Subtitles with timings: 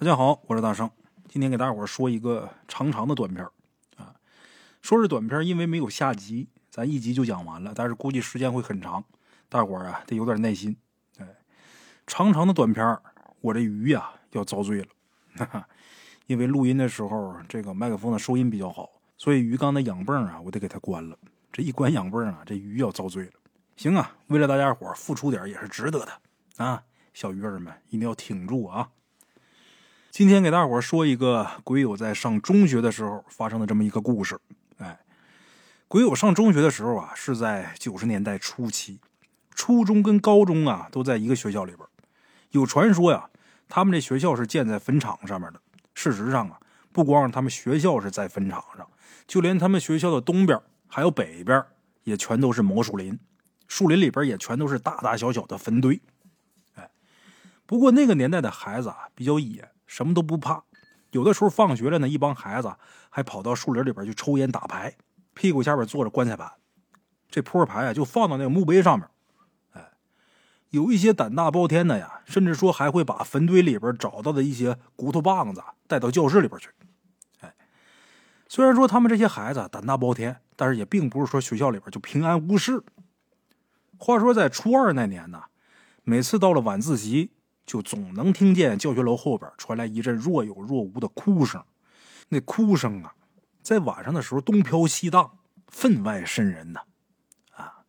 [0.00, 0.88] 大家好，我是大圣，
[1.28, 3.44] 今天给大伙儿说一个长长的短片
[3.96, 4.14] 啊。
[4.80, 7.72] 说是短片，因为没有下集，咱一集就讲完了。
[7.74, 9.04] 但是估计时间会很长，
[9.48, 10.76] 大伙儿啊得有点耐心。
[11.18, 11.26] 哎，
[12.06, 12.96] 长长的短片，
[13.40, 14.86] 我这鱼呀要遭罪了，
[15.34, 15.68] 哈哈。
[16.28, 21.18] 因为录音的时候这个麦克风的收音比较好，所以鱼缸的氧泵啊我得给它关了。
[21.50, 23.32] 这一关氧泵啊，这鱼要遭罪了。
[23.74, 28.88] 行啊，为了大家伙付出点也是值得的啊，小鱼儿们一定要挺住啊！
[30.10, 34.40] 今天给大伙说一个鬼友在上中学的时候发生的这么一个故事。
[34.78, 34.98] 哎，
[35.86, 38.98] 鬼友上中学的时候啊，是在九十年代初期，
[39.54, 41.86] 初中跟高中啊都在一个学校里边。
[42.50, 43.28] 有传说呀，
[43.68, 45.60] 他们这学校是建在坟场上面的。
[45.94, 46.58] 事实上啊，
[46.90, 48.88] 不光他们学校是在坟场上，
[49.26, 51.62] 就连他们学校的东边还有北边
[52.02, 53.16] 也全都是毛树林，
[53.68, 56.00] 树林里边也全都是大大小小的坟堆。
[56.74, 56.90] 哎，
[57.66, 59.68] 不过那个年代的孩子啊比较野。
[59.88, 60.62] 什么都不怕，
[61.10, 62.72] 有的时候放学了呢，一帮孩子
[63.10, 64.94] 还跑到树林里边去抽烟打牌，
[65.34, 66.52] 屁股下边坐着棺材板，
[67.30, 69.08] 这扑克牌啊就放到那个墓碑上面。
[69.72, 69.90] 哎，
[70.70, 76.68] 有一些胆大包天的呀，甚至说还会把坟堆里边找到的一些骨头棒子带到教室里边去。
[77.40, 77.54] 哎，
[78.46, 82.84] 虽然说他们这些孩子胆大包天，但是也并不是说学校里边就平安无事。
[83.98, 85.44] 话说在初二那年呢，
[86.04, 87.32] 每次到了晚自习。
[87.68, 91.62] 就总能听见教学楼后边传来一阵若有若无的哭声，
[92.30, 93.14] 那哭声啊，
[93.62, 96.80] 在晚上的时候东飘西荡，分外瘆人呐！
[97.54, 97.84] 啊，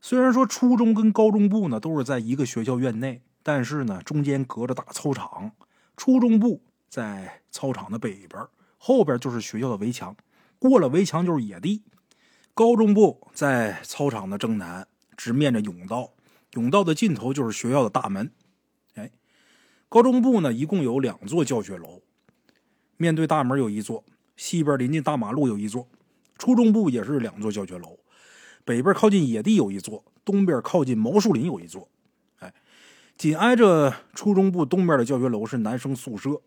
[0.00, 5.50] 虽然说初中跟高中部呢都是在一个学校院内，但是呢中间隔着大操场，
[5.96, 8.46] 初中部在操场的北边，
[8.78, 10.16] 后边就是学校的围墙，
[10.60, 11.82] 过了围墙就是野地；
[12.54, 16.10] 高中部在操场的正南，直面着甬道，
[16.52, 18.30] 甬道的尽头就是学校的大门。
[19.92, 22.00] 高中部呢，一共有两座教学楼，
[22.96, 24.02] 面对大门有一座，
[24.38, 25.86] 西边临近大马路有一座。
[26.38, 27.98] 初中部也是两座教学楼，
[28.64, 31.90] 北边靠近野地有一座，东边靠近毛树林有一座。
[32.38, 32.54] 哎，
[33.18, 36.40] 紧挨着初中部东边的教学楼是男生宿舍，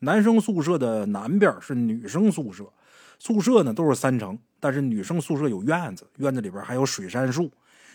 [0.00, 2.70] 男生宿舍的南边是女生宿舍。
[3.18, 7.50] 宿舍呢都是三层，但是女生宿舍有院子，院子里边还有水杉树。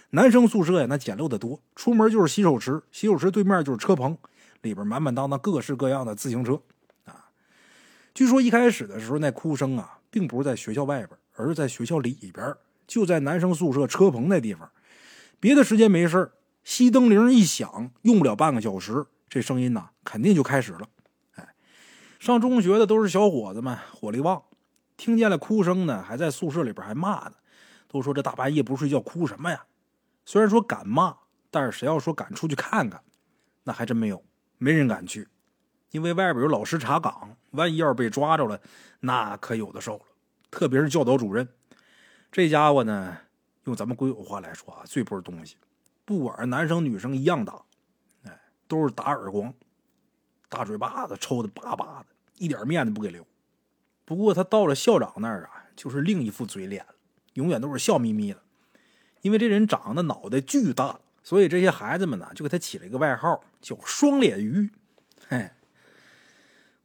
[0.09, 4.17] 男生宿舍呀，那简陋的多，出门就是洗手池，洗手池对面就是车棚。
[4.65, 6.59] 里边满满当当各式各样的自行车，
[7.05, 7.29] 啊，
[8.15, 12.53] 据说一开始的时候那哭声啊，并不是在学校外边，而是在学校里边，
[12.87, 14.69] 就在男生宿舍车棚那地方。
[15.39, 16.31] 别的时间没事
[16.65, 20.89] 熄灯铃一响，用不了半个小时，这声音呐肯定就开始了。
[21.35, 21.53] 哎，
[22.19, 24.41] 上中学的都是小伙子们，火力旺，
[24.97, 27.33] 听见了哭声呢，还在宿舍里边还骂呢，
[27.87, 29.65] 都说这大半夜不睡觉哭什么呀？
[30.25, 31.15] 虽然说敢骂，
[31.51, 33.03] 但是谁要说敢出去看看，
[33.65, 34.23] 那还真没有。
[34.57, 35.27] 没人敢去，
[35.91, 38.59] 因为外边有老师查岗，万一要是被抓着了，
[39.01, 40.03] 那可有的受了。
[40.49, 41.47] 特别是教导主任，
[42.31, 43.17] 这家伙呢，
[43.65, 45.57] 用咱们鬼友话来说啊，最不是东西，
[46.05, 47.61] 不管是男生女生一样打，
[48.23, 49.53] 哎，都是打耳光，
[50.47, 52.05] 大嘴巴子抽的巴巴的，
[52.37, 53.25] 一点面子不给留。
[54.05, 56.95] 不过他到了校长那儿啊，就是另一副嘴脸了，
[57.33, 58.41] 永远都是笑眯眯的，
[59.21, 60.99] 因为这人长得脑袋巨大。
[61.25, 64.69] 所以这些孩子们呢，就给他起了一个外号，叫“双脸鱼”。
[65.27, 65.49] 嘿，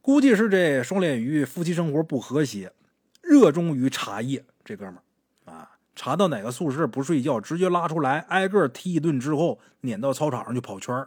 [0.01, 2.73] 估计是这双脸鱼夫妻生活不和谐，
[3.21, 4.43] 热衷于茶叶。
[4.65, 11.05] 这哥们儿啊，查到哪个宿舍不睡觉，直接拉出来挨个踢一顿之后，撵到操场上去跑圈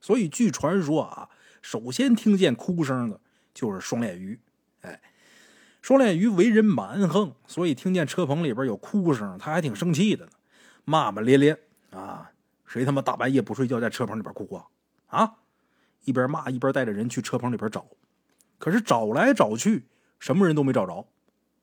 [0.00, 1.28] 所以据传说啊，
[1.60, 3.20] 首先听见哭声的
[3.52, 4.40] 就是双脸鱼。
[4.80, 4.98] 哎，
[5.82, 10.32] 双脸鱼为人蛮横，所以听见车棚里边有哭声，他还挺生气的呢，
[10.86, 11.58] 骂骂咧咧
[11.90, 12.30] 啊。
[12.74, 14.66] 谁他妈大半夜不睡觉在车棚里边哭啊？
[15.06, 15.36] 啊！
[16.02, 17.86] 一边骂一边带着人去车棚里边找，
[18.58, 19.86] 可是找来找去，
[20.18, 21.06] 什么人都没找着。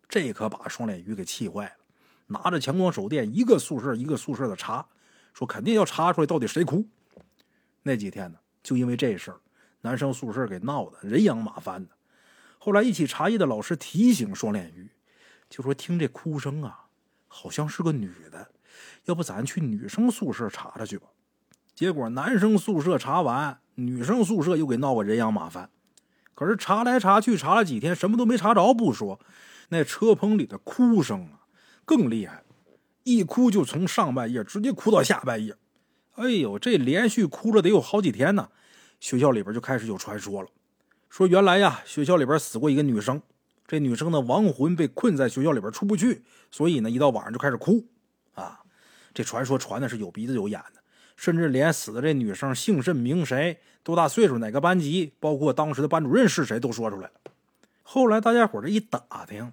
[0.08, 1.76] 这可把双脸鱼给气坏了，
[2.28, 4.88] 拿着强光手电，一个宿舍一个宿舍的查，
[5.34, 6.88] 说肯定要查出来到底谁哭。
[7.84, 9.42] 那几天呢，就因为这事儿，
[9.82, 11.90] 男生宿舍给闹得人仰马翻的。
[12.58, 14.90] 后来一起茶叶的老师提醒双脸鱼，
[15.50, 16.86] 就说听这哭声啊，
[17.28, 18.51] 好像是个女的。
[19.06, 21.08] 要不咱去女生宿舍查查去吧？
[21.74, 25.70] 结果男生宿舍查完，女生宿舍又给闹个人仰马翻。
[26.36, 29.20] 可是查来查去，查了几天，什么都没查着不说，
[29.70, 31.46] 那车棚里的哭声啊
[31.86, 32.44] 更厉害，
[33.04, 35.56] 一哭就从上半夜直接哭到下半夜。
[36.16, 38.50] 哎呦，这连续哭了得有好几天呢。
[39.00, 40.50] 学校里边就开始有传说了，
[41.10, 43.22] 说原来呀学校里边死过一个女生，
[43.66, 47.86] 这女生的亡魂被困在学校里边出不去，所以呢一到晚上就开始哭。
[49.14, 50.82] 这传说传的是有鼻子有眼的，
[51.16, 57.14] 甚至连死的这女生姓甚名谁、多大岁数、哪个班级，包括当时的班主任是谁，都说出来了。
[57.84, 59.52] 后来大家伙这一打听，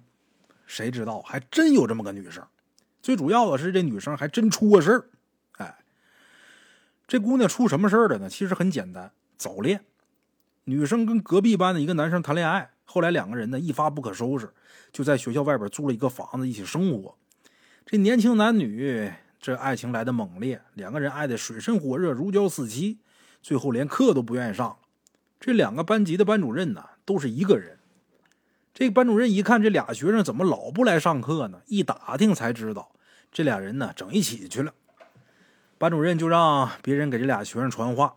[0.65, 2.43] 谁知道还真有这么个女生。
[3.01, 5.05] 最主要的是，这女生还真出过事儿。
[5.57, 5.77] 哎，
[7.07, 8.29] 这姑娘出什么事儿了呢？
[8.29, 9.83] 其实很简单，早恋。
[10.65, 14.49] 女生跟隔壁班的一个男生谈恋爱，后来两个人呢一发不可收拾，
[14.91, 17.15] 就在学校外边租了一个房子一起生活。
[17.85, 22.99] 这年轻男女这爱情来的猛烈，两个人爱的水深火热，如胶似漆，
[23.41, 24.77] 最后连课都不愿意上。
[25.39, 27.79] 这两个班级的班主任呢都是一个人。
[28.73, 31.61] 这个班主任一看这俩学生怎么老不来上课呢？
[31.67, 32.91] 一打听才知道，
[33.31, 34.73] 这俩人呢整一起去了。
[35.77, 38.15] 班主任就让别人给这俩学生传话。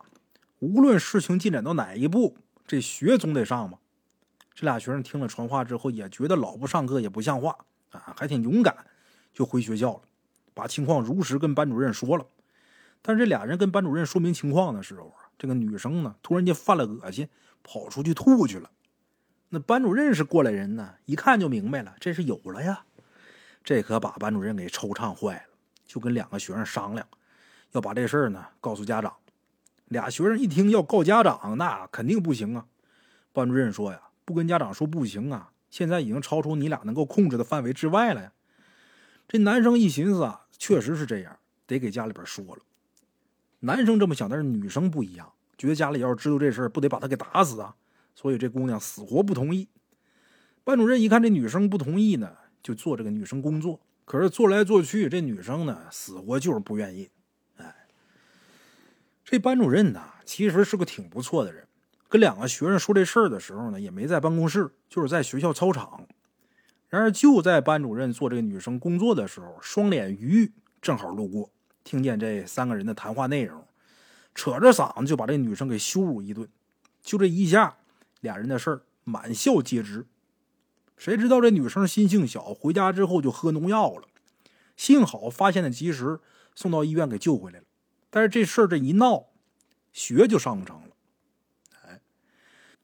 [0.59, 2.37] 无论事情进展到哪一步，
[2.67, 3.79] 这学总得上吧。
[4.55, 7.57] 这俩学生听了传话之后，也觉得老不上课也不像话
[7.91, 8.77] 啊，还挺勇敢，
[9.33, 10.01] 就回学校了，
[10.55, 12.27] 把情况如实跟班主任说了。
[13.01, 17.29] 但是这俩人跟班主任说明情况的时候啊，这个女生呢突然间犯了恶心，
[17.63, 18.71] 跑出去吐去了。
[19.49, 22.85] 那班主任是过来人呢，一看就明白了，这是有了呀。
[23.65, 25.43] 这可把班主任给惆怅坏了，
[25.85, 27.07] 就跟两个学生商量，
[27.73, 29.13] 要把这事儿呢告诉家长。
[29.87, 32.65] 俩学生一听要告家长，那肯定不行啊！
[33.33, 38.33] 班主任说呀，不跟家长说不行啊，现在已经超出你俩能够控制的范围之外了呀。
[39.29, 41.37] 这男生一寻思啊，确实是这样，
[41.67, 42.63] 得给家里边说了。
[43.59, 47.75] 男生这么想，但是女生不一样，觉得家里要是知道这事儿，不得把他给打死啊！
[48.15, 49.67] 所以这姑娘死活不同意。
[50.63, 53.81] 班主任一看这女生不同意呢，就做这个女生工作。
[54.05, 57.11] 可是做来做去，这女生呢，死活就是不愿意。
[57.57, 57.75] 哎
[59.25, 61.67] 这班主任呢，其实是个挺不错的人。
[62.09, 66.07] 跟两个学生说这事儿的时候呢，也没在办公室，就是在学校操场。
[66.93, 70.53] 然而就在班主任做这个女生工作的时候，双脸鱼
[70.83, 71.51] 正好路过，
[71.83, 73.65] 听见这三个人的谈话内容，
[74.35, 76.47] 扯着嗓子就把这女生给羞辱一顿。
[77.01, 77.79] 就这一下，
[78.21, 80.07] 俩人的事儿满校皆知。
[80.99, 84.07] 谁知道这女生心性小，回家之后就喝农药了。
[84.77, 86.21] 幸好发现的及时，
[86.55, 87.65] 送到医院给救回来了。
[88.11, 89.29] 但是这事儿这一闹，
[89.95, 90.89] 学就上不成了。
[91.87, 92.03] 哎，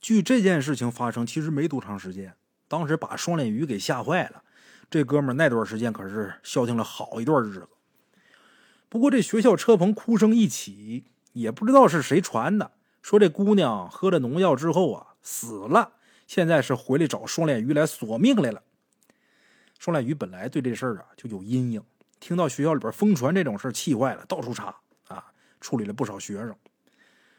[0.00, 2.34] 据这件事情发生，其实没多长时间，
[2.68, 4.42] 当时把双脸鱼给吓坏了。
[4.90, 7.68] 这哥们儿那段时间可是消停了好一段日子。
[8.88, 12.70] 不过这学校车棚哭声一起，也不知道是谁传的，
[13.02, 15.92] 说这姑娘喝了农药之后啊死了，
[16.26, 18.62] 现在是回来找双脸鱼来索命来了。
[19.78, 21.82] 双脸鱼本来对这事儿啊就有阴影，
[22.20, 24.76] 听到学校里边疯传这种事气坏了，到处查
[25.08, 25.24] 啊。
[25.60, 26.54] 处理了不少学生，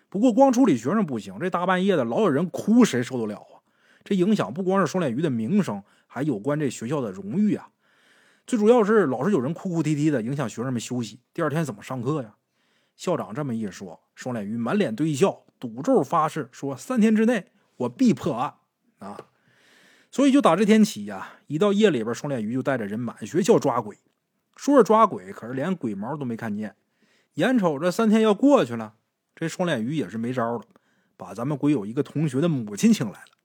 [0.09, 3.58] 不过光处理学生不行，这大半夜的老有人哭，谁受得了啊？
[4.03, 7.69] 这影响不光是双脸鱼的名声，还有关这学校的荣誉啊。
[8.47, 12.35] 最主要是老是有人哭哭啼啼的，影响学生们休息，第二天怎么上课呀？
[12.95, 17.45] 校长这么一说，双脸鱼满脸堆笑，赌咒发誓说三天之内
[17.77, 18.55] 我必破案
[18.97, 19.27] 啊！
[20.11, 23.97] 所以就打这天起呀，一到夜里边，双脸鱼就带着人满学校抓鬼，
[24.55, 26.75] 说是抓鬼，可是连鬼毛都没看见。
[27.35, 28.95] 眼瞅着三天要过去了，
[29.35, 30.63] 这双脸鱼也是没招了，
[31.15, 33.38] 把咱们鬼友一个同学的母亲请来了。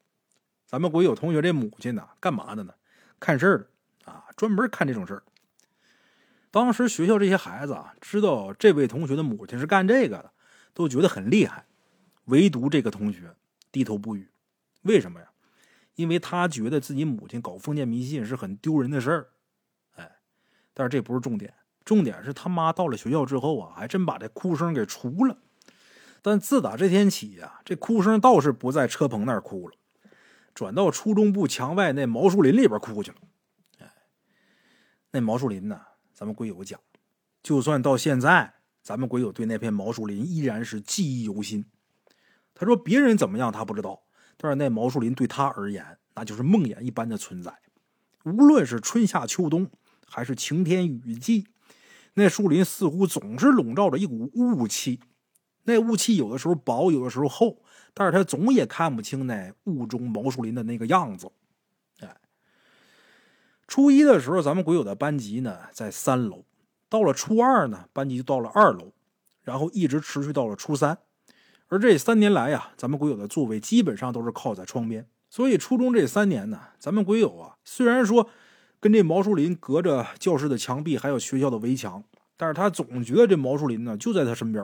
[0.75, 2.75] 咱们鬼友同学这母亲呢，干嘛的呢？
[3.21, 5.23] 看事儿的啊，专门看这种事儿。
[6.51, 10.33] 当时学校这些孩子啊，知道这位同学的母亲是干这个的，
[10.73, 11.67] 都觉得很厉害。
[12.25, 13.37] 唯独这个同学
[13.71, 14.29] 低头不语，
[14.83, 15.29] 为什么呀？
[15.95, 19.29] 因为他觉得自己母亲搞封建迷信是很丢人的事儿。
[19.95, 20.17] 哎，
[20.73, 21.55] 但是这不是重点。
[21.85, 25.39] 重点是他妈到了学校之后啊，还真把这哭声给除了。
[26.21, 29.77] 但自打这天起呀，这哭声倒是不在车棚那儿哭了，
[30.55, 33.17] 转到初中部墙外那毛树林里边哭去了。
[33.81, 33.93] 哎，
[35.11, 35.81] 那毛树林呢，
[36.13, 36.79] 咱们鬼友讲，
[37.43, 41.65] 就算到现在，咱们鬼友对那片毛树林依然是记忆犹新。
[42.55, 44.05] 他说别人怎么样他不知道，
[44.37, 47.53] 但是那毛树林对他而言，那就是梦魇一般的存在。
[48.25, 49.69] 无论是春夏秋冬，
[50.07, 51.49] 还是晴天雨季。
[52.15, 55.01] 那树林似乎总是笼罩着一股雾气，
[55.65, 57.64] 那雾气有的时候薄，有的时候厚，
[57.95, 61.31] 但是他总也看不清那雾中毛树林的那个样子。
[62.01, 62.17] 哎，
[63.67, 66.45] 初一的时候，咱们鬼友的班级呢在三楼，
[66.89, 68.93] 到了初二呢，班级就到了二楼，
[69.43, 70.99] 然后一直持续到了初三。
[71.69, 78.29] 而这三年来呀，咱们鬼友的座位基本上都是靠在窗边，所以初中这三年呢，咱们鬼友啊，虽然说。
[78.81, 82.05] 跟这毛树林隔着教室的墙壁，还有学校的围墙，
[82.37, 84.63] 但是他总觉得这毛树林呢就在他身边。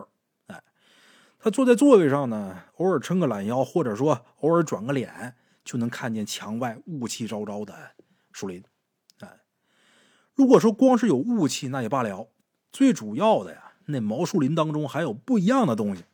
[1.43, 7.75] 他坐在座位上呢，偶尔撑个懒腰，或者说偶尔转个脸，就能看见墙外雾气昭昭的
[8.31, 8.63] 树林。
[9.21, 9.41] 哎，
[10.35, 12.29] 如果说光是有雾气那也罢了，
[12.71, 16.05] 最主要的呀那毛树林当中还有不一样的东西。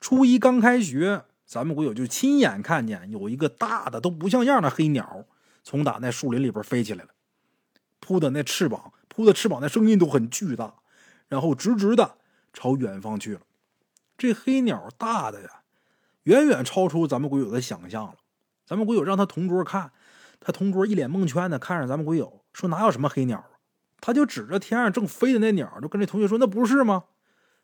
[0.00, 5.24] 初一刚开学，咱们鬼友就亲眼看见有一个大的都不像样的黑鸟
[5.64, 7.10] 从打那树林里边飞起来了，
[7.98, 10.74] 扑的那翅膀，扑的翅膀那声音都很巨大，
[11.26, 12.18] 然后直直的
[12.52, 13.40] 朝远方去了。
[14.18, 15.62] 这黑鸟大的呀，
[16.24, 18.16] 远远超出咱们鬼友的想象了。
[18.66, 19.92] 咱们鬼友让他同桌看，
[20.40, 23.50] 他同桌一脸蒙圈的看着咱们鬼友，说哪有什么黑鸟啊？
[24.00, 27.04] 他就指着天上正飞的那鸟，就跟这同学说：“那不是吗？”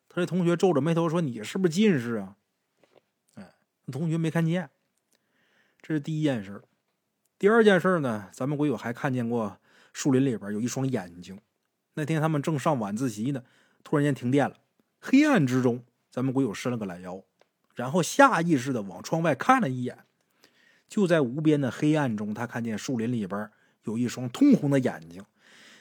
[0.09, 2.37] 他这同学皱着眉头说：“你是不是近视啊？”
[3.35, 3.55] 哎，
[3.93, 4.71] 同学没看见。
[5.83, 6.63] 这是第一件事
[7.39, 9.59] 第二件事呢，咱们鬼友还看见过
[9.93, 11.39] 树林里边有一双眼睛。
[11.95, 13.45] 那天他们正上晚自习呢，
[13.83, 14.57] 突然间停电了。
[15.01, 15.85] 黑暗之中，
[16.15, 17.25] 咱们鬼友伸了个懒腰，
[17.75, 20.05] 然后下意识的往窗外看了一眼。
[20.87, 23.51] 就在无边的黑暗中，他看见树林里边
[23.83, 25.25] 有一双通红的眼睛。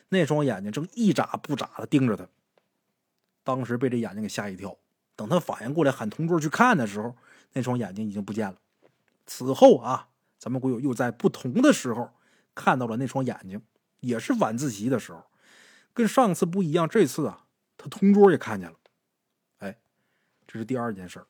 [0.10, 2.28] 那双眼睛正一眨不眨的盯着他，
[3.44, 4.76] 当时被这眼睛给吓一跳。
[5.16, 7.16] 等他反应过来喊同桌去看的时候，
[7.52, 8.56] 那双眼睛已经不见了。
[9.28, 10.08] 此后啊，
[10.40, 12.10] 咱们鬼友又在不同的时候
[12.56, 13.62] 看到了那双眼睛，
[14.00, 15.24] 也是晚自习的时候，
[15.94, 16.90] 跟上次不一样。
[16.90, 17.46] 这次啊，
[17.78, 18.76] 他同桌也看见了。
[20.48, 21.26] 这是第二件事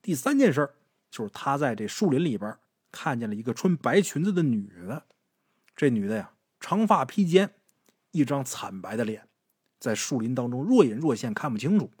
[0.00, 0.70] 第三件事
[1.10, 2.56] 就是他在这树林里边
[2.90, 5.06] 看见了一个穿白裙子的女的。
[5.76, 7.54] 这女的呀，长发披肩。
[8.10, 9.28] 一张惨白的脸，
[9.78, 11.92] 在树林当中若隐若现，看不清楚。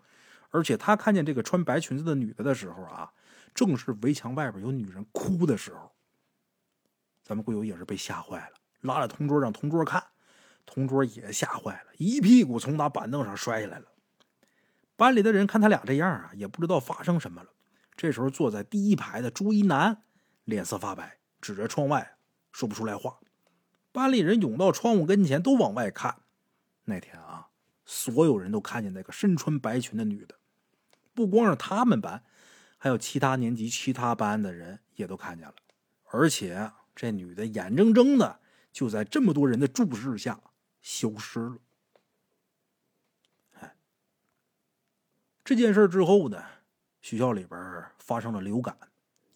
[0.48, 3.12] 而且他看见这个穿白裙子的女的的时候啊，
[3.54, 5.92] 正是围墙外边有女人哭的时候。
[7.22, 10.02] 咱们贵友也是被吓坏了，拉着同桌让同桌看，
[10.64, 13.86] 同桌也吓坏了，一屁股从他板凳上摔下来了。
[14.98, 17.50] 班里的人看他俩这样啊，也不知道发生什么了。
[17.96, 20.02] 这时候坐在第一排的朱一楠
[20.42, 22.16] 脸色发白，指着窗外
[22.50, 23.20] 说不出来话。
[23.92, 26.16] 班里人涌到窗户跟前，都往外看。
[26.86, 27.46] 那天啊，
[27.86, 30.34] 所有人都看见那个身穿白裙的女的，
[31.14, 32.24] 不光是他们班，
[32.76, 35.54] 还有其他年级、其他班的人也都看见了。
[36.06, 38.40] 而且这女的眼睁睁的
[38.72, 40.40] 就在这么多人的注视下
[40.82, 41.58] 消失了。
[45.48, 46.44] 这件事之后呢，
[47.00, 48.76] 学校里边发生了流感，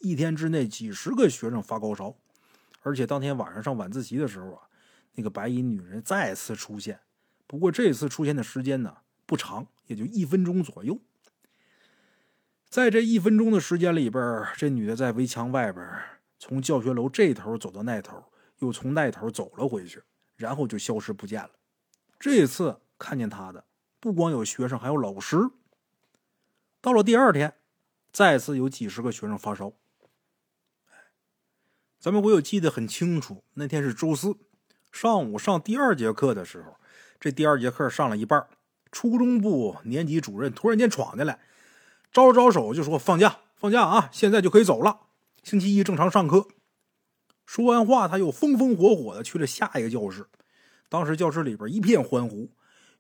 [0.00, 2.14] 一天之内几十个学生发高烧。
[2.83, 4.69] 而且当天晚上上晚自习的时候啊，
[5.14, 7.00] 那个白衣女人再次出现，
[7.47, 11.00] 不过这次出现的时间呢不长，也就一分钟左右。
[12.69, 15.83] 在这一分钟的时间里边，这女的在围墙外边，
[16.38, 18.23] 从教学楼这头走到那头，
[18.59, 20.02] 又从那头走了回去，
[20.37, 21.52] 然后就消失不见了。
[22.21, 23.64] 这次看见她的
[23.99, 25.38] 不光有学生，还有老师。
[26.83, 27.55] 到了第二天，
[28.12, 29.73] 再次有几十个学生发烧。
[32.01, 34.37] 咱们我有记得很清楚，那天是周四
[34.91, 36.75] 上午上第二节课的时候，
[37.21, 38.49] 这第二节课上了一半，
[38.91, 41.39] 初中部年级主任突然间闯进来，
[42.12, 45.03] 招招手就说：“放假，放假啊，现在就可以走了，
[45.45, 46.49] 星期一正常上课。”
[47.47, 50.27] 说完话，他又风风火火的去了下一个教室。
[50.89, 52.51] 当时教室里边一片欢呼，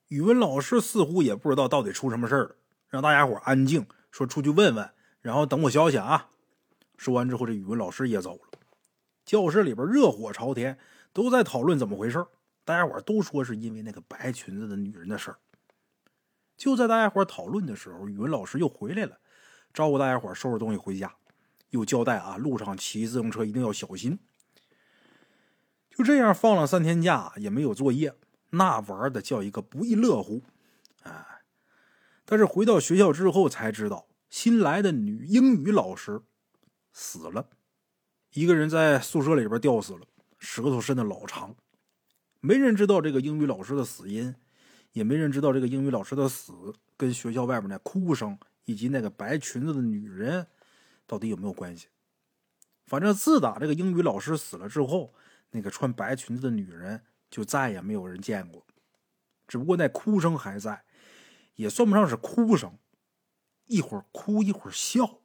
[0.06, 2.56] 语文老师似乎也不知道到底出什么事了，
[2.92, 4.90] 让大家伙安静，说出去问问，
[5.22, 6.28] 然后等我消息啊。
[6.98, 8.42] 说完之后，这语文老师也走了。
[9.24, 10.78] 教室里边热火朝天，
[11.10, 12.22] 都在讨论怎么回事
[12.66, 15.38] 大家伙都说是因为那个白裙子的女人的事儿。
[16.58, 19.20] 就在大家伙讨论的时候，语文老师又回来了，
[19.72, 21.14] 招呼大家伙收拾东西回家，
[21.70, 24.18] 又交代啊，路上骑自行车一定要小心。
[25.88, 28.14] 就这样放了三天假，也没有作业，
[28.50, 30.42] 那玩的叫一个不亦乐乎。
[32.32, 36.22] 但是回到学校之后才知道，新来的女英语老师
[36.90, 37.50] 死了。
[38.32, 40.06] 一个人在宿舍里边吊死了，
[40.38, 41.54] 舌头伸的老长，
[42.40, 44.34] 没人知道这个英语老师的死因，
[44.92, 46.54] 也没人知道这个英语老师的死
[46.96, 50.46] 跟学校外边那哭声以及那个白裙子的女人
[51.06, 51.88] 到底有没有关系。
[52.86, 55.12] 反正自打这个英语老师死了之后，
[55.50, 58.66] 那个穿白裙子的女人就再也没有人见过，
[59.46, 60.82] 只不过那哭声还在，
[61.62, 62.76] 也算不上是哭声，
[63.66, 65.20] 一会儿哭一会儿笑。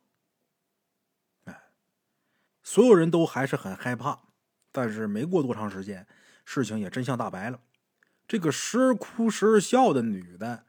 [2.63, 4.19] 所有人都还是很害怕，
[4.71, 6.05] 但是没过多长时间，
[6.45, 7.61] 事情也真相大白了。
[8.27, 10.65] 这个时而哭时而笑的女的，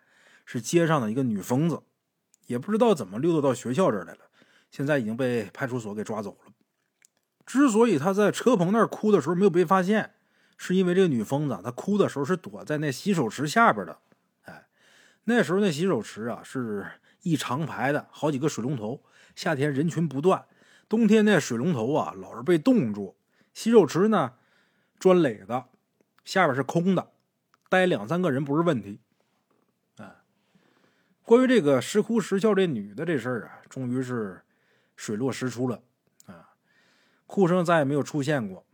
[0.46, 1.82] 是街上的一个女疯子，
[2.46, 4.30] 也不知道怎么溜达到学校这儿来了。
[4.70, 6.52] 现在已经被派出所给抓走了。
[7.44, 10.14] 之所以她在车棚那儿哭的时候没有被发现，
[10.56, 13.98] 是因为这个女疯子她哭的时候是躲在那洗手池下边的。
[15.28, 16.86] 那时候那洗手池啊是
[17.20, 19.04] 一长排的好几个水龙头，
[19.36, 20.46] 夏天人群不断。
[20.88, 23.14] 冬天那水龙头啊，老是被冻住。
[23.52, 24.32] 洗手池呢，
[24.98, 25.66] 砖垒的，
[26.24, 27.10] 下边是空的，
[27.68, 29.00] 待两三个人不是问题。
[29.98, 30.24] 啊，
[31.24, 34.40] 关于这个时哭时笑这女的这事儿啊，终于是
[34.96, 35.82] 水落石出了
[36.24, 36.54] 啊！
[37.26, 38.64] 哭声再也没有出现过，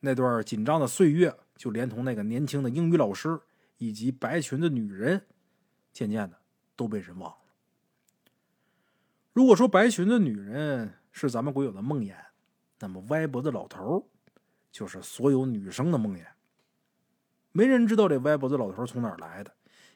[0.00, 3.38] 那段紧张的岁月就连同那个年轻的英语老师
[3.78, 5.24] 以及白裙子女人，
[5.92, 6.36] 渐渐的
[6.76, 7.36] 都被人忘了。
[9.32, 12.14] 如果说白裙子女人是咱们鬼友的梦魇，
[12.80, 14.08] 那么歪脖子老头
[14.70, 16.24] 就是所有女生的梦魇。
[17.52, 19.52] 没人知道这歪脖子老头从哪儿来的。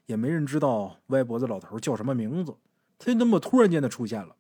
[0.07, 2.55] 也没人知道歪脖子老头叫什么名字，
[2.97, 4.37] 他就那么突然间的出现了。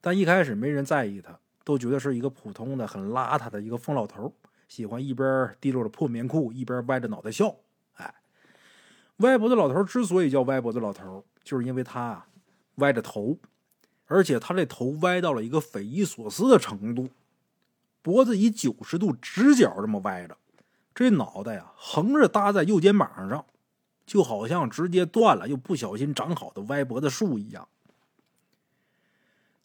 [0.00, 4.32] 但一开始没人在意他，都觉得是一个普通的、很邋遢的一个疯老头，
[4.68, 7.56] 喜欢一边提溜着破棉裤，一边歪着脑袋笑。
[9.18, 12.26] 歪脖子老头之所以叫歪脖子老头，就是因为他啊
[12.76, 13.38] 歪着头，
[14.06, 17.08] 而且他这头歪到了一个匪夷所思的程度，
[18.02, 20.36] 脖子以九十度直角这么歪着，
[20.94, 23.44] 这脑袋呀横着搭在右肩膀上。
[24.06, 27.66] 就好像直接断了又不小心长好的歪脖子树一样。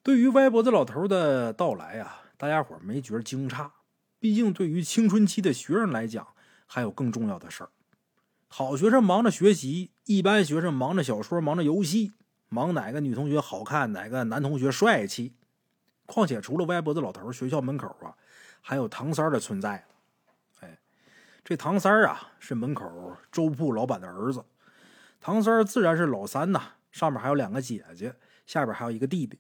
[0.01, 3.69] 对于歪脖子老头的到来啊，大家伙没觉得惊诧，
[4.17, 6.25] 毕竟对于青春期的学生来讲，
[6.67, 7.69] 还有更重要的事儿。
[8.51, 12.13] 好学生忙着学习，一般学生忙着小说，忙着游戏，
[12.49, 15.35] 忙哪个女同学好看，哪个男同学帅气。
[16.07, 18.17] 况且除了歪脖子老头，学校门口啊，
[18.59, 19.85] 还有唐三的存在。
[20.61, 20.79] 哎
[21.43, 24.43] 这唐三啊，是门口粥铺老板的儿子。
[25.21, 26.59] 唐三自然是老三呐，
[26.91, 28.15] 上面还有两个姐姐，
[28.47, 29.39] 下边还有一个弟弟。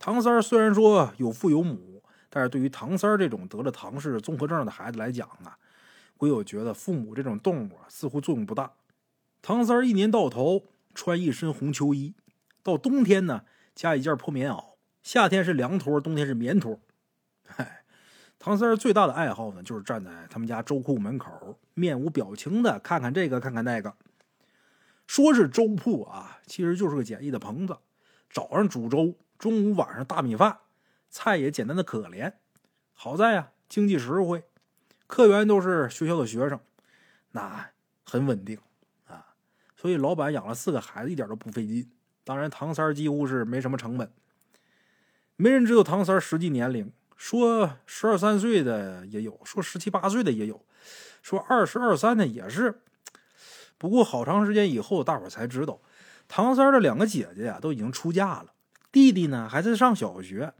[0.00, 5.56] 唐三虽然说有父有母，但是对于唐三这种得了唐氏综合症的孩子来讲啊，
[6.22, 8.74] 鬼友觉得父母这种动物啊，似乎作用不大。
[9.42, 12.14] 唐三儿一年到头穿一身红秋衣，
[12.62, 16.78] 到冬天呢加一件破棉袄，夏天是凉拖，冬天是棉拖。
[17.44, 17.82] 嗨。
[18.38, 23.96] 唐三最大的爱好呢，就是站在他们家粥铺门口，面无表情的看看这个，看看那个。
[25.08, 27.78] 说是粥铺啊，其实就是个简易的棚子。
[28.30, 30.58] 早上煮粥，中午晚上大米饭，
[31.10, 32.34] 菜也简单的可怜。
[32.92, 34.44] 好在呀，经济实惠，
[35.12, 36.58] 客源都是学校的学生，
[37.32, 37.68] 那
[38.02, 38.58] 很稳定
[39.06, 39.26] 啊。
[39.76, 41.86] 所以老板养了四个孩子，一点都不费劲。
[42.24, 44.10] 当然，唐三几乎是没什么成本。
[45.36, 46.90] 没人知道唐三实际年龄。
[47.14, 50.64] 说十二三岁的也有，说十七八岁的也有，
[51.22, 52.80] 说二十二三的也是。
[53.76, 55.78] 不过好长时间以后，大伙才知道，
[56.26, 58.54] 唐三的两个姐姐呀都已经出嫁了，
[58.90, 60.54] 弟弟呢还在上小学。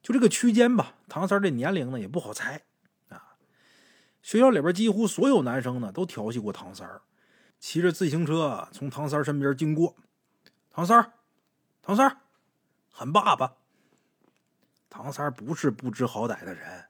[0.00, 2.62] 就这个区间吧，唐三这年龄呢也不好猜。
[4.30, 6.88] 学校里边几乎所有男生呢都调戏过唐三
[7.58, 9.96] 骑着自行车从唐三身边经过，
[10.70, 11.14] 唐三
[11.82, 12.16] 唐三
[12.92, 13.54] 喊爸爸。
[14.88, 16.84] 唐三不是不知好歹的人，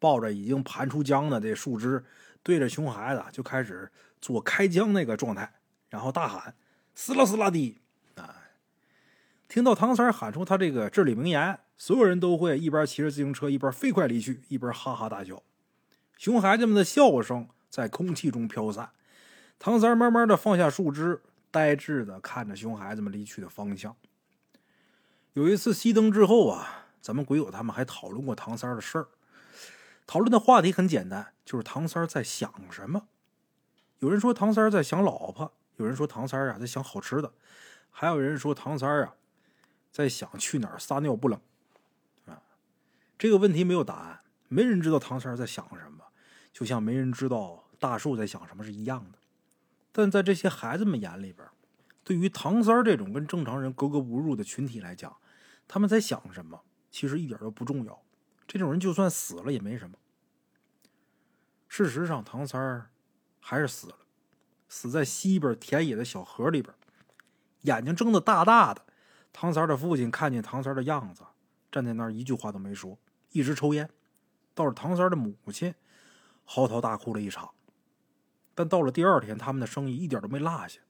[0.00, 2.04] 抱着已经盘出浆的这树枝，
[2.42, 3.88] 对着熊孩子就开始
[4.20, 5.52] 做开浆那个状态，
[5.88, 6.56] 然后大喊
[6.96, 7.78] “撕拉撕拉的”。
[8.16, 8.34] 啊！
[9.46, 15.40] 听到唐三喊出他这个至理名言，所有人都会一边骑着自行车，一边飞快离去，一边哈哈大笑。
[16.22, 18.90] 熊孩子们的笑声在空气中飘散。
[19.58, 23.96] 唐三慢慢的放下树枝，呆滞的看着熊孩子们离去的方向。
[25.32, 26.86] 有一次熄灯之后啊。
[27.00, 29.08] 咱们鬼友他们还讨论过唐三的事儿，
[30.06, 33.08] 讨论的话题很简单，就是唐三在想什么。
[33.98, 37.32] 有人说唐三在想老婆，有人说唐三啊在想好吃的，
[37.90, 39.14] 还有人说唐三啊
[39.90, 41.40] 在想去哪儿撒尿不冷。
[42.26, 42.40] 啊，
[43.18, 46.04] 这个问题没有答案，没人知道唐三在想什么，
[46.52, 49.18] 就像没人知道大树在想什么是一样的。
[49.90, 51.46] 但在这些孩子们眼里边，
[52.04, 55.16] 对于唐三这种跟正常人格格不入的群体来讲，
[55.66, 56.60] 他们在想什么？
[56.90, 58.02] 其实一点都不重要，
[58.46, 59.96] 这种人就算死了也没什么。
[61.68, 62.90] 事实上，唐三
[63.40, 63.96] 还是死了，
[64.68, 66.74] 死在西边田野的小河里边，
[67.62, 68.84] 眼睛睁得大大的。
[69.32, 71.22] 唐三的父亲看见唐三的样子，
[71.70, 72.98] 站在那儿一句话都没说，
[73.30, 73.88] 一直抽烟。
[74.54, 75.74] 倒是唐三的母亲
[76.44, 77.50] 嚎啕大哭了一场。
[78.54, 80.80] 但到了第二天，他们的生意一点都没落下。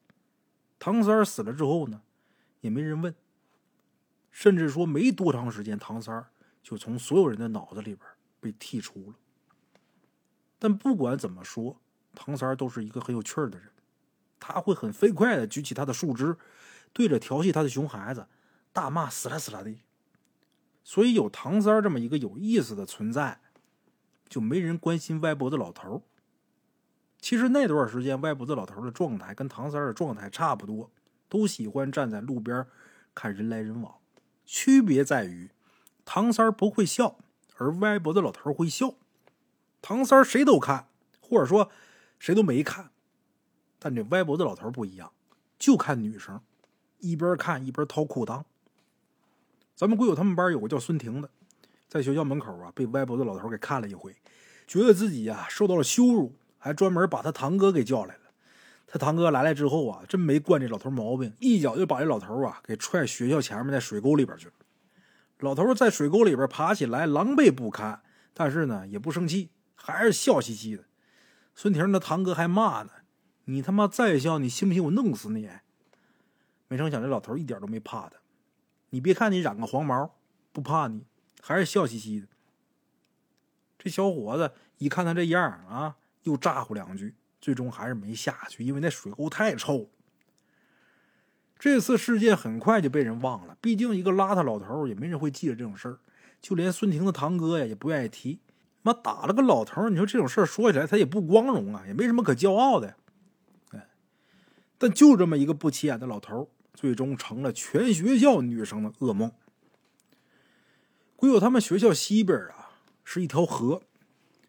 [0.78, 2.02] 唐三儿死了之后呢，
[2.60, 3.14] 也没人问。
[4.30, 6.30] 甚至说没多长时间，唐三儿
[6.62, 8.00] 就从所有人的脑子里边
[8.40, 9.16] 被剔除了。
[10.58, 11.80] 但不管怎么说，
[12.14, 13.68] 唐三儿都是一个很有趣儿的人，
[14.40, 16.36] 他会很飞快的举起他的树枝，
[16.92, 18.26] 对着调戏他的熊孩子
[18.72, 19.72] 大骂死啦死啦的。
[20.82, 23.40] 所以有唐三儿这么一个有意思的存在，
[24.32, 26.02] 就没人关心歪脖子老头。
[27.20, 30.90] 其实那段时间，歪脖子老头的状态跟唐三的状态差不多，
[31.28, 32.66] 都喜欢站在路边
[33.14, 33.96] 看人来人往。
[34.46, 35.50] 区别在于，
[36.06, 37.18] 唐三不会笑，
[37.58, 38.94] 而歪脖子老头会笑。
[39.82, 40.88] 唐三谁都看，
[41.20, 41.70] 或者说
[42.18, 42.90] 谁都没看，
[43.78, 45.12] 但这歪脖子老头不一样，
[45.58, 46.40] 就看女生，
[47.00, 48.44] 一边看一边掏裤裆。
[49.76, 51.28] 咱们鬼友他们班有个叫孙婷的，
[51.92, 54.16] 在学校门口啊被歪脖子老头给看了一回，
[54.66, 58.20] 觉得自己呀受到了羞辱，还专门把他堂哥给叫来了。
[58.86, 64.54] 他堂哥来了之后啊，真没惯这老头毛病，一脚就把这老头啊给踹学校前面那水沟里边去了。
[65.40, 68.00] 老头在水沟里边爬起来，狼狈不堪，
[68.32, 70.84] 但是呢也不生气，还是笑嘻嘻的。
[71.54, 72.90] 孙婷的堂哥还骂呢
[73.44, 75.46] ：“你他妈再笑，你信不信我弄死你？”
[76.68, 78.16] 没成想这老头一点都没怕他。
[78.88, 80.14] 你别看你染个黄毛，
[80.52, 81.04] 不怕你，
[81.42, 82.26] 还是笑嘻嘻的。
[83.78, 87.14] 这小伙子一看他这样啊，又咋呼两句。
[87.40, 89.90] 最终还是没下去，因为那水沟太臭。
[91.58, 95.98] 这次事件很快就被人忘了，毕竟一个邋遢老头也没人会记得这种事儿，
[96.40, 98.38] 就连孙婷的堂哥呀也不愿意提。
[98.82, 102.94] 妈打了个老头你说这种事儿说起来他也不光荣啊，也没什么可骄傲的。
[103.72, 103.88] 哎，
[104.78, 109.32] 但就这么一个不起眼的老头最终成了全学校女生的噩梦。
[111.22, 112.72] 归有他们学校西边啊
[113.04, 113.82] 是一条河，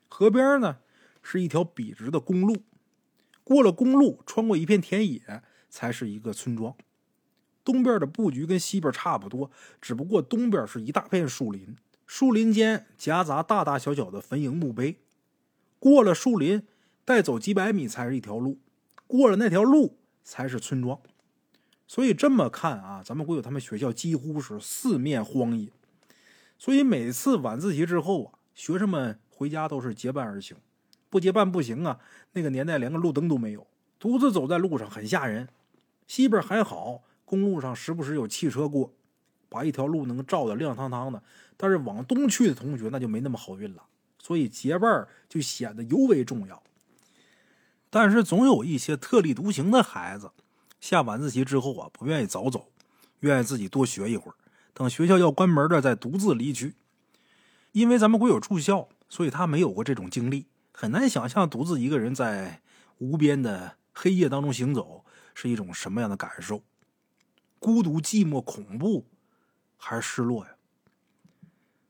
[0.10, 0.78] 河边呢
[1.22, 2.64] 是一条笔直的公路。
[3.44, 6.76] 过了公路，穿过一片田野，才是一个村庄。
[7.64, 11.76] 东边的布局跟西边差不多，只不过东边是一大片树林，
[12.08, 14.98] 树林间夹杂大大小小的坟茔墓碑。
[15.78, 16.66] 过了树林，
[17.06, 18.58] 再走几百米才是一条路，
[19.06, 21.00] 过了那条路才是村庄。
[21.88, 25.70] 所以这么看啊，咱们国有他们学校几乎是四面荒野。
[26.64, 30.56] 所以每次晚自习之后啊，学生们回家都是结伴而行。
[31.10, 32.00] 不结伴不行啊！
[32.32, 33.68] 那个年代连个路灯都没有，
[34.00, 35.50] 独自走在路上很吓人。
[36.08, 38.94] 西边还好，公路上时不时有汽车过，
[39.50, 41.22] 把一条路能照得亮堂堂的。
[41.58, 43.84] 但是往东去的同学那就没那么好运了，
[44.18, 46.64] 所以结伴就显得尤为重要。
[47.90, 50.32] 但是总有一些特立独行的孩子，
[50.80, 52.70] 下晚自习之后啊，不愿意早走，
[53.20, 54.36] 愿意自己多学一会儿，
[54.74, 56.76] 等学校要关门了再独自离去。
[57.72, 60.48] 因为咱们国有住校，所以他没有过这种经历。
[60.72, 62.62] 很难想象独自一个人在
[62.98, 66.64] 无边的黑夜当中行走是一种什么样的感受，
[67.60, 69.06] 孤独、寂寞、恐怖，
[69.78, 70.52] 还是失落呀？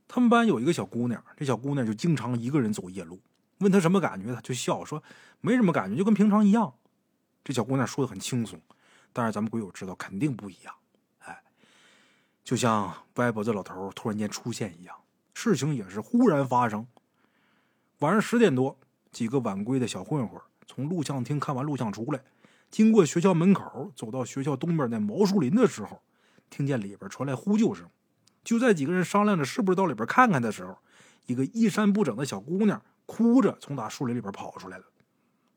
[0.07, 3.19] 他们班有一个小姑娘，这小姑娘就经常一个人走夜路。
[3.59, 5.01] 问她什么感觉，她就笑说
[5.41, 6.73] 没什么感觉，就跟平常一样。
[7.43, 8.61] 这小姑娘说的很轻松，
[9.11, 10.73] 但是咱们鬼友知道肯定不一样。
[12.43, 14.95] 就像歪脖子老头突然间出现一样，
[15.33, 16.85] 事情也是忽然发生。
[17.99, 18.77] 晚上十点多，
[19.11, 22.21] 几个晚归的小混混从录像厅看完录像出来，
[22.69, 26.01] 经过学校门口，走到学校东边那毛树林的时候，
[26.49, 27.87] 听见里边传来呼救声。
[28.43, 30.77] 就在几个人商量着是不是到里边看看的时候，
[31.27, 34.83] 一个衣衫不整的小姑娘哭着从大树林里边跑出来了。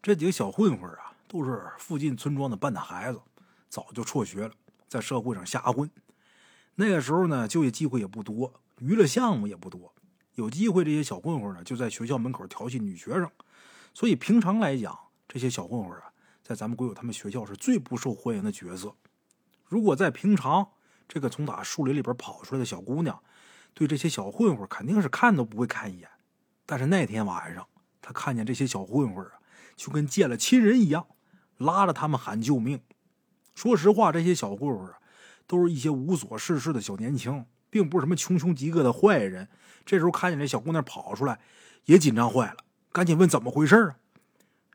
[0.01, 3.20] 这几个小混混啊，都是附近村庄的半大孩子，
[3.68, 4.53] 早就辍学了，
[4.87, 5.90] 在社会上瞎混。
[6.77, 9.95] 那个时候呢，就业机会也不多，娱乐项目也不多。
[10.35, 13.31] 有机会，这些小混混呢就在学校门口调戏女学生，
[13.95, 16.12] 所以平常来讲，这些小混混啊，
[16.43, 18.95] 在咱们国有他们学校是最不受欢迎的角色。
[19.65, 20.69] 如果在平常，
[21.09, 23.23] 这个从打树林里边跑出来的小姑娘，
[23.73, 26.09] 对这些小混混肯定是看都不会看一眼。
[26.67, 27.67] 但是那天晚上，
[28.03, 29.33] 他看见这些小混混啊，
[29.77, 31.07] 就跟见了亲人一样，
[31.57, 32.83] 拉着他们喊救命。
[33.55, 34.99] 说实话，这些小混混啊，
[35.47, 37.45] 都是一些无所事事的小年轻。
[37.69, 39.49] 并不是什么穷凶极恶的坏人。
[39.85, 41.41] 这时候看见这小姑娘跑出来，
[41.85, 42.57] 也紧张坏了，
[42.91, 43.97] 赶紧问怎么回事啊？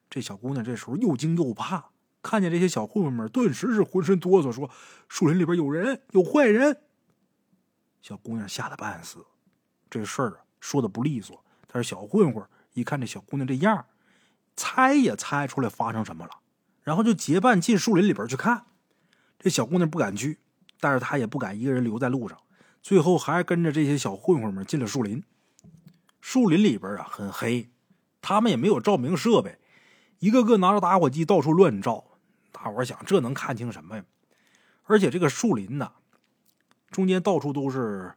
[0.09, 1.89] 这小姑娘这时候又惊又怕，
[2.21, 4.69] 看见这些小混混们，顿时是浑身哆嗦，说
[5.07, 6.81] ：“树林里边有人，有坏人。”
[8.03, 9.25] 小姑娘吓得半死。
[9.89, 13.85] 这事儿啊，说的不利索，但是小混混一看这小姑娘这样，
[14.55, 16.31] 猜也猜出来发生什么了，
[16.83, 18.65] 然后就结伴进树林里边去看。
[19.39, 20.39] 这小姑娘不敢去，
[20.81, 22.37] 但是他也不敢一个人留在路上。
[22.81, 25.23] 最后还跟着这些小混混们进了树林。
[26.19, 27.69] 树林里边啊很黑，
[28.21, 29.57] 他们也没有照明设备，
[30.19, 32.03] 一个个拿着打火机到处乱照。
[32.51, 34.03] 大伙想，这能看清什么呀？
[34.83, 35.91] 而且这个树林呐，
[36.89, 38.13] 中间到处都是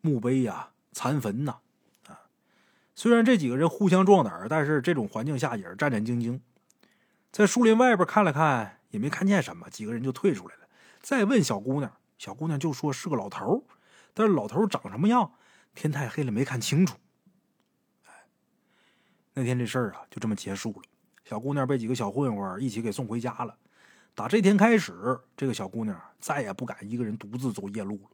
[0.00, 1.58] 墓碑呀、残坟呐。
[2.06, 2.30] 啊，
[2.94, 6.40] 虽然这几个人互相壮胆，但是这种环境下也是战战兢兢。
[7.30, 10.62] 在树林外边看了看，也没看见什么，几个人就退出来了。
[11.00, 13.66] 再问小姑娘，小姑娘就说是个老头
[14.14, 15.32] 但是老头长什么样？
[15.74, 16.96] 天太黑了，没看清楚。
[18.06, 18.12] 哎，
[19.32, 20.82] 那天这事儿啊，就这么结束了。
[21.24, 23.56] 小姑娘被几个小混混一起给送回家了。
[24.14, 28.10] 打这天开始，这个小姑娘再也不敢一个人独自走夜路了。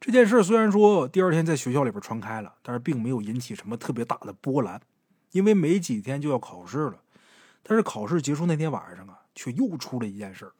[0.00, 4.80] 这件事虽然说第二天在学校里边传开了，但是并没有引起什么特别大的波澜，
[5.32, 7.02] 因为没几天就要考试了。
[7.62, 10.50] 但是考试结束那天晚上啊，却又出了一件事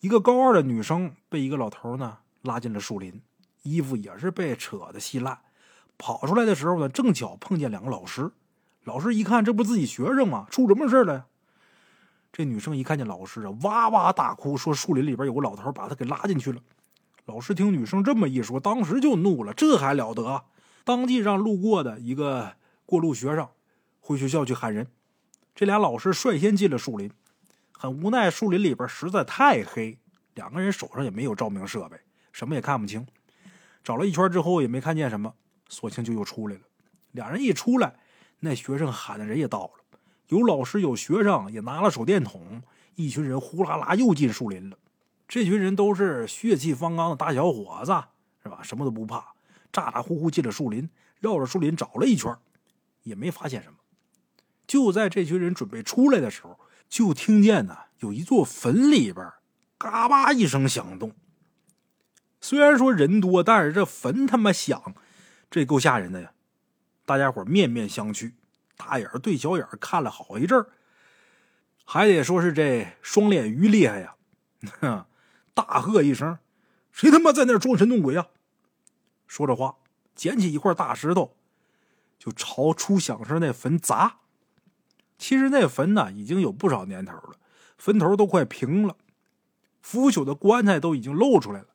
[0.00, 3.22] 一个高二的女生被一个老头呢拉进了树林，
[3.62, 5.38] 衣服也是被扯得稀烂。
[5.98, 8.30] 跑出来的时候呢，正巧碰见两个老师。
[8.84, 10.46] 老师一看，这不自己学生吗？
[10.50, 11.26] 出什么事了？
[12.32, 16.60] 这女生一看见老师啊，哇哇大哭，说树林里边有个老头把她给拉进去了。
[17.24, 20.44] 老师听女生这么一说，当时就怒了，这还了得！
[20.84, 22.52] 当即让路过的一个
[22.84, 23.48] 过路学生
[23.98, 24.86] 回学校去喊人。
[25.54, 27.10] 这俩老师率先进了树林，
[27.78, 29.98] 很无奈，树林里边实在太黑，
[30.34, 31.98] 两个人手上也没有照明设备，
[32.32, 33.06] 什么也看不清。
[33.84, 35.34] 找了一圈之后也没看见什么，
[35.68, 36.62] 索性就又出来了。
[37.12, 37.94] 两人一出来，
[38.40, 42.62] 那学生喊的人也到了，有老师有学生，也拿了手电筒，
[42.94, 44.78] 一群人呼啦啦又进树林了。
[45.28, 47.92] 这群人都是血气方刚的大小伙子，
[48.42, 48.60] 是吧？
[48.62, 49.34] 什么都不怕，
[49.70, 50.88] 咋咋呼呼进了树林，
[51.20, 52.34] 绕着树林找了一圈，
[53.02, 53.76] 也没发现什么。
[54.66, 59.32] 就在这群人准备出来的时候，就听见呢，有一座坟里边
[59.78, 61.12] 嘎巴一声响动。
[62.40, 64.94] 虽然说人多，但是这坟他妈响，
[65.50, 66.32] 这够吓人的呀！
[67.04, 68.32] 大家伙面面相觑，
[68.76, 70.64] 大眼对小眼看了好一阵
[71.84, 74.16] 还得说是这双脸鱼厉害呀！
[75.54, 76.38] 大喝一声
[76.92, 78.26] ：“谁他妈在那装神弄鬼啊？”
[79.26, 79.76] 说着话，
[80.14, 81.36] 捡起一块大石头，
[82.18, 84.18] 就朝出响声那坟砸。
[85.18, 87.36] 其实那坟呢，已经有不少年头了，
[87.76, 88.96] 坟头都快平了，
[89.80, 91.68] 腐朽的棺材都已经露出来了。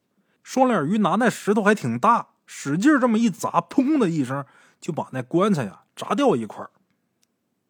[0.44, 4.46] 双脸鱼拿那石头还挺大，使劲这么一砸，砰的一声，
[4.80, 6.66] 就把那棺材呀砸掉一块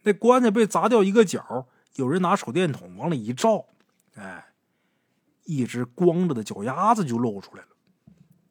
[0.04, 3.66] 那棺材被砸掉一个角，有人拿手电筒往里一照，
[4.16, 4.48] 哎。
[5.46, 7.70] 一只光着的脚丫子就露出来了，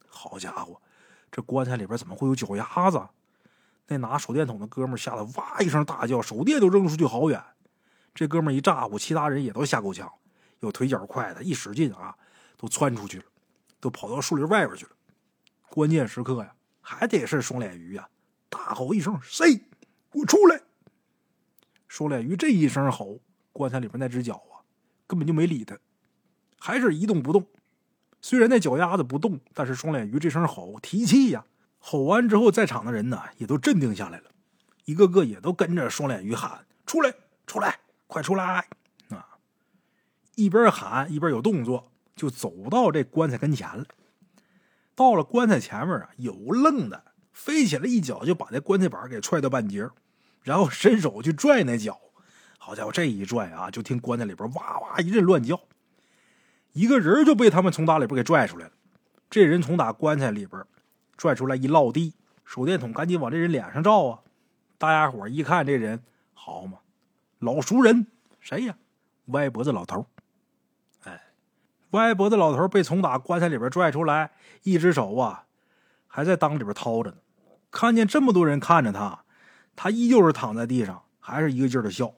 [0.08, 0.82] 好家伙，
[1.30, 3.00] 这棺材里边怎么会有脚丫子？
[3.90, 7.42] 那拿手电筒的哥们吓得哇一声大叫，手电都扔出去好远。
[8.14, 10.08] 这哥们一咋呼，其他人也都吓够呛，
[10.60, 12.16] 有腿脚快的，一使劲啊，
[12.56, 13.24] 都窜出去了，
[13.80, 14.92] 都跑到树林外边去了。
[15.68, 18.08] 关键时刻呀，还得是双脸鱼呀，
[18.48, 19.56] 大吼一声：“谁？
[20.12, 20.60] 给我出来！”
[21.88, 23.18] 双脸鱼这一声吼，
[23.52, 24.62] 棺材里边那只脚啊，
[25.08, 25.76] 根本就没理他。
[26.60, 27.44] 还是一动不动，
[28.20, 31.44] 虽然那脚丫子不动，但是双脸鱼这声吼提气呀！
[31.82, 34.30] 吼完之后，在场的人呢也都镇定下来了，
[34.84, 37.12] 一个个也都跟着双脸鱼喊：“出来，
[37.46, 38.66] 出来，快出来！”
[39.08, 39.26] 啊，
[40.36, 43.84] 一边喊一边有动作，就走到这棺材跟前了。
[44.94, 49.88] 到了棺材前面啊，有愣的，飞起来一脚就把那棺材板给踹到半截，
[50.42, 51.98] 然后伸手去拽那脚。
[52.58, 55.58] 好家伙，这一拽啊，就听棺材里边哇哇一阵乱叫。
[56.74, 58.72] 一个人就被他们从打里边给拽出来了。
[59.30, 60.62] 这人从打棺材里边
[61.20, 62.14] 拽出来一落地，
[62.46, 64.20] 手电筒赶紧往这人脸上照啊！
[64.78, 66.02] 大家伙一看这人，
[66.32, 66.78] 好嘛，
[67.40, 68.06] 老熟人，
[68.38, 68.74] 谁呀？
[69.26, 70.06] 歪脖子老头。
[71.04, 71.20] 哎，
[71.90, 74.30] 歪脖子老头被从打棺材里边拽出来，
[74.62, 75.44] 一只手啊
[76.06, 77.18] 还在裆里边掏着呢。
[77.70, 79.22] 看见这么多人看着他，
[79.76, 82.14] 他依旧是躺在地上，还是一个劲儿的笑。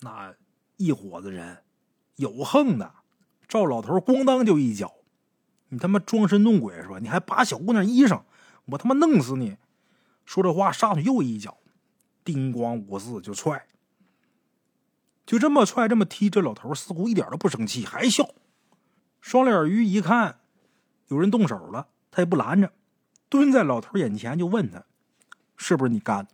[0.00, 0.34] 那
[0.76, 1.58] 一伙子人。
[2.16, 2.94] 有横的，
[3.46, 4.92] 赵老头咣当就一脚，
[5.68, 6.98] 你他妈装神弄鬼是吧？
[7.00, 8.22] 你还扒小姑娘衣裳，
[8.66, 9.56] 我他妈弄死你！
[10.24, 11.58] 说这话上去又一脚，
[12.24, 13.66] 叮咣五四就踹，
[15.26, 18.28] 就这么踹，这么踢，这老头似乎一点都不生气，还笑。
[19.20, 20.40] 双脸鱼一看
[21.08, 22.72] 有人动手了，他也不拦着，
[23.28, 24.84] 蹲在老头眼前就问他
[25.56, 26.30] ：“是不是你干的？”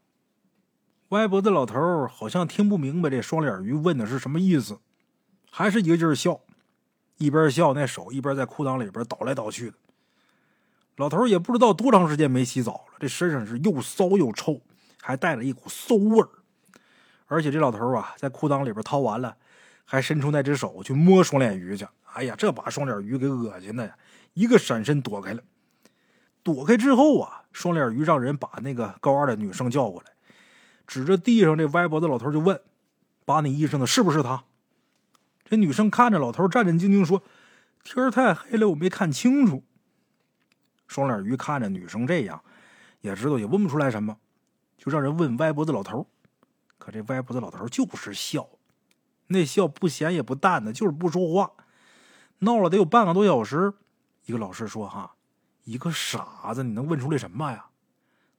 [1.10, 4.78] 歪脖子老头好像听不明白这双脸鱼问的是什么意思。
[5.50, 6.40] 还是一个劲儿笑，
[7.20, 9.76] 一边笑那手一边在裤裆里边倒来倒去的。
[10.96, 14.58] 老头也不知道多长时间没洗澡了，这身上是又骚又臭，
[15.02, 16.28] 还带了一股馊味儿。
[17.26, 19.36] 而且这老头啊，在裤裆里边掏完了，
[19.84, 21.86] 还伸出那只手去摸双脸鱼去。
[22.14, 23.94] 哎呀，这把双脸鱼给恶心的呀！
[24.32, 25.42] 一个闪身躲开了。
[26.42, 30.10] 躲开之后啊，双脸鱼让人把那个高二的女生叫过来，
[30.86, 32.58] 指着地上这歪脖子老头就问
[33.26, 34.42] ：“扒你衣裳的是不是他？”
[35.50, 37.24] 这女生看着老头，战战兢兢说
[37.82, 39.64] ：“天太黑了，我没看清楚。”
[40.86, 42.40] 双脸鱼看着女生这样，
[43.00, 44.16] 也知道也问不出来什么，
[44.78, 46.06] 就让人问歪脖子老头。
[46.78, 48.48] 可这歪脖子老头就是笑，
[49.26, 51.50] 那笑不咸也不淡的，就是不说话。
[52.38, 53.74] 闹了得有半个多小时。
[54.26, 55.16] 一个老师说：“哈，
[55.64, 57.66] 一个傻子，你能问出来什么呀？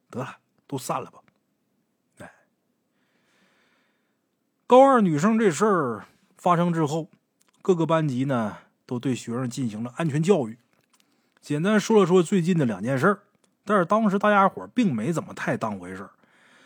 [0.10, 1.20] 得了，都散了吧。”
[2.20, 2.32] 哎，
[4.66, 6.06] 高二女生这事儿。
[6.42, 7.08] 发生之后，
[7.62, 10.58] 各个班级呢都对学生进行了安全教育，
[11.40, 13.20] 简单说了说最近的两件事
[13.64, 16.10] 但是当时大家伙并没怎么太当回事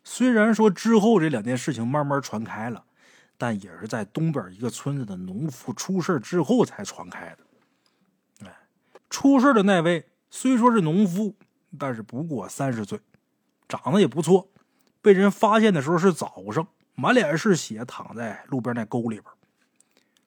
[0.02, 2.86] 虽然说之后这两件事情慢慢传开了，
[3.38, 8.48] 但也是在东边一个村子的农妇出事之后才传开的。
[8.48, 8.56] 哎，
[9.10, 11.36] 出事的那位虽说是农夫，
[11.78, 12.98] 但是不过三十岁，
[13.68, 14.48] 长得也不错。
[15.02, 19.26] 被人发现的时候是早上，满脸是血，躺在路边那沟里边。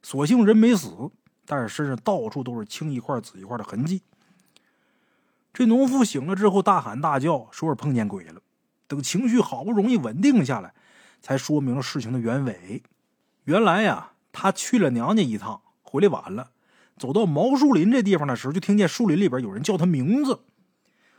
[0.02, 1.10] 所幸人没死，
[1.44, 4.02] 但是身上到处都是青一块紫一块的痕迹。
[5.52, 8.40] 这农妇醒了之后大喊大叫，说是碰见鬼了。
[8.86, 10.72] 等情绪好不容易稳定下来，
[11.20, 12.82] 才说明了事情的原委。
[13.44, 16.52] 原来呀，他去了娘家一趟，回来晚了，
[16.96, 20.40] 走到毛树林这地方的时候，就听见树林里边有人叫他名字。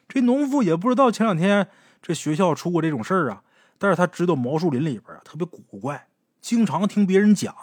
[0.07, 1.67] 这农妇也不知道前两天
[2.01, 3.43] 这学校出过这种事儿啊，
[3.77, 6.07] 但是他知道毛树林里边啊特别古怪，
[6.41, 7.53] 经常听别人讲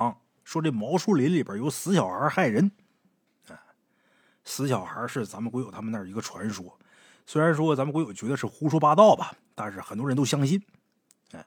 [0.47, 2.71] 说这毛树林里边有死小孩害人。
[4.45, 6.79] 死小孩是咱们鬼友他们那儿一个传说，
[7.27, 10.63] 虽然说咱们鬼友觉得是胡说八道吧，但是很多人都相信。
[11.33, 11.45] 哎，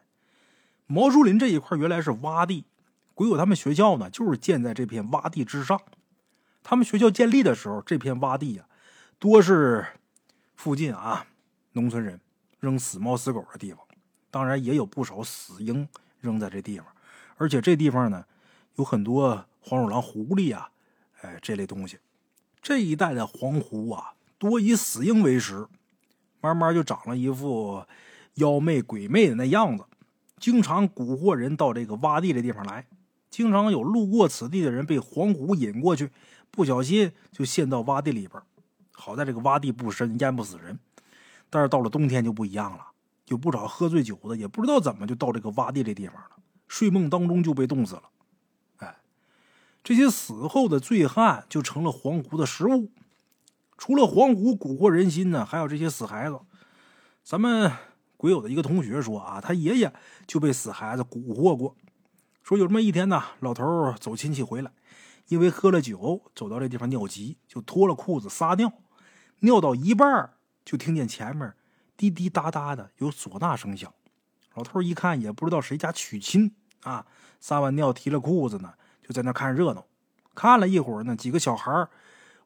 [0.86, 2.66] 毛树林这一块原来是洼地，
[3.14, 5.82] 鬼友他们学校呢就是建在这片洼地之上。
[6.62, 8.66] 他们学校建立的时候，这片洼地呀，
[9.18, 9.88] 多是
[10.58, 11.26] 附近啊
[11.72, 12.20] 农村人
[12.60, 13.80] 扔死猫死狗的地方，
[14.30, 15.88] 当然也有不少死婴
[16.20, 16.88] 扔在这地方，
[17.38, 18.26] 而且这地方呢
[18.80, 20.70] 有很多黄鼠狼、狐狸啊，
[21.22, 21.98] 哎这类东西。
[22.62, 25.68] 这一带的黄狐啊，多以死婴为食，
[26.40, 27.84] 慢慢就长了一副
[28.36, 29.84] 妖媚鬼魅的那样子，
[30.40, 32.88] 经常蛊惑人到这个洼地这地方来。
[33.30, 36.10] 经常有路过此地的人被黄狐引过去，
[36.50, 38.42] 不小心就陷到洼地里边。
[38.94, 40.80] 好在这个洼地不深，淹不死人。
[41.50, 42.88] 但是到了冬天就不一样了，
[43.28, 46.30] 有不少喝醉酒的，也不知道怎么就到这个洼地这地方了，
[46.68, 48.04] 睡梦当中就被冻死了。
[49.90, 52.92] 这些死后的醉汉就成了黄湖的食物。
[53.76, 56.40] 除了黄湖蛊惑人心呢，还有这些死孩子。
[57.24, 57.72] 咱们
[58.16, 59.92] 鬼友的一个同学说啊，他爷爷
[60.28, 61.76] 就被死孩子蛊惑过。
[62.44, 64.72] 说有这么一天呢，老头走亲戚回来，
[65.28, 68.72] 因为喝了酒，走到这地方尿急，就脱了裤子撒尿。
[69.40, 71.52] 尿到一半，就听见前面
[71.98, 73.92] 滴滴答答的有唢呐声响。
[74.54, 77.08] 老头一看，也不知道谁家娶亲啊，
[77.40, 78.76] 撒完尿提了裤子呢。
[79.10, 79.88] 就在那看热闹，
[80.36, 81.88] 看了一会儿呢，几个小孩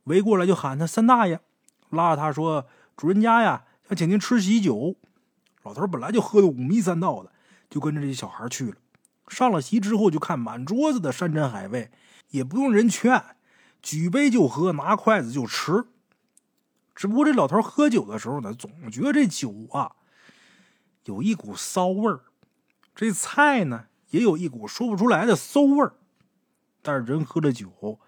[0.06, 1.42] 围过来就喊他三大爷，
[1.90, 4.96] 拉着他说：“主人家呀，想请您吃喜酒。”
[5.64, 7.34] 老头本来就喝的五迷三道的，
[7.70, 8.78] 就跟着这些小孩去了。
[9.28, 11.92] 上了席之后，就看满桌子的山珍海味，
[12.30, 13.22] 也不用人劝，
[13.82, 15.84] 举杯就喝，拿筷子就吃。
[16.96, 19.92] 只不过这老头喝酒的时候呢，总觉得这酒啊
[21.04, 22.22] 有一股骚味儿，
[22.96, 25.96] 这菜呢也有一股说不出来的馊味儿。
[26.84, 28.00] 但是人喝了酒，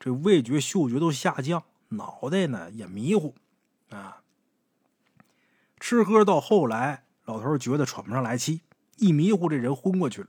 [0.00, 3.36] 这味觉、嗅觉都下降，脑袋呢也迷糊，
[3.90, 4.22] 啊！
[5.78, 8.62] 吃喝到后来，老头觉得喘不上来气，
[8.96, 10.28] 一迷糊，这人昏过去了。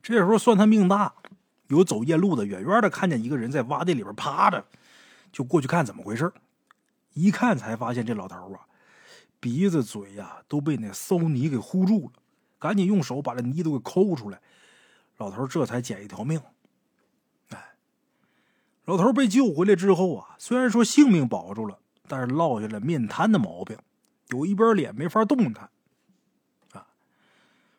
[0.00, 1.14] 这时候算他命大，
[1.66, 4.64] 有走夜路的，远远的看见一个人在洼地里边趴着，
[5.32, 6.32] 就过去看怎么回事。
[7.14, 8.60] 一看才发现这老头啊，
[9.40, 12.12] 鼻子、嘴呀都被那馊泥给糊住了，
[12.58, 14.40] 赶紧用手把这泥都给抠出来。
[15.16, 16.40] 老头这才捡一条命。
[18.86, 23.78] 老头被救回来之后啊，虽然说性命保住了，但是落下了面瘫的毛病，
[24.28, 25.70] 有一边脸没法动弹。
[26.72, 26.86] 啊，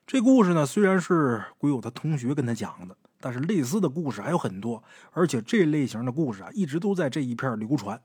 [0.07, 8.01] 这故事呢，虽然是鬼友他同学跟他讲的，但是类似的故事还有很多，而且这类型的故事啊，一直都在这一片流传。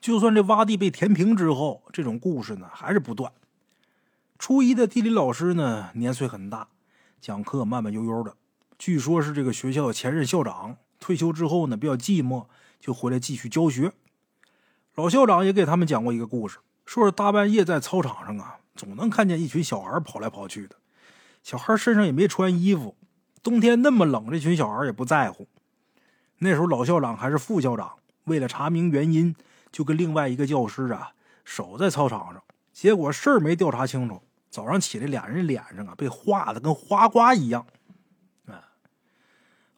[0.00, 3.32] 就算这洼地被填平之后，这种故事呢还是不断。
[4.36, 6.66] 初一的地理老师呢，年岁很大，
[7.20, 8.34] 讲课慢慢悠悠的，
[8.76, 10.76] 据说是这个学校的前任校长。
[11.02, 12.46] 退休之后呢，比较寂寞，
[12.78, 13.92] 就回来继续教学。
[14.94, 20.76] 老校长也给他们讲过一个故事，说是大半夜在操场上啊，总能看见一群小孩跑来跑去的。
[21.42, 22.94] 小孩身上也没穿衣服，
[23.42, 25.48] 冬天那么冷，这群小孩也不在乎。
[26.38, 29.34] 那时候老校长还是副校长，为了查明原因，
[29.72, 31.10] 就跟另外一个教师啊
[31.44, 32.40] 守在操场上。
[32.72, 37.66] 结果事儿没调查清楚，早上起来俩人脸上啊被画的跟花瓜一样。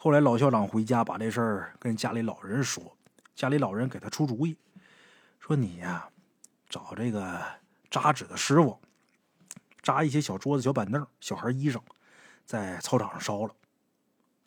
[0.04, 2.94] 后来老校长回家把这事儿跟家里老人说，
[3.34, 4.54] 家里老人给他出主意，
[5.40, 6.10] 说你呀，
[6.68, 7.40] 找这个
[7.90, 8.78] 扎纸的师傅，
[9.80, 11.80] 扎一些小桌子、小板凳、小孩衣裳，
[12.44, 13.54] 在操场上烧了。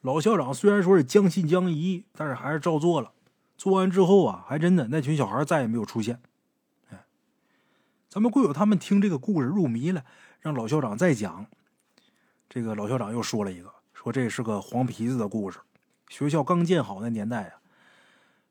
[0.01, 3.11] 老校长虽然说是将信将疑，但是还是照做了。
[3.57, 6.21] 做完之后啊，还真的那群小孩再也没有出现。
[6.91, 7.03] 哎，
[8.07, 10.05] 咱们贵友他们听这个故事入迷了，
[10.39, 11.47] 让老校长再讲。
[12.47, 13.73] 这个老校长又说了一个。
[14.07, 15.59] 说这是个黄皮子的故事。
[16.07, 17.59] 学校刚建好那年代啊，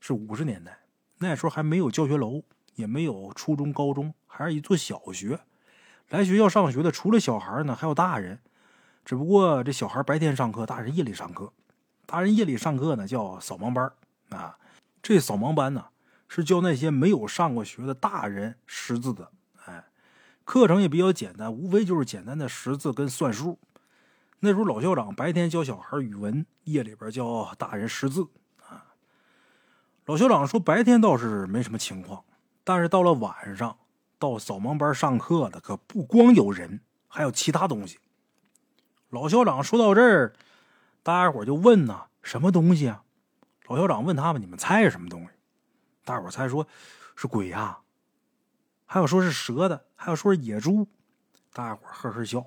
[0.00, 0.80] 是五十年代，
[1.16, 2.42] 那时候还没有教学楼，
[2.74, 5.40] 也没有初中、高中，还是一座小学。
[6.10, 8.38] 来学校上学的除了小孩呢，还有大人。
[9.02, 11.50] 只不过这小孩白天上课，大人夜里上课。
[12.04, 13.90] 大人夜里上课呢，叫扫盲班
[14.28, 14.58] 啊。
[15.02, 15.86] 这扫盲班呢，
[16.28, 19.30] 是教那些没有上过学的大人识字的。
[19.64, 19.86] 哎，
[20.44, 23.58] 课程也比较简单，无非就是简单的识字跟算数。
[24.40, 28.28] 那时候老校长白天教小孩语文，夜里边教大人识字
[28.62, 28.94] 啊。
[30.04, 32.24] 老校长说，白天倒是没什么情况，
[32.62, 33.78] 但是到了晚上，
[34.18, 37.98] 到扫盲班上课的可不光有人，还有其他东西。
[39.08, 40.34] 老校长说到这儿，
[41.02, 43.04] 大家伙就问呐：“什么东西啊？”
[43.68, 45.28] 老校长问他们：“你们猜是什么东西？”
[46.04, 46.68] 大伙猜说
[47.16, 47.78] ：“是鬼呀。”
[48.84, 50.86] 还有说是蛇的，还有说是野猪。
[51.52, 52.44] 大家伙呵呵笑。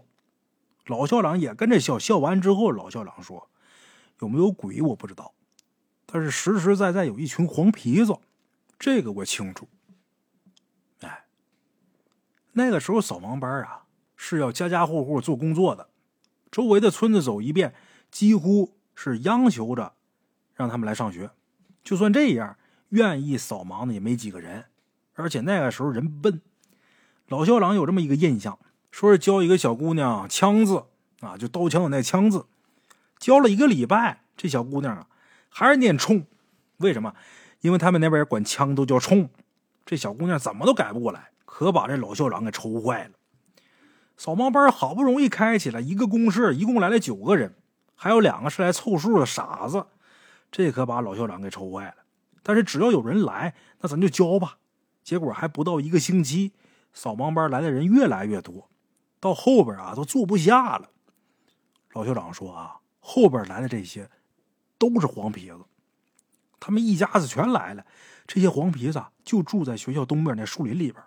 [0.90, 3.48] 老校长也跟着笑笑完之后，老校长说
[4.22, 5.36] ：“有没有鬼我不知道，
[6.08, 8.18] 但是实实在在有一群黄皮子，
[8.80, 9.70] 这个我清楚。”
[11.02, 11.26] 哎，
[12.54, 13.84] 那个时候扫盲班啊
[14.16, 15.90] 是要家家户户做工作的。
[16.50, 17.76] 周围的村子走一遍，
[18.10, 19.94] 几乎是央求着
[20.56, 21.30] 让他们来上学。
[21.84, 22.58] 就算这样，
[22.90, 24.66] 愿意扫盲的也没几个人。
[25.14, 26.42] 而且那个时候人笨，
[27.28, 28.58] 老校长有这么一个印象，
[28.92, 30.86] 说是教一个小姑娘枪字
[31.22, 32.46] 啊，就刀枪的那枪字，
[33.18, 35.08] 教了一个礼拜，这小姑娘啊
[35.50, 36.26] 还是念冲。
[36.78, 37.14] 为什么？
[37.62, 39.30] 因为他们那边管枪都叫冲。
[39.86, 43.12] 这小姑娘怎么都改不过来，可把这老校长给愁坏了。
[44.16, 47.56] 扫盲班好不容易开起来，一个公社一共来了九个人，
[47.96, 49.88] 还有两个是来凑数的傻子，
[50.52, 51.96] 这可把老校长给愁坏了。
[52.44, 54.58] 但是只要有人来，那咱就教吧。
[55.04, 56.54] 结果还不到一个星期，
[56.94, 58.70] 扫盲班来的人越来越多，
[59.20, 60.90] 到后边啊都坐不下了。
[61.94, 64.10] 老校长说啊，后边来的这些
[64.78, 65.60] 都是黄皮子，
[66.60, 67.86] 他们一家子全来了。
[68.28, 71.04] 这些黄皮子就住在学校东边那树林里边，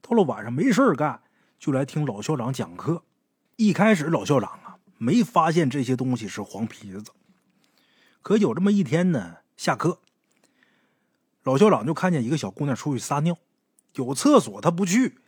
[0.00, 1.22] 到了晚上没事干。
[1.58, 3.02] 就来听老校长讲课。
[3.56, 7.12] 一开始老校长啊没发现这些东西是黄皮子，
[8.22, 10.00] 可有这么一天呢，下课，
[11.42, 13.36] 老校长就看见一个小姑娘出去撒尿，
[13.94, 15.18] 有厕所她不去，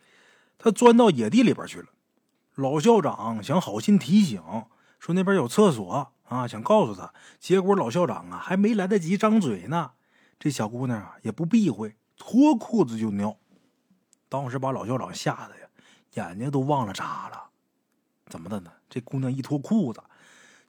[0.57, 1.89] 她钻到野地里边去了。
[2.55, 4.43] 老校长想好心提醒，
[4.99, 7.13] 说那边有厕所啊，想告诉她。
[7.39, 9.93] 结果老校长啊还没来得及张嘴呢，
[10.39, 13.37] 这小姑娘啊也不避讳，脱裤子就尿。
[14.29, 15.67] 当时把老校长吓得呀。
[16.15, 17.45] 眼睛都忘了眨了，
[18.27, 18.71] 怎么的呢？
[18.91, 20.03] 这姑娘一脱裤子，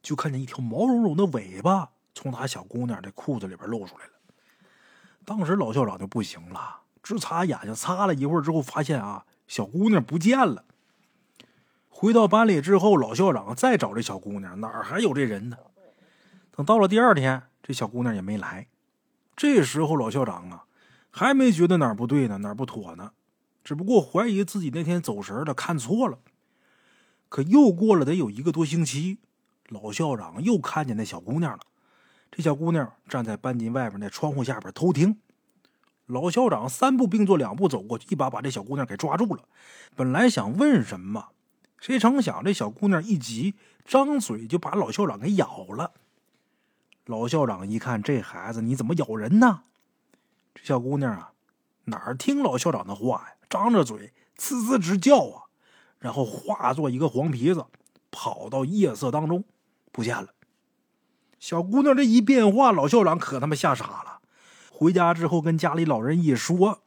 [0.01, 4.11] 就看见一条毛茸茸的尾巴从她小姑娘这裤子里边露出来了。
[5.25, 10.63] 当时老校长就不行了，直擦眼睛，擦了一会儿之后，发现啊，小姑娘不见了。
[12.03, 15.55] 回到班里之后，老校长再找这小姑娘，哪儿还有这人呢？
[16.51, 18.67] 等到了第二天，这小姑娘也没来。
[19.37, 20.65] 这时候老校长啊，
[21.09, 23.13] 还没觉得哪儿不对呢，哪儿不妥呢。
[23.63, 26.19] 只不过怀疑自己那天走神了，看错了。
[27.29, 29.19] 可又过了得有一个多星期，
[29.69, 31.59] 老校长又看见那小姑娘了。
[32.29, 35.21] 这小姑娘站在班级外边那窗户下边偷听。
[36.07, 39.43] 老校长三步并作两步走过去，一把把这小姑娘给抓住了。
[39.95, 41.29] 本来想问什么，
[41.83, 45.91] 谁成想这小姑娘一急，张嘴就把老校长给咬了。
[47.05, 49.63] 老校长一看，这孩子你怎么咬人呢？
[50.55, 51.33] 这小姑娘啊，
[51.83, 53.35] 哪听老校长的话呀？
[53.49, 55.43] 张着嘴，呲呲直叫啊，
[55.99, 57.65] 然后化作一个黄皮子，
[58.09, 59.43] 跑到夜色当中
[59.91, 60.29] 不见了。
[61.37, 64.21] 小姑娘这一变化，老校长可他妈吓傻了。
[64.71, 66.81] 回家之后跟家里老人一说，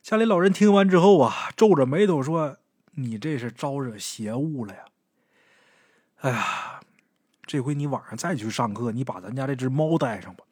[0.00, 2.56] 家里老人听完之后啊，皱着眉头说
[2.92, 4.80] ：“你这是招惹邪物了呀！”
[6.22, 6.80] 哎呀，
[7.42, 10.44] 这回你晚上再去上课，你把咱家这只猫带上吧。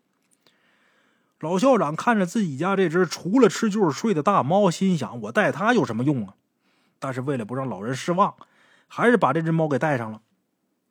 [1.38, 6.34] 老校长看着自己家这只除了吃就是睡的大猫，心想：我带它有什么用啊？
[6.99, 8.34] 但是为了不让老人失望，
[8.88, 10.20] 还是把这只猫给带上了。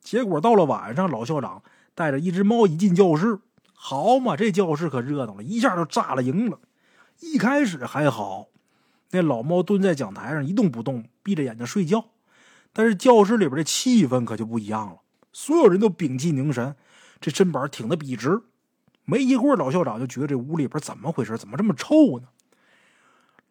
[0.00, 1.62] 结果到了晚上，老校长
[1.94, 3.38] 带着一只猫一进教室，
[3.74, 6.58] 好嘛，这教室可热闹了，一下就炸了营了。
[7.20, 8.48] 一开始还好，
[9.10, 12.06] 那老猫蹲在讲台上一动不动，闭着眼睛睡觉。
[12.72, 14.96] 但是教室里边的气氛可就不一样了，
[15.32, 16.74] 所有人都屏气凝神，
[17.20, 18.42] 这身板挺得笔直。
[19.04, 21.38] 没一会儿，老校长就觉得这屋里边怎么回事？
[21.38, 22.28] 怎么这么臭呢？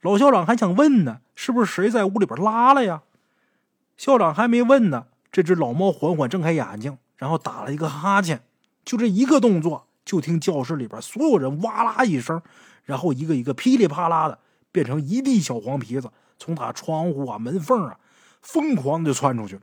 [0.02, 3.04] 老校长还想问呢，是不是谁在屋里边拉了呀？
[3.96, 8.42] 校长还没问呢，这只老猫缓缓睁开眼睛，然后打了一个哈欠。
[8.86, 12.42] 就这一个动作，就听教室里边所有人哇啦一声，
[12.86, 14.40] 然后一个一个噼里啪啦的
[14.72, 16.10] 变成一地小黄皮子，
[16.40, 18.00] 从他窗户啊、门缝啊
[18.42, 19.62] 疯狂的就窜出去了，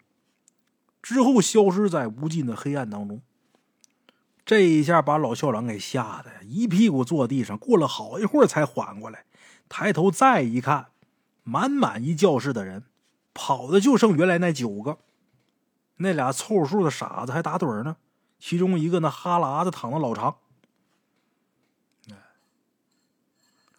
[1.02, 3.20] 之后消失在无尽的黑暗当中。
[4.44, 9.24] 这一下把老校长给吓得一屁股坐地上，过了好一会儿才缓过来，
[9.68, 10.88] 抬头再一看，
[11.42, 12.84] 满满一教室的人，
[13.34, 14.98] 跑的就剩原来那九个。
[15.96, 17.96] 那俩凑数的傻子还打盹呢，
[18.38, 20.36] 其中一个那哈喇子淌的老长。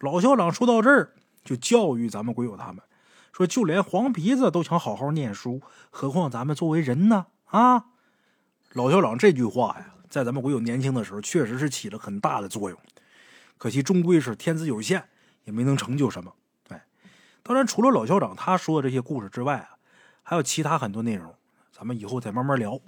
[0.00, 2.82] 老校长说到这儿，就教育咱们鬼友他们
[3.38, 7.84] 说：“就连黄皮子都想好好念书，何况咱们作为人呢？”啊，
[8.72, 12.76] 老校长这句话呀，在咱们鬼友年轻的时候，确实是起了很大的作用。
[13.56, 15.04] 可惜终归是天资有限，
[15.44, 16.34] 也没能成就什么。
[16.70, 16.84] 哎，
[17.44, 19.78] 当然，除了老校长他说的这些故事之外啊，
[20.24, 21.32] 还有其他很多内容，
[21.70, 22.80] 咱们以后再慢慢聊。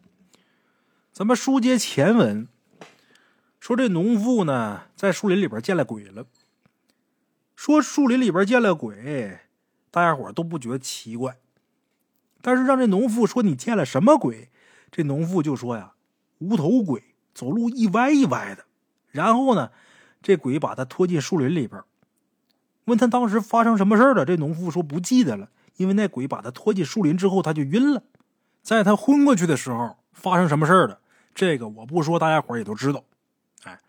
[1.12, 2.48] 咱们书接前文，
[3.60, 6.26] 说这农妇呢，在树林里边见了鬼了。
[7.54, 9.38] 说树林里边见了鬼，
[9.90, 11.36] 大家伙都不觉得奇怪。
[12.40, 14.50] 但是让这农妇说你见了什么鬼，
[14.90, 15.92] 这农妇就说呀，
[16.38, 18.64] 无头鬼，走路一歪一歪的。
[19.10, 19.70] 然后呢，
[20.22, 21.82] 这鬼把他拖进树林里边，
[22.84, 24.24] 问他当时发生什么事了。
[24.24, 28.02] 这农妇说不记得了，因为那鬼把他拖进树林之后，他就晕了。
[28.62, 31.00] 在他昏过去的时候，发生什么事了？
[31.34, 33.04] 这个我不说，大家伙也都知道。
[33.64, 33.80] 哎，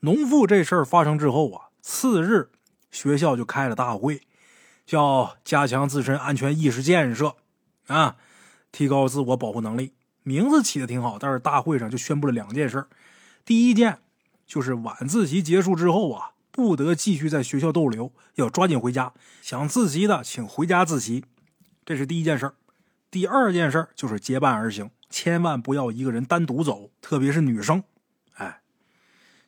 [0.00, 2.50] 农妇这事儿发生之后啊，次日。
[2.90, 4.20] 学校就开了大会，
[4.84, 7.36] 叫加强自身安全意识建设，
[7.86, 8.16] 啊，
[8.70, 9.92] 提高自我保护能力。
[10.22, 12.86] 名字起的挺好，但是大会上就宣布了两件事
[13.44, 13.98] 第一件
[14.46, 19.12] 就是晚自习结束之后啊，不得继续在学校逗留，要抓紧回家。
[19.40, 21.24] 想自习的，请回家自习。
[21.84, 22.52] 这是第一件事
[23.10, 27.82] 第二件事就是结伴而行，千万不要一个人单独走，特别是女生。
[28.34, 28.60] 哎，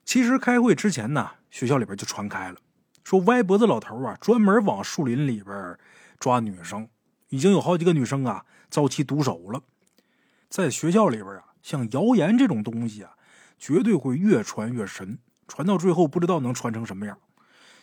[0.04, 2.58] 其实开会之前呢，学校里边就传开了。
[3.04, 5.78] 说歪脖子老头啊，专门往树林里边
[6.18, 6.88] 抓女生，
[7.28, 9.62] 已经有好几个女生啊遭其毒手了。
[10.48, 13.12] 在学校里边啊，像谣言这种东西啊，
[13.58, 17.18] 绝对会越传越神，传到最后不知道能传成什么样。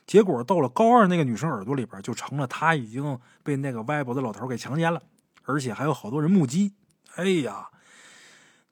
[0.07, 5.03] 结果到了高二，那个女生耳朵里边就成了她已经被那个歪脖子老头给强奸了，
[5.43, 6.73] 而且还有好多人目击。
[7.15, 7.69] 哎呀，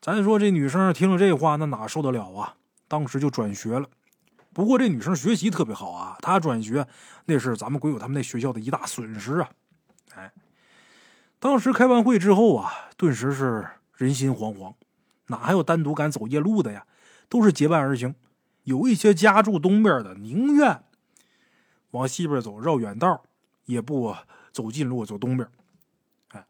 [0.02, 2.56] 咱说这女生听了这话，那哪受得了啊？
[2.88, 3.88] 当时就转学了。
[4.54, 6.88] 不过这女生学习特别好啊，她转学
[7.26, 9.50] 那是咱们鬼友他们那学校的一大损失啊！
[10.16, 10.34] 哎，
[11.40, 14.74] 当时开完会之后啊，顿时是人心惶惶，
[15.28, 16.86] 哪还有单独敢走夜路的呀？
[17.30, 18.16] 都是结伴而行，
[18.64, 20.84] 有一些家住东边的宁愿
[21.92, 23.24] 往西边走，绕远道，
[23.66, 24.16] 也不
[24.52, 25.48] 走近路，走东边。
[26.30, 26.48] 哎，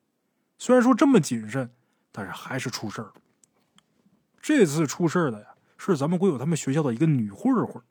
[0.57, 1.69] 虽然说这么谨慎，
[2.13, 3.11] 但是还是出事儿。
[4.41, 5.47] 这次出事的呀，
[5.77, 7.83] 是咱们鬼友他们学校的一个女混混。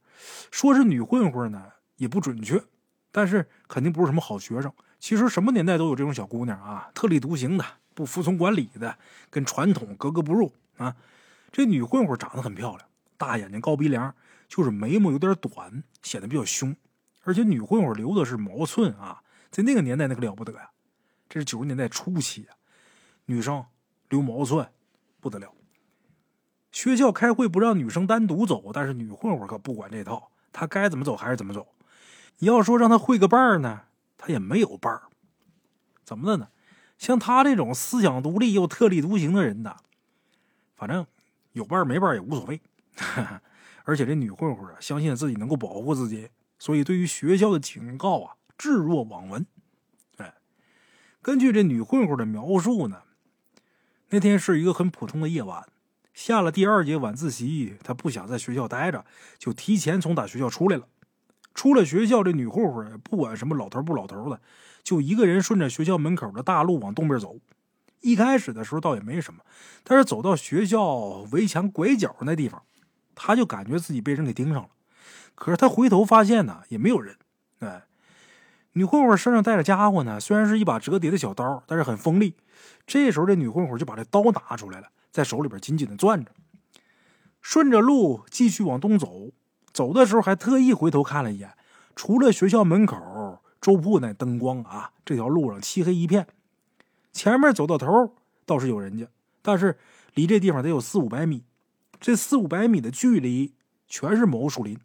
[0.51, 2.63] 说是女混混呢，也不准确，
[3.11, 4.73] 但是肯定不是什么好学生。
[4.99, 7.65] 其实什么年代都有这种小姑娘啊，特立独行的，
[7.95, 8.99] 不服从管理的，
[9.31, 10.97] 跟传统格格不入啊。
[11.53, 14.15] 这女混混长得很漂亮，大眼睛、高鼻梁，
[14.49, 16.75] 就是眉毛有点短，显得比较凶。
[17.23, 20.71] 而且女混混留的是毛寸啊，在那个年代那可了不得呀。
[21.29, 22.57] 这是九十年代初期啊，
[23.27, 23.65] 女生
[24.09, 24.67] 留毛寸
[25.21, 25.53] 不得了。
[26.79, 31.67] 学校开会不让女生单独走，但是女混混可不管这套，她该怎么走还是怎么走。
[32.39, 33.81] 你要说让她会个伴儿呢，
[34.17, 35.03] 她也没有伴儿。
[36.05, 36.51] 怎么的呢？
[36.97, 39.75] 像她这种思想独立又特立独行的人呢，
[40.77, 41.05] 反正
[41.51, 42.61] 有伴儿没伴儿也无所谓。
[43.83, 49.45] 而且这女混混啊，相信自己能够保护自己，所以对于学校的警告啊，置若罔闻。
[50.19, 50.35] 哎，
[51.21, 53.03] 根据这女混混的描述呢，
[54.11, 55.67] 那天是一个很普通的夜晚。
[56.19, 59.05] 下了第二节晚自习，他不想在学校待着，
[59.39, 60.89] 就提前从打学校出来了。
[61.55, 64.41] 出了学校，这女混混不管什么老头不老头的，
[64.83, 67.37] 就一个人顺着学校门口的大路往东边走。
[68.01, 69.45] 一开始的时候倒也没什么，
[69.85, 70.89] 但是走到学校
[71.31, 72.65] 围墙拐角那地方，
[73.15, 74.71] 他就感觉自己被人给盯上了。
[75.37, 77.17] 可是他回头发现呢，也没有人。
[77.61, 77.85] 哎，
[78.73, 82.35] 女混混身上带着家伙呢，虽然是一把折叠的小刀，但是很锋利。
[82.89, 84.89] 这时候，这女混混就把这刀拿出来了。
[85.19, 86.31] 在手里边紧紧的攥着，
[87.43, 89.33] 顺着路继续往东走。
[89.73, 91.57] 走的时候还特意回头看了一眼，
[91.97, 96.29] 除了学校门口粥铺那灯光啊，这条路上漆黑一片。
[97.13, 98.15] 前面走到头
[98.47, 99.09] 倒是有人家，
[99.43, 99.77] 但是
[100.15, 101.43] 离这地方得有四五百米。
[101.99, 103.55] 这四五百米的距离
[103.89, 104.79] 全是某树林。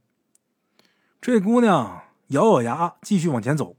[1.22, 3.76] 这姑娘咬咬牙，继续往前走。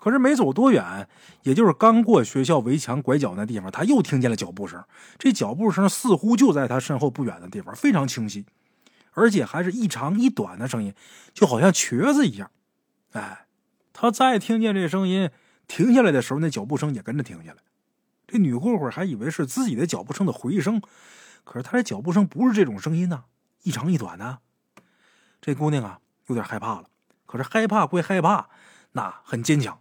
[0.00, 1.06] 可是没走多远，
[1.42, 4.82] 也就是刚过学校围墙拐角那地方，他又听见了脚步声。
[5.18, 8.46] 这脚步声似乎就在他身后不远的地方，非常清晰，
[9.12, 10.94] 而且还是一长一短的声音，
[11.34, 12.50] 就好像瘸子一样。
[13.12, 13.46] 哎，
[13.92, 15.30] 他再听见这声音，
[15.68, 17.58] 停下来的时候，那脚步声也跟着停下来。
[18.26, 20.80] 这女混混还以为是自己的脚步声的回声，
[21.44, 23.24] 可是他的脚步声不是这种声音呢，
[23.64, 24.38] 一长一短呢。
[25.42, 26.86] 这姑娘啊，有点害怕了。
[27.26, 28.48] 可是害怕归害怕，
[28.92, 29.78] 那很坚强。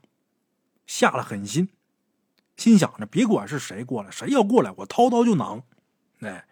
[0.89, 1.69] 下了狠心，
[2.57, 5.61] 心想着别管是谁过来，谁要过来，我掏刀就囊。
[6.21, 6.47] 哎，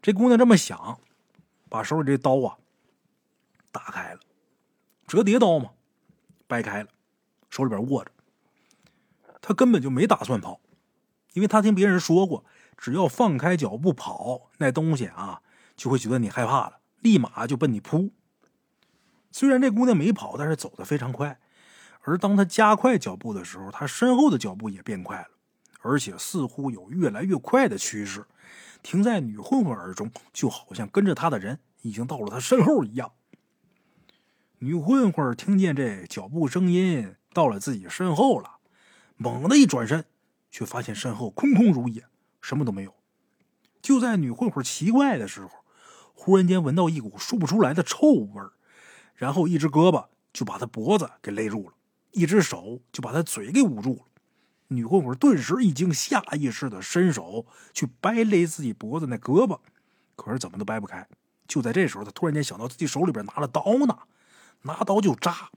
[0.00, 1.00] 这姑娘这么想，
[1.68, 2.56] 把手里这刀啊
[3.72, 4.20] 打开了，
[5.08, 5.72] 折叠刀嘛，
[6.46, 6.88] 掰开了，
[7.50, 8.12] 手里边握着。
[9.42, 10.60] 她根本就没打算跑，
[11.32, 12.44] 因为她听别人说过，
[12.78, 15.42] 只要放开脚步跑，那东西啊
[15.74, 18.12] 就会觉得你害怕了，立马就奔你扑。
[19.32, 21.40] 虽然这姑娘没跑，但是走得非常快。
[22.06, 25.28] 而当他加快脚步的时候，他身后的脚步也变快了，
[25.80, 28.26] 而且似乎有越来越快的趋势，
[28.82, 33.12] 停在女混混耳中，就好像跟着他的人已经到了他身后一样。
[34.58, 38.58] 女混混听见这脚步声音到了自己身后了，
[39.16, 40.04] 猛地一转身，
[40.50, 42.04] 却发现身后空空如也，
[42.40, 42.94] 什么都没有。
[43.82, 45.50] 就在女混混奇怪的时候，
[46.14, 48.52] 忽然间闻到一股说不出来的臭味儿
[49.14, 51.73] 然后一只胳膊就把她脖子给勒住了。
[52.14, 54.02] 一只手就把他嘴给捂住了，
[54.68, 59.58] 女混混顿时一惊，下意识的伸手去掰勒自己脖子那胳膊，
[60.16, 61.06] 可是怎么都掰不开。
[61.46, 63.98] 就在这时候，他突然间想到自己手里边拿了刀呢，
[64.62, 65.50] 拿刀就扎，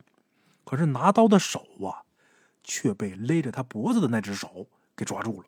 [0.65, 2.03] 可是拿刀的手啊，
[2.63, 5.47] 却被勒着他脖子的那只手给抓住了。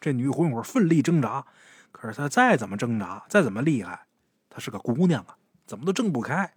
[0.00, 1.44] 这女混混奋力挣扎，
[1.90, 4.06] 可是她再怎么挣扎，再怎么厉害，
[4.48, 5.36] 她是个姑娘啊，
[5.66, 6.54] 怎么都挣不开。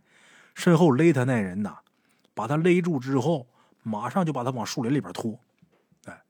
[0.53, 1.63] 身后勒她那人。
[1.63, 1.79] 呐。
[2.37, 3.47] 把他勒住之后，
[3.81, 5.39] 马上就把他往树林里边拖。
[6.05, 6.21] 哎，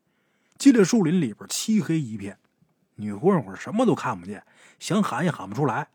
[0.57, 2.39] 进了树林里边，漆黑一片，
[2.95, 4.41] 女混混什么都看不见，
[4.79, 5.89] 想喊也喊不出来。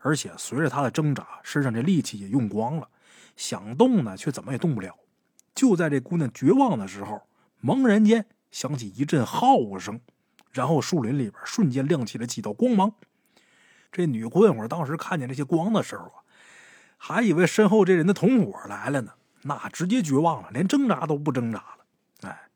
[0.00, 2.86] 而且随着他的挣扎，身上这力气也用光了，
[3.36, 4.94] 想动呢却怎么也动不了。
[5.54, 7.22] 就在这姑娘绝望的时候，
[7.60, 9.98] 猛然间响起一阵号声，
[10.52, 12.92] 然后树林里边瞬间亮起了几道光芒。
[13.90, 16.20] 这女混混当时看见这些光的时候啊，
[16.98, 19.14] 还以为身后这人的同伙来了呢。
[19.46, 22.28] 那直接绝望了，连挣扎都不挣扎了。
[22.28, 22.48] 哎，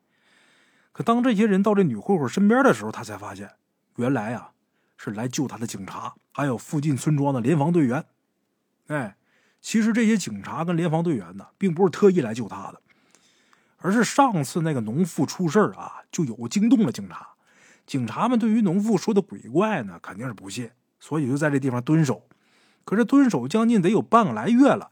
[0.93, 3.51] 可当这些人到这女混混身边的时候，他才发现，
[3.97, 4.53] 原来啊
[4.97, 8.05] 是来救他的警察，还有附近村庄的联防队员。
[8.87, 9.17] 哎，
[9.61, 12.81] 其实这些警察跟联防队员呢，并不是特意来救他的，
[13.77, 17.29] 而是上次那个农妇出事啊，就有惊动了警察。
[17.87, 22.27] 警察们对于农妇说的鬼怪呢，肯定是不信，所以就在这地方蹲守。
[22.85, 24.91] 可是蹲守将近得有半个来月了。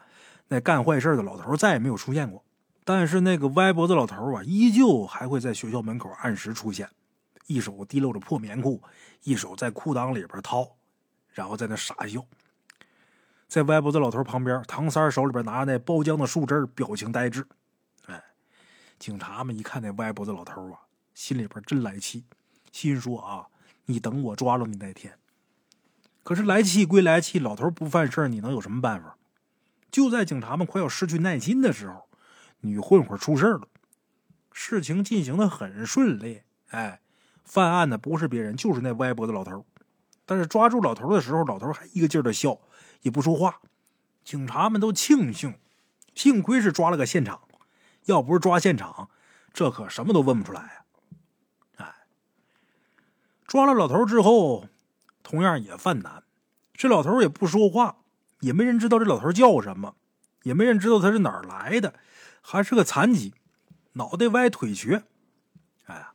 [0.48, 2.44] 那干坏事的老头再也没有出现过，
[2.84, 6.88] 但是那个歪脖子老头啊，依旧还会在学校门口按时出现，
[7.46, 8.80] 一手提溜着破棉裤，
[9.24, 10.76] 一手在裤裆里边掏，
[11.32, 12.24] 然后在那傻笑。
[13.48, 17.46] 在歪脖子老头旁边，唐三手里边拿着那包浆的树枝，表情呆滞。
[18.06, 18.22] 哎，
[18.98, 20.78] 警察们一看那歪脖子老头啊，
[21.14, 22.24] 心里边真来气，
[22.70, 23.46] 心说啊，
[23.86, 25.16] 你等我抓了你那天。
[26.22, 29.16] 可是来气归来气，老头不犯事你能有什么办法？
[29.90, 32.08] 就在警察们快要失去耐心的时候，
[32.60, 33.68] 女混混出事了。
[34.52, 37.00] 事情进行的很顺利，哎，
[37.44, 39.64] 犯案的不是别人，就是那歪脖子老头。
[40.24, 42.58] 但是抓住老头的时候，老头还一个劲儿的笑，
[43.02, 43.60] 也不说话。
[44.24, 45.54] 警察们都庆幸，
[46.14, 47.42] 幸亏是抓了个现场，
[48.06, 49.08] 要不是抓现场，
[49.52, 50.82] 这可什么都问不出来啊！
[51.76, 51.94] 哎，
[53.46, 54.68] 抓了老头之后，
[55.22, 56.24] 同样也犯难，
[56.74, 57.98] 这老头也不说话。
[58.40, 59.94] 也没人知道这老头叫什么，
[60.42, 61.94] 也没人知道他是哪儿来的，
[62.40, 63.34] 还是个残疾，
[63.92, 65.02] 脑袋歪腿瘸。
[65.86, 66.12] 哎呀，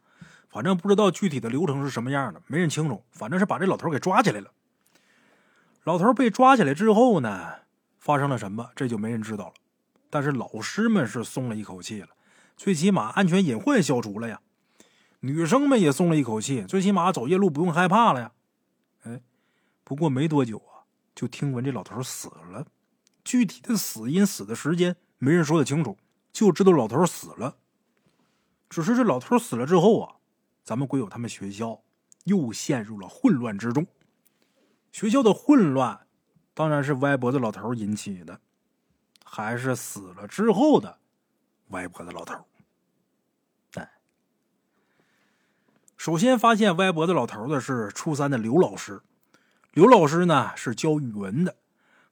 [0.49, 3.03] 反正不知道具体的流程是什么样的，没人清楚。
[3.11, 4.51] 反正是把这老头给抓起来了。
[5.83, 7.55] 老头被抓起来之后呢，
[7.99, 9.53] 发生了什么，这就没人知道了。
[10.09, 12.09] 但是老师们是松了一口气了，
[12.55, 14.41] 最起码安全隐患消除了呀。
[15.21, 18.31] 女生们也松了一口气，最起码走夜路不用害怕了呀。
[19.03, 19.21] 哎，
[19.83, 20.61] 不过没多久。
[21.13, 22.65] 就听闻这老头死了，
[23.23, 25.97] 具体的死因、死的时间没人说得清楚，
[26.31, 27.57] 就知道老头死了。
[28.69, 30.15] 只是这老头死了之后啊，
[30.63, 31.83] 咱们鬼友他们学校
[32.23, 33.85] 又陷入了混乱之中。
[34.91, 36.07] 学校的混乱，
[36.53, 38.39] 当然是歪脖子老头引起的，
[39.25, 40.99] 还是死了之后的
[41.69, 42.45] 歪脖子老头？
[43.75, 43.91] 哎，
[45.97, 49.01] 首先发现歪脖子老头的是初三的刘老师。
[49.73, 51.55] 刘老师呢是教语文的，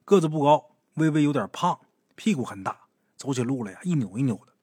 [0.06, 1.78] 个子不高，微微有点胖，
[2.14, 2.74] 屁股很大，
[3.18, 4.54] 走起路来呀一扭一扭的。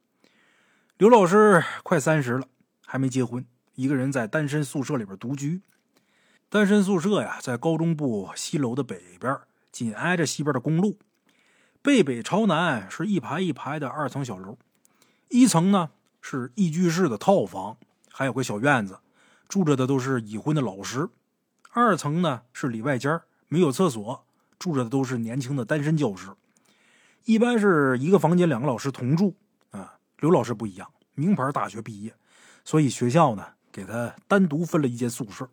[0.98, 2.48] 刘老师快三十了，
[2.88, 3.46] 还没结婚，
[3.76, 5.62] 一个人在单身宿舍里边独居。
[6.50, 9.40] 单身宿舍呀，在高中部西楼的北边，
[9.72, 10.98] 紧挨着西边的公路，
[11.84, 14.58] 背北朝南是一排一排的二层小楼。
[15.30, 17.78] 一层呢是一居室的套房，
[18.10, 18.98] 还有个小院子，
[19.48, 21.08] 住着的都是已婚的老师。
[21.80, 24.26] 二层呢是里外间没有厕所，
[24.58, 26.32] 住着的都是年轻的单身教师。
[27.26, 29.36] 一般是一个房间两个老师同住
[29.70, 30.00] 啊。
[30.18, 32.16] 刘老师不一样，名牌大学毕业，
[32.66, 35.48] 所以学校呢给他单独分了一间宿舍。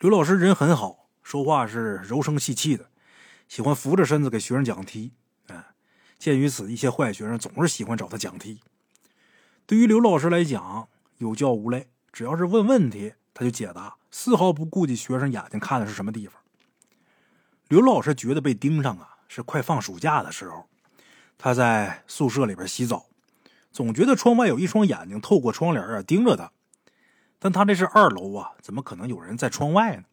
[0.00, 2.90] 刘老师人很好，说话是柔声细气的，
[3.48, 5.12] 喜欢扶着身子给学生讲题。
[5.48, 5.68] 啊，
[6.18, 8.60] 鉴于此，一些坏学生总是喜欢找他讲题。
[9.64, 16.40] 对于刘老师来讲，有教无类，只要是问问题，他就解答，丝毫不顾及学生眼睛看的是什么地方。
[17.68, 20.68] 刘老师觉得被盯上啊，是快放暑假的时候，
[21.38, 23.06] 他在宿舍里边洗澡，
[23.70, 26.50] 总觉得窗外有一双眼睛透过窗帘啊盯着他。
[27.38, 30.04] 但他这是二楼啊，怎么可能有人在窗外呢？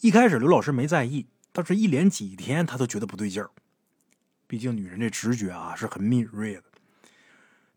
[0.00, 3.50] 一开始刘老师没在意，但是一连几天他都觉得不对劲儿。
[4.46, 6.64] 毕竟女人这直觉啊是很敏锐的。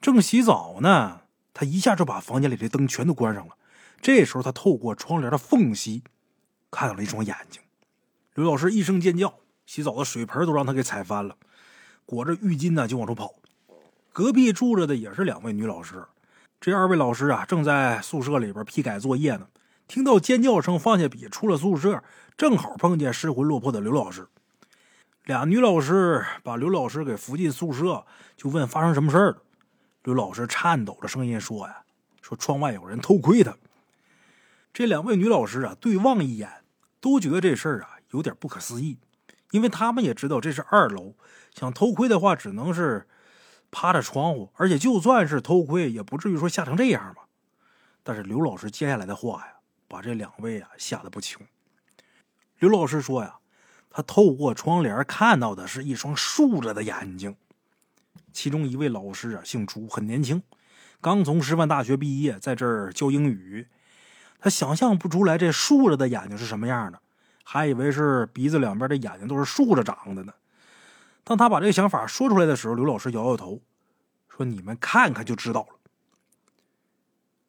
[0.01, 1.21] 正洗澡呢，
[1.53, 3.55] 他一下就把房间里的灯全都关上了。
[4.01, 6.03] 这时候他透过窗帘的缝隙
[6.71, 7.61] 看到了一双眼睛。
[8.33, 11.35] 刘老师一声尖叫，洗澡的水盆都让他给踩翻了，
[12.05, 13.35] 裹着浴巾呢就往出跑。
[14.13, 16.05] 隔壁住着的也是两位女老师，
[16.59, 19.47] 这二位老师啊正在宿舍里边批改作业呢。
[19.87, 22.03] 听到尖叫声，放下笔出了宿舍，
[22.35, 24.27] 正好碰见失魂落魄的刘老师。
[25.25, 29.43] 俩女老师把刘老师给扶进宿舍，就问发生什么事了。
[30.03, 31.83] 刘老师颤抖着声音说：“呀，
[32.21, 33.55] 说窗外有人偷窥他。”
[34.77, 36.63] 这两位女老师啊对望一眼，
[37.01, 37.97] 都觉得这事儿啊。
[38.11, 38.99] 有点不可思议，
[39.49, 41.15] 因为他们也知道这是二楼，
[41.51, 43.07] 想偷窥的话只能是
[43.71, 47.23] 趴着窗户，而且就算是偷窥，也不至于说吓成这样吧。
[48.03, 49.53] 但是刘老师接下来的话呀，
[49.87, 51.39] 把这两位啊吓得不轻。
[52.59, 53.37] 刘老师说呀，
[53.89, 57.35] 他透过窗帘看到的是一双竖着的眼睛。
[58.31, 60.43] 其中一位老师啊姓朱，很年轻，
[61.01, 63.67] 刚从师范大学毕业，在这儿教英语。
[64.39, 67.01] 他想象不出来这竖着的眼睛是什么样的。
[67.43, 70.33] 还以为是鼻子两边的眼睛都是竖着长的呢。
[71.23, 73.61] 当他把这个想法说出来的时候，刘老师摇摇头，
[74.27, 75.79] 说：“你们看看就知道了。”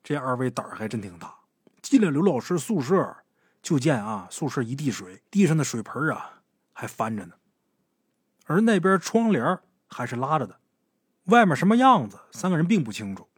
[0.05, 1.35] 这二位胆儿还真挺大。
[1.83, 3.17] 进了刘老师宿舍，
[3.61, 7.35] 就见啊，宿舍一地水，地上的水盆啊还翻着呢，
[8.47, 9.59] 而那边窗帘
[9.89, 10.59] 还是拉着的。
[11.25, 13.29] 外面什么样子，三个人并不清楚。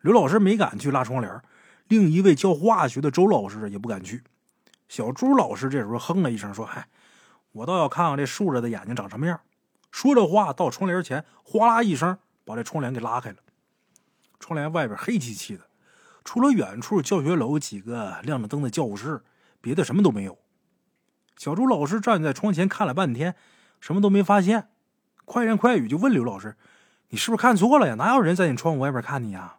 [0.00, 1.40] 刘老师没敢去拉窗帘，
[1.92, 4.24] 另一位教化学的周老师也不敢去。
[4.88, 6.88] 小朱老师这时候哼了一声，说：“嗨，
[7.52, 9.38] 我倒要看看这竖着的眼睛长什么样。”
[9.92, 12.16] 说着话，到窗帘前，哗啦一声
[12.46, 13.36] 把这窗帘给拉开了。
[14.40, 15.66] 窗帘外边黑漆漆的，
[16.24, 19.22] 除了远处教学楼几个亮着灯的教室，
[19.60, 20.38] 别的什么都没有。
[21.36, 23.34] 小朱老师站在窗前看了半天，
[23.80, 24.70] 什么都没发现，
[25.26, 26.56] 快言快语就问刘老师
[27.12, 27.96] ：“你是不是看错了呀？
[27.96, 29.56] 哪有人在你窗户外边看你呀？”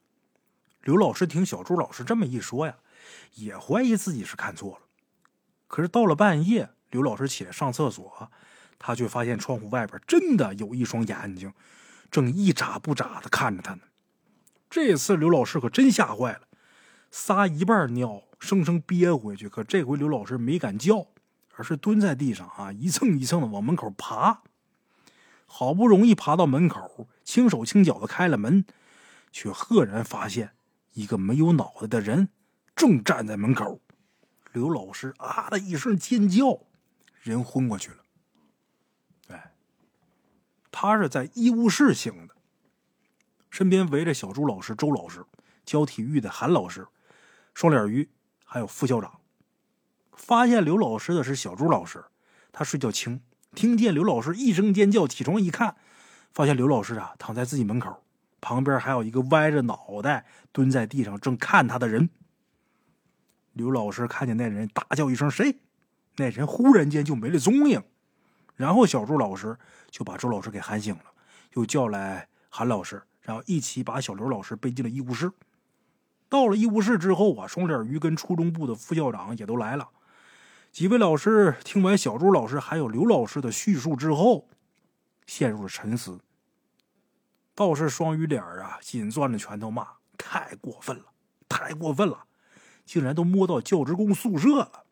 [0.84, 2.75] 刘老师听小朱老师这么一说呀，
[3.36, 4.79] 也怀疑自己是看错了。
[5.67, 8.29] 可是到了半夜，刘老师起来上厕所，
[8.77, 11.53] 他却发现窗户外边真的有一双眼睛，
[12.11, 13.81] 正一眨不眨的看着他呢。
[14.69, 16.41] 这次刘老师可真吓坏了，
[17.09, 19.47] 撒一半尿，生生憋回去。
[19.47, 21.07] 可这回刘老师没敢叫，
[21.55, 24.41] 而是蹲在地上啊，一蹭一蹭的往门口爬。
[25.45, 28.65] 好不容易爬到门口，轻手轻脚的开了门，
[29.31, 30.51] 却赫然发现
[30.94, 32.30] 一个没有脑袋的人
[32.76, 33.80] 正站在门口。
[34.52, 36.60] 刘老师啊的一声尖叫，
[37.22, 37.98] 人昏过去了。
[39.30, 39.54] 哎，
[40.72, 42.36] 他是在医务室醒的，
[43.50, 45.26] 身边围着小朱老师、周老师，
[45.66, 46.88] 教体育的韩老师、
[47.56, 48.08] 双脸鱼，
[48.46, 49.20] 还有副校长。
[50.12, 52.06] 发现刘老师的是小朱老师，
[52.52, 53.20] 他睡觉轻，
[53.56, 55.76] 听见刘老师一声尖叫，起床一看，
[56.32, 58.03] 发现刘老师啊躺在自己门口，
[58.44, 62.10] 旁边还有一个歪着脑袋蹲在地上正看他的人。
[63.54, 65.60] 刘老师看见那人，大叫一声：“谁？”
[66.18, 67.82] 那人忽然间就没了踪影。
[68.58, 69.58] 然后小朱老师
[69.89, 71.06] 就把周老师给喊醒了，
[71.54, 75.32] 又叫来韩老师，然后一起把小刘老师背进了医务室。
[76.28, 79.88] 到了医务室之后啊，双脸鱼跟初中部的副校长也都来了。
[80.72, 84.50] 几位老师听完小朱老师还有刘老师的叙述之后，
[85.26, 86.20] 陷入了沉思。
[87.56, 89.88] 倒是双鱼脸啊，紧攥着拳头骂
[90.18, 91.06] ：“太过分了，
[91.47, 92.26] 太过分了！”
[92.86, 94.86] 竟然都摸到教职工宿舍了。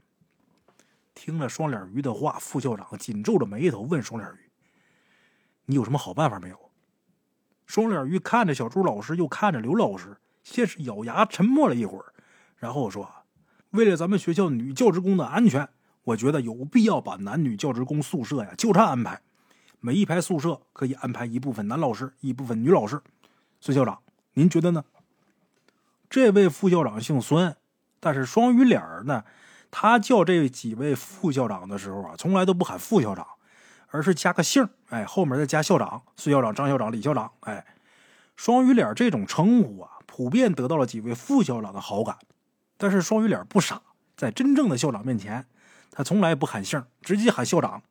[1.14, 4.52] 听了双脸鱼的话，副校长紧皱着眉头问双脸鱼
[5.66, 6.72] ：“你有什么好办法没有？”
[7.66, 12.14] 双脸鱼看着小朱老师，又看着刘老师，先是咬牙沉默了一会儿，
[12.56, 13.12] 然后说
[13.72, 15.68] ：“为了咱们学校女教职工的安全，
[16.04, 19.22] 我觉得有必要把男女教职工宿舍呀交叉安排，
[19.82, 23.02] 每一排宿舍可以安排一部分男老师，一部分女老师。
[23.60, 24.00] 孙校长，
[24.36, 24.86] 您觉得呢？”
[26.10, 27.56] 这位副校长姓孙。
[28.04, 29.24] 但是双鱼脸呢，
[29.70, 33.28] 他叫这几位副校长的时候啊，从来都不喊副校长，
[33.90, 37.64] 而是加个姓哎，后面再加校长，孙校长、张校长、李校长，哎，
[38.36, 42.18] 双鱼脸这种称呼啊，普遍得到了几位副校长的好感。
[42.76, 43.80] 但是双鱼脸不傻，
[44.18, 45.46] 在真正的校长面前，
[45.92, 47.84] 他从来不喊姓，直接喊校长。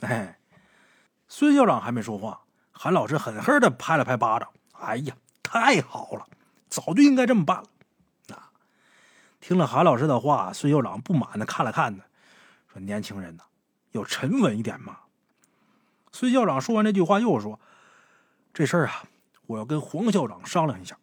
[0.00, 0.37] 哎，
[1.28, 2.40] 孙校长还没说话，
[2.72, 4.48] 韩老师狠狠的拍了拍巴掌
[4.80, 6.26] ：“哎呀，太好了，
[6.68, 7.68] 早就应该这么办了。”
[8.34, 8.50] 啊，
[9.40, 12.04] 听了韩老师的话，孙校长不满的看了看他，
[12.72, 13.42] 说：“年轻人呐，
[13.92, 14.98] 要沉稳一点嘛。”
[16.10, 17.60] 孙校长说完这句话，又说
[18.54, 19.04] ：“这事儿啊，
[19.46, 20.96] 我要跟黄校长商量一下。”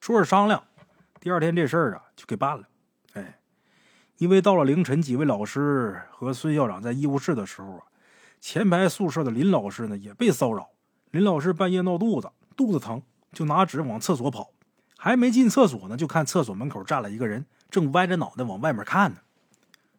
[0.00, 0.62] 说是商量。
[1.20, 2.64] 第二天这事儿啊就给办了，
[3.14, 3.38] 哎，
[4.18, 7.86] 因为到了凌晨，几位老师和孙校长在医务室的时候啊，
[8.42, 10.70] 前排宿舍的林老师呢也被骚扰。
[11.12, 13.00] 林老师半夜闹肚子，肚子疼，
[13.32, 14.50] 就拿纸往厕所跑，
[14.98, 19.18] 还没进厕所呢，就看厕所门口站了一个人，正歪着脑袋往外面看呢。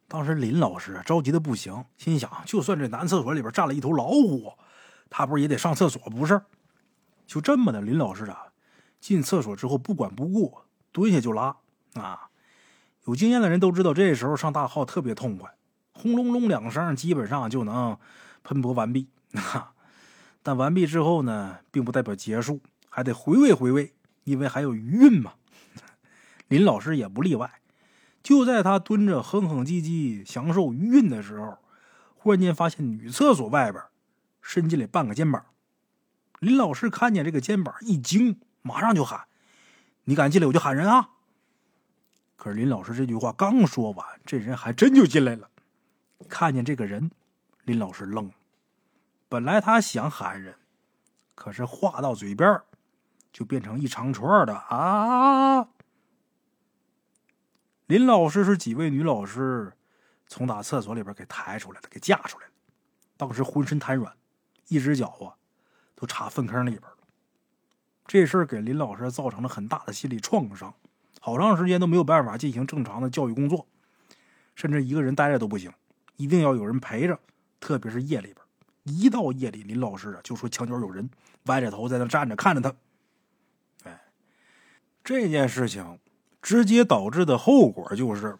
[0.09, 4.51] 当时林老师着急的不行，心想，就算这男厕所里边站了一头老虎，
[5.09, 6.41] 他不是也得上厕所不是？
[7.25, 8.47] 就这么的，林老师啊，
[8.99, 10.57] 进厕所之后不管不顾。
[10.91, 11.55] 蹲下就拉
[11.95, 12.29] 啊！
[13.05, 15.49] 有经验的人都知道，这时候上大号特别痛快，
[15.93, 17.97] 轰隆隆两声，基本上就能
[18.43, 19.07] 喷薄完毕。
[20.43, 23.93] 但完毕之后呢，并不代表结束，还得回味回味，
[24.25, 25.33] 因为还有余韵嘛。
[26.49, 27.61] 林老师也不例外。
[28.21, 31.57] 就在他蹲着哼哼唧唧享受余韵的时候，
[32.15, 33.83] 忽然间发现女厕所外边
[34.41, 35.45] 伸进来半个肩膀。
[36.39, 39.25] 林老师看见这个肩膀一惊，马上就喊。
[40.05, 41.09] 你敢进来，我就喊人啊！
[42.35, 45.49] 可是林老师这句话刚说完，这人还真就进来了。
[46.27, 47.11] 看见这个人，
[47.63, 48.31] 林老师愣。
[49.29, 50.55] 本来他想喊人，
[51.35, 52.61] 可是话到嘴边
[53.31, 55.67] 就变成一长串的啊！
[57.87, 59.73] 林老师是几位女老师
[60.27, 62.53] 从打厕所里边给抬出来的，给架出来的。
[63.17, 64.15] 当时浑身瘫软，
[64.67, 65.35] 一只脚啊
[65.95, 66.97] 都插粪坑里边了。
[68.05, 70.73] 这事儿给林老师造成了很大的心理创伤，
[71.19, 73.65] 好长时间都没有办法进行正常的教育工作，
[74.55, 75.71] 甚至一个人待着都不行，
[76.17, 77.19] 一定要有人陪着。
[77.63, 78.37] 特别是夜里边，
[78.83, 81.09] 一到夜里，林老师啊就说墙角有人，
[81.43, 82.75] 歪着头在那站着看着他。
[83.85, 84.01] 哎，
[85.01, 85.97] 这件事情
[86.41, 88.37] 直接导致的后果就是，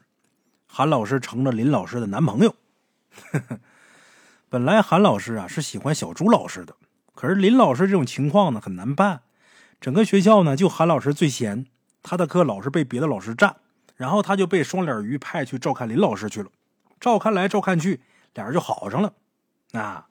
[0.67, 2.53] 韩老师成了林老师的男朋友。
[4.49, 6.76] 本来韩老师啊是喜欢小朱老师的，
[7.15, 9.21] 可是林老师这种情况呢很难办。
[9.80, 11.65] 整个学校呢，就韩老师最闲，
[12.01, 13.55] 他的课老是被别的老师占，
[13.95, 16.49] 然后他就被双脸鱼派去照看林老师去了，
[16.99, 18.01] 照看来照看去，
[18.36, 19.14] 俩人就好上了。
[19.74, 20.08] 啊，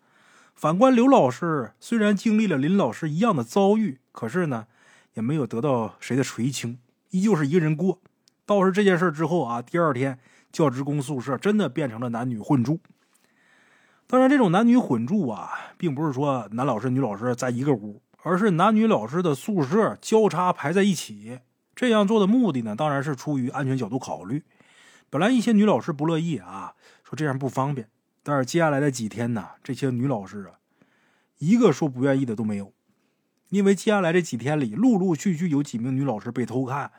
[0.55, 4.67] 反观刘老师，虽然经历了林老师一样的遭遇，可是呢，
[5.15, 6.79] 也没有得到谁的垂青，
[7.11, 8.01] 依旧是一个人过。
[8.45, 10.19] 倒是这件事之后啊，第二天
[10.51, 12.81] 教职工宿舍真的变成了男女混住。
[14.07, 18.03] 当然，这种男女混住啊，并不是说男老师、女老师在一个屋。
[18.25, 21.41] 而是男女老师的宿舍交叉排在一起，
[21.75, 24.45] 这样做的目的呢，当然是出于安全角度考虑。
[25.11, 27.89] 本来一些女老师不乐意啊，说这样不方便。
[28.23, 30.59] 但是接下来的几天呢，这些女老师啊，
[31.39, 32.73] 一个说不愿意的都没有。
[33.51, 36.91] 因为接下来这几天里，陆陆续续有几名女老师被偷看，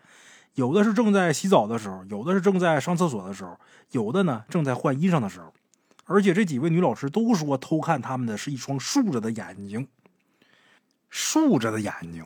[0.55, 3.59] 有的是正在洗澡的时候，有的是正在上厕所的时候，
[3.91, 5.53] 有的呢正在换衣裳的时候。
[6.05, 9.87] 而且这几位女老师都说，偷看他们的是一双竖着的眼睛。
[11.09, 12.25] 竖着的眼睛，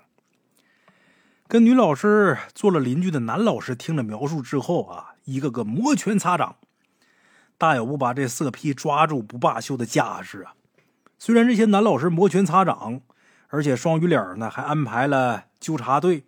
[1.48, 6.56] 跟女老师做了邻居的男老师听了描述之后啊，一个个摩拳擦掌，
[7.58, 10.54] 大有不把这色批抓住不罢休的架势啊！
[11.18, 13.02] 虽然这些男老师摩拳擦掌，
[13.48, 16.24] 而且双鱼脸呢还安排了纠察队，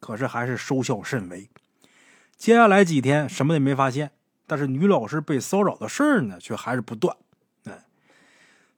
[0.00, 1.50] 可是还是收效甚微。
[2.36, 4.12] 接下来几天什么也没发现，
[4.46, 7.16] 但是女老师被骚扰的事儿呢却还是不断。
[7.64, 7.84] 哎，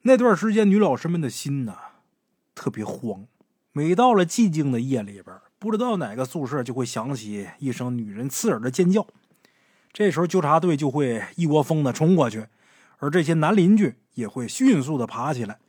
[0.02, 1.76] 那段时间女老师们的心呢？
[2.56, 3.26] 特别慌，
[3.72, 9.06] 每到了寂静的夜里边，不知道哪个宿舍就会响起一声女人刺耳的尖叫。
[9.94, 12.48] 这时候纠察队就会一窝蜂的冲过去，
[12.98, 15.60] 而这些男邻居也会迅速的爬起来。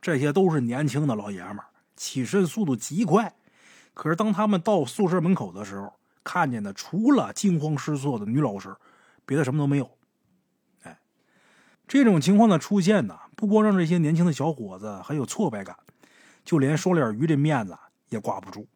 [0.00, 1.58] 这些都是年轻的老爷们，
[1.96, 3.34] 起身速度极快。
[3.94, 8.76] 可是当他们到宿舍门口的时候，看见的除了惊慌失措的女老师，
[9.26, 9.90] 别的什么都没有。
[10.84, 11.00] 哎，
[11.88, 15.76] 这种情况的出现呢，不光让这些年轻的小伙子很有挫败感。
[16.44, 17.76] 就连双脸鱼这面子
[18.08, 18.68] 也挂不住，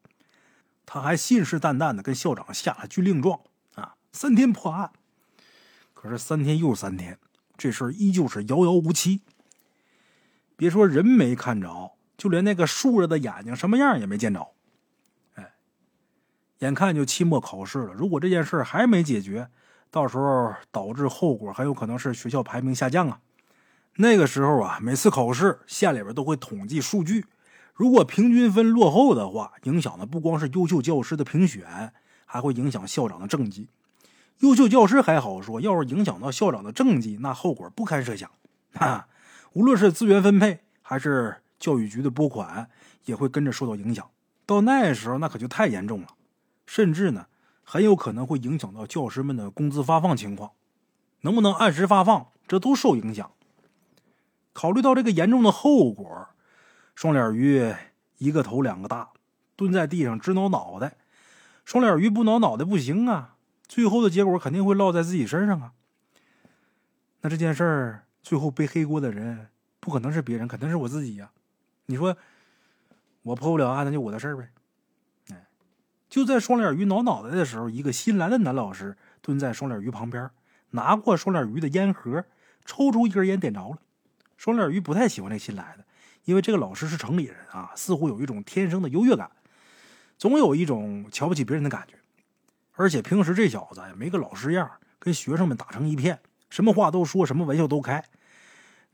[0.85, 3.41] 他还信誓旦旦的跟校长下了军令状，
[4.17, 4.91] 三天破案。
[5.93, 7.19] 可是三天又三天，
[7.59, 9.21] 这事儿依旧是遥遥无期。
[10.57, 14.49] 别说人没看着，就连那个竖着的眼睛什么样也没见着。
[15.35, 15.53] 哎，
[16.61, 19.51] 眼看就期末考试了，如果这件事还没解决，
[19.91, 23.21] 到时候导致后果很有可能是学校排名下降啊。
[23.97, 27.27] 那个时候啊，每次考试县里边都会统计数据。
[27.75, 31.93] 如果平均分落后的话，影响的不光是优秀教师的评选，
[32.25, 33.69] 还会影响校长的政绩。
[34.41, 38.31] 优秀教师还好说，要是影响到校长的政绩，那后果不堪设想。
[38.75, 39.09] 啊，
[39.55, 42.69] 无论是资源分配还是教育局的拨款，
[43.07, 44.09] 也会跟着受到影响。
[44.45, 46.09] 到那时候，那可就太严重了，
[46.67, 47.27] 甚至呢，
[47.65, 50.53] 很有可能会影响到教师们的工资发放情况，
[51.23, 53.31] 能不能按时发放，这都受影响。
[54.53, 56.29] 考虑到这个严重的后果。
[56.95, 57.75] 双脸鱼
[58.17, 59.11] 一个头两个大，
[59.55, 60.97] 蹲在地上直挠脑袋。
[61.67, 63.36] 双脸鱼不挠脑袋不行啊，
[63.69, 65.73] 最后的结果肯定会落在自己身上啊。
[67.21, 69.49] 那这件事儿最后背黑锅的人
[69.81, 71.31] 不可能是别人，肯定是我自己呀。
[71.87, 72.17] 你说
[73.23, 74.49] 我破不了案，那就我的事儿呗。
[75.31, 75.47] 哎，
[76.09, 80.31] 就在双脸鱼挠脑袋的时候，一个新来的男老师蹲在双脸鱼旁边，
[80.71, 82.25] 拿过双脸鱼的烟盒，
[82.65, 83.79] 抽出一根烟点着了。
[84.37, 85.85] 双脸鱼不太喜欢这新来的。
[86.25, 89.31] 因为这个老师是城里人啊，似乎有一种天生的优越感，
[90.19, 91.95] 总有一种瞧不起别人的感觉。
[92.77, 98.05] 而且平时这小子也没个老师样，跟学生们打成一片，什么话都说，什么玩笑都开。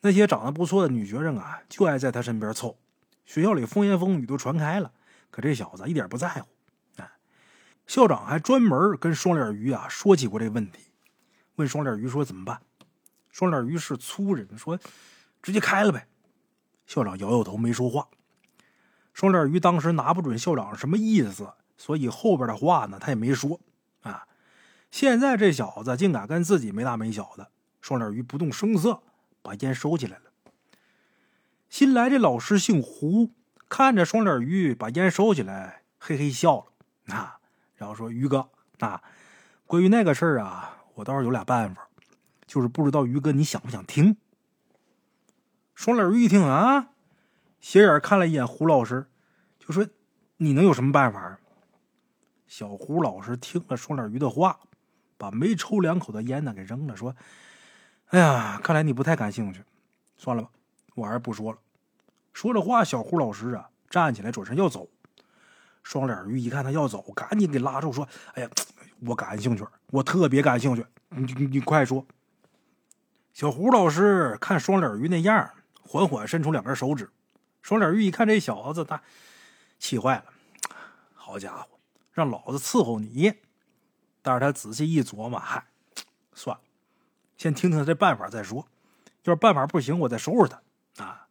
[0.01, 2.79] 那些长得不错的女学生啊，就爱在他身边凑。
[3.25, 4.91] 学校里风言风语都传开了，
[5.31, 6.49] 可这小子一点不在乎。
[6.97, 7.11] 哎，
[7.87, 10.81] 校长还专门跟双脸鱼啊说起过这问题，
[11.57, 12.61] 问双脸鱼说怎么办？
[13.31, 14.79] 双脸鱼是粗人，说
[15.41, 16.07] 直接开了呗。
[16.87, 18.09] 校长摇摇头，没说话。
[19.15, 23.61] 双脸鱼当时拿不准校长什么意思，所以后边的话呢，他也没说。
[24.93, 29.03] 现在这小子竟敢跟自己没大没小的，双脸鱼不动声色，
[29.41, 30.25] 把烟收起来了。
[31.71, 33.31] 新来这老师姓胡，
[33.71, 37.15] 看着双脸鱼把烟收起来，嘿嘿笑了。
[37.17, 37.41] 啊，
[37.75, 39.03] 然后说：“于哥，啊，
[39.67, 41.89] 关于那个事儿啊，我倒是有俩办法，
[42.47, 44.19] 就是不知道于哥你想不想听。”
[45.75, 46.91] 双脸鱼一听啊，
[47.63, 49.07] 斜眼看了一眼胡老师，
[49.59, 49.89] 就说
[50.37, 51.39] ：“你能有什么办法？”
[52.47, 54.61] 小胡老师听了双脸鱼的话，
[55.23, 57.15] 把没抽两口的烟呢给扔了，说
[58.11, 59.63] ：“哎呀，看来你不太感兴趣，
[60.17, 60.49] 算了吧，
[60.97, 61.59] 我还是不说了。”
[62.35, 64.89] 说着话，小胡老师啊站起来转身要走。
[65.85, 68.51] 双脸鱼一看他要走，赶紧给拉住，说：“哎呀，
[69.07, 72.05] 我感兴趣，我特别感兴趣，你你你快说。”
[73.33, 75.49] 小胡老师看双脸鱼那样。
[75.83, 77.09] 缓缓伸出两根手指，
[77.61, 79.01] 双脸鱼一看这小子，他
[79.79, 80.25] 气坏了。
[81.15, 81.79] 好家伙，
[82.11, 83.33] 让老子伺候你！
[84.23, 85.65] 但是他仔细一琢磨，嗨，
[86.33, 86.63] 算了，
[87.37, 88.67] 先听听他这办法再说。
[89.25, 91.05] 要是办法不行，我再收拾他。
[91.05, 91.27] 啊！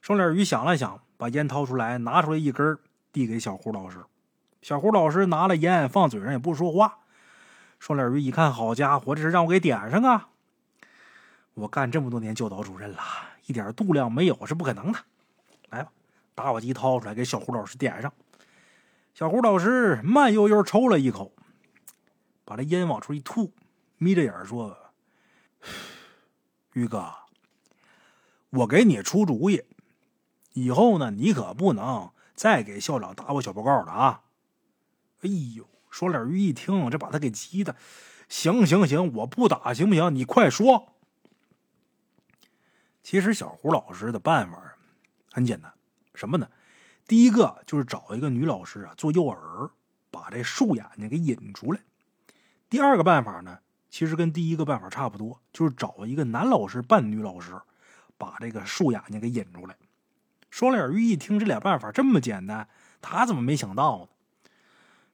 [0.00, 2.78] 双脸鱼想了想，把烟掏出来，拿出来一根，
[3.12, 3.98] 递给小胡老师。
[4.62, 6.98] 小胡老师拿了烟，放嘴上也不说话。
[7.78, 10.28] 双脸鱼一看，好家伙，这是让我给点上啊！
[11.54, 12.98] 我干这么多年教导主任了。
[13.46, 14.98] 一点度量没有是不可能的。
[15.70, 15.92] 来吧，
[16.34, 18.12] 打火机掏出来，给小胡老师点上。
[19.14, 21.32] 小胡老师慢悠悠抽了一口，
[22.44, 23.52] 把这烟往出一吐，
[23.98, 24.76] 眯着眼说
[26.74, 27.14] ：“于哥，
[28.50, 29.62] 我给你出主意，
[30.52, 34.22] 以后呢，你可不能再给校长打我小报告了啊！”
[35.22, 37.76] 哎呦，双脸鱼一听，这把他给急的。
[38.28, 40.14] 行行行，我不打行不行？
[40.14, 40.94] 你快说。
[43.02, 44.76] 其实小胡老师的办法
[45.30, 45.72] 很简单，
[46.14, 46.50] 什么呢？
[47.06, 49.70] 第一个就是找一个女老师啊做诱饵，
[50.10, 51.80] 把这树眼睛给引出来。
[52.74, 53.58] 第二个办法呢，
[53.88, 57.52] 其实跟第一个办法差不多，就是找一个男老师扮女老师，
[58.18, 59.76] 把这个树眼睛给引出来。
[60.50, 62.66] 双脸鱼一听这俩办法这么简单，
[63.00, 64.50] 他怎么没想到呢？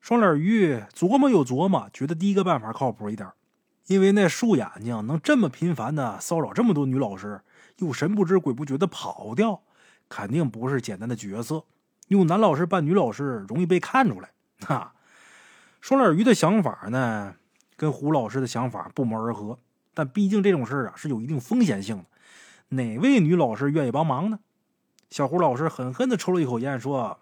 [0.01, 3.31] 双脸鱼琢磨又琢磨，觉得第一个办法靠谱一点，
[3.89, 7.43] 因为那树眼睛能这么频繁的骚扰这么多女老师。
[7.77, 9.61] 又神不知鬼不觉的跑掉，
[10.09, 11.65] 肯定不是简单的角色。
[12.09, 14.31] 用男老师扮女老师，容易被看出来。
[14.61, 14.95] 哈，
[15.83, 17.35] 双脸鱼的想法呢，
[17.81, 19.59] 跟胡老师的想法不谋而合。
[19.95, 22.05] 但毕竟这种事啊，是有一定风险性的。
[22.77, 24.41] 哪位女老师愿意帮忙呢？
[25.09, 27.19] 小胡老师狠狠的抽了一口烟，说：“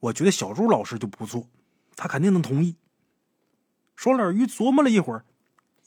[0.00, 1.46] 我觉得小朱老师就不错，
[1.96, 2.76] 他肯定能同意。”
[3.96, 5.24] 双脸鱼琢磨了一会儿，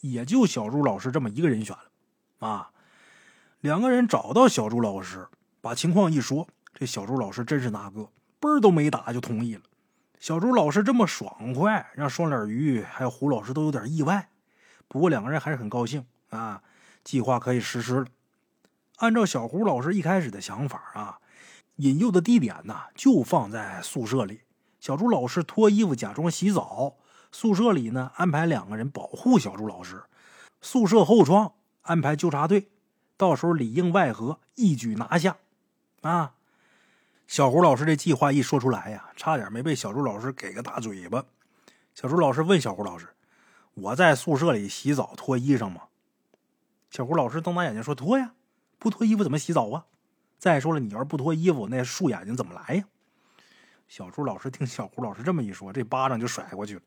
[0.02, 2.48] 也就小朱老师这么一个人选了。
[2.48, 2.72] 啊，
[3.62, 5.28] 两个人找到小朱老师，
[5.62, 8.10] 把情况一说，这小朱老师真是那个
[8.42, 9.62] 嘣儿都没打就同意了。
[10.24, 14.30] 小朱老师这么爽快，让双脸鱼还有胡老师都有点意外。
[14.88, 16.64] 不过两个人还是很高兴啊，
[17.04, 18.06] 计划可以实施了。
[19.00, 21.20] 按照小胡老师一开始的想法啊，
[21.76, 24.44] 引诱的地点呢就放在宿舍里。
[24.80, 26.96] 小朱老师脱衣服假装洗澡，
[27.30, 30.04] 宿舍里呢安排两个人保护小朱老师，
[30.62, 31.52] 宿舍后窗。
[31.82, 32.70] 安排纠察队，
[33.18, 35.36] 到时候里应外合，一举拿下。
[36.00, 36.36] 啊！
[37.28, 41.24] 小胡老师这计划一说出来呀，差点没被小朱老师给个大嘴巴。
[41.96, 43.08] 小朱老师问小胡老师
[43.74, 45.84] ：“我在宿舍里洗澡脱衣裳吗？”
[46.92, 48.34] 小胡老师瞪大眼睛说：“脱呀，
[48.78, 49.86] 不脱衣服怎么洗澡啊？
[50.38, 52.84] 再说了，你要是不脱衣服，那竖眼睛怎么来呀？”
[53.88, 56.82] 小朱老师听小胡老师这么一说，这巴掌就甩过去了。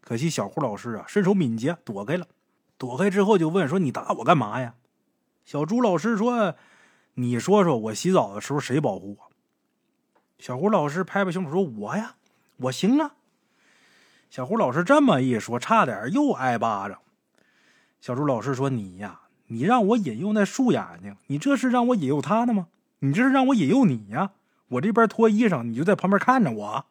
[0.00, 2.26] 可惜小胡老师啊，身手敏捷，躲开了。
[2.76, 4.74] 躲开之后就问说：“你打我干嘛呀？”
[5.44, 6.54] 小朱老师说
[7.14, 9.29] ：“你说说我洗澡的时候谁保护我？”
[10.40, 12.14] 小胡老师拍拍胸脯说：“我呀，
[12.56, 13.12] 我行啊。”
[14.30, 16.98] 小胡老师这么一说，差点又挨巴掌。
[18.00, 22.68] 小朱老师说：“你呀，你让我引诱那树眼睛，你这是让我引诱他呢吗？
[23.00, 24.30] 你这是让我引诱你呀？
[24.68, 26.86] 我这边脱衣裳，你就在旁边看着我。”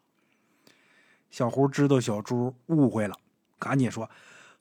[1.32, 3.16] 小胡知道小朱误会了，
[3.58, 4.12] 赶紧说：“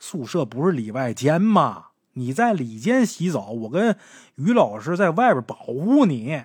[0.00, 1.88] 宿舍不是里外间吗？
[2.14, 3.98] 你在里间洗澡，我跟
[4.36, 6.44] 于老师在外边保护你。”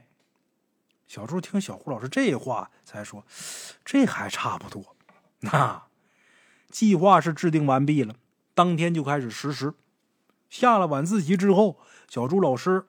[1.14, 3.24] 小朱听小胡老师这话，才说
[3.86, 4.95] ：“这还差不多。”
[5.41, 5.84] 那
[6.72, 8.16] 计划是制定完毕了，
[8.55, 9.76] 当天就开始实施。
[10.49, 11.78] 下了晚自习之后，
[12.09, 12.88] 小朱老师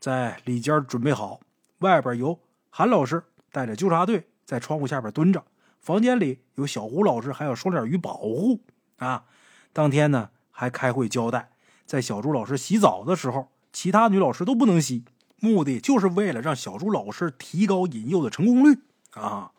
[0.00, 1.40] 在里间准备好，
[1.80, 2.40] 外边由
[2.70, 5.44] 韩老师带着纠察队在窗户下边蹲着，
[5.78, 8.64] 房间里有小胡老师还有双脸鱼保护。
[8.96, 9.26] 啊，
[9.74, 11.50] 当天呢还开会交代，
[11.84, 15.04] 在小朱老师洗澡的时候，其他女老师都不能洗。
[15.40, 18.78] 目的就是为了让小朱老师提高引诱的成功率
[19.12, 19.52] 啊！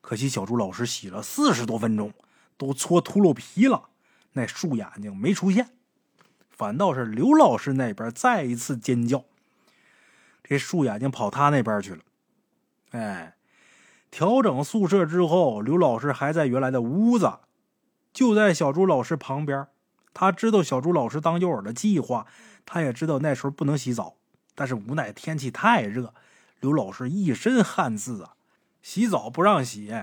[0.00, 2.14] 可惜小朱老师洗了四十多分钟，
[2.56, 3.90] 都搓秃噜皮了，
[4.32, 5.68] 那树眼睛没出现，
[6.48, 9.24] 反倒是刘老师那边再一次尖叫。
[10.42, 12.00] 这树眼睛跑他那边去了。
[12.92, 13.36] 哎，
[14.10, 17.40] 调整宿舍之后，刘老师还在原来的屋子，
[18.14, 19.66] 就在小朱老师旁边。
[20.14, 22.26] 他知道小朱老师当诱饵的计划，
[22.64, 24.16] 他也知道那时候不能洗澡。
[24.58, 26.12] 但是无奈天气太热，
[26.58, 28.34] 刘老师一身汗渍啊，
[28.82, 30.02] 洗澡不让洗，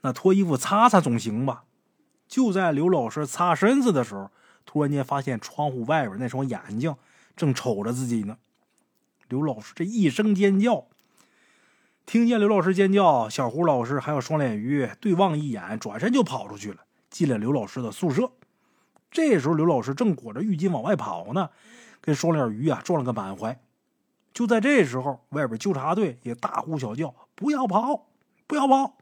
[0.00, 1.62] 那脱衣服擦擦总行吧？
[2.26, 4.32] 就在刘老师擦身子的时候，
[4.66, 6.96] 突然间发现窗户外边那双眼睛
[7.36, 8.36] 正瞅着自己呢。
[9.28, 10.88] 刘老师这一声尖叫，
[12.04, 16.78] 听见刘老师尖叫，小胡老师还有双脸鱼对望一眼，转身就跑出去了，
[17.10, 18.32] 进了刘老师的宿舍。
[19.12, 21.50] 这时候刘老师正裹着浴巾往外跑呢，
[22.00, 23.56] 跟双脸鱼啊撞了个满怀。
[24.34, 28.08] 就在这时候，外边纠察队也大呼小叫：“不要跑，
[28.48, 28.98] 不要跑！”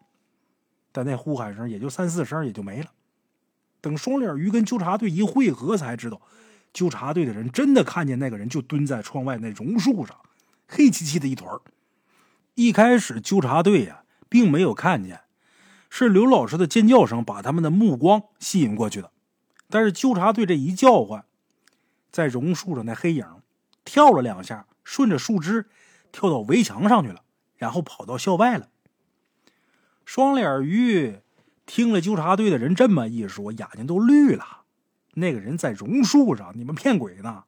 [0.93, 2.91] 但那呼喊声也就三四声，也就没了。
[3.80, 6.20] 等双脸鱼跟纠察队一汇合，才知道
[6.74, 10.14] 纠察队的人真的看见那个人就蹲在窗外那榕树上，
[10.68, 11.59] 黑漆漆的一团。
[12.55, 15.22] 一开始纠察队呀，并没有看见，
[15.89, 19.11] 是刘老师的尖叫声把他们的目光吸引过去的。
[19.70, 21.24] 但是纠察队这一叫唤，
[22.11, 23.26] 在榕树上那黑影
[23.83, 24.66] 跳了两下。
[24.85, 25.66] 顺着树枝
[26.11, 27.22] 跳到围墙上去了，
[27.57, 28.68] 然后跑到校外了。
[30.05, 31.20] 双脸鱼
[31.64, 34.62] 听了纠察队的人这么一说，眼睛都绿了。
[35.14, 37.45] 那个人在榕树上，你们骗鬼呢？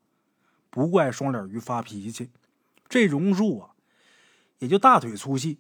[0.71, 2.31] 不怪双脸鱼发脾气，
[2.89, 3.71] 这榕树啊，
[4.59, 5.59] 也就大腿粗细，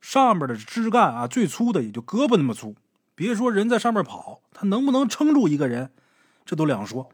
[0.00, 2.74] 上面的枝干啊，最粗的也就胳膊那么粗。
[3.14, 5.90] 别说人在上面跑，他能不能撑住一个人，
[6.44, 7.08] 这都两说。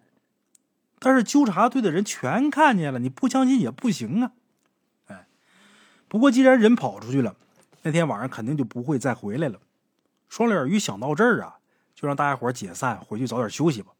[1.05, 4.33] 但是纠察队的人全看见了，你不相信也不行啊！
[5.09, 5.27] 哎，
[6.07, 7.35] 不过既然人跑出去了，
[7.83, 9.59] 那天晚上肯定就不会再回来了。
[10.29, 11.59] 双脸鱼想到这儿啊，
[11.93, 13.91] 就让大家伙解散，回去早点休息吧。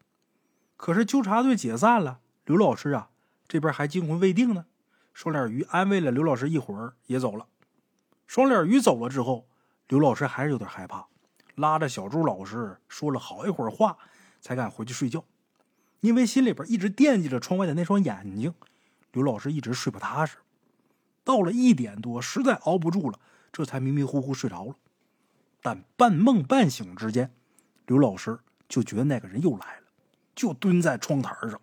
[0.77, 3.09] 可是纠察队解散了，刘老师啊
[3.49, 4.65] 这边还惊魂未定呢。
[5.13, 7.47] 双脸鱼安慰了刘老师一会儿，也走了。
[8.27, 9.45] 双脸鱼走了之后，
[9.89, 11.05] 刘老师还是有点害怕，
[11.55, 13.97] 拉着小朱老师说了好一会儿话，
[14.39, 15.21] 才敢回去睡觉。
[16.03, 18.53] 因为心里边一直惦记着窗外的那双眼睛，
[19.13, 20.35] 刘老师一直睡不踏实。
[21.23, 23.17] 到了一点多，实在熬不住了，
[23.53, 24.75] 这才迷迷糊糊睡着了。
[25.61, 27.31] 但半梦半醒之间，
[27.87, 29.83] 刘老师就觉得那个人又来了，
[30.35, 31.57] 就蹲在窗台上。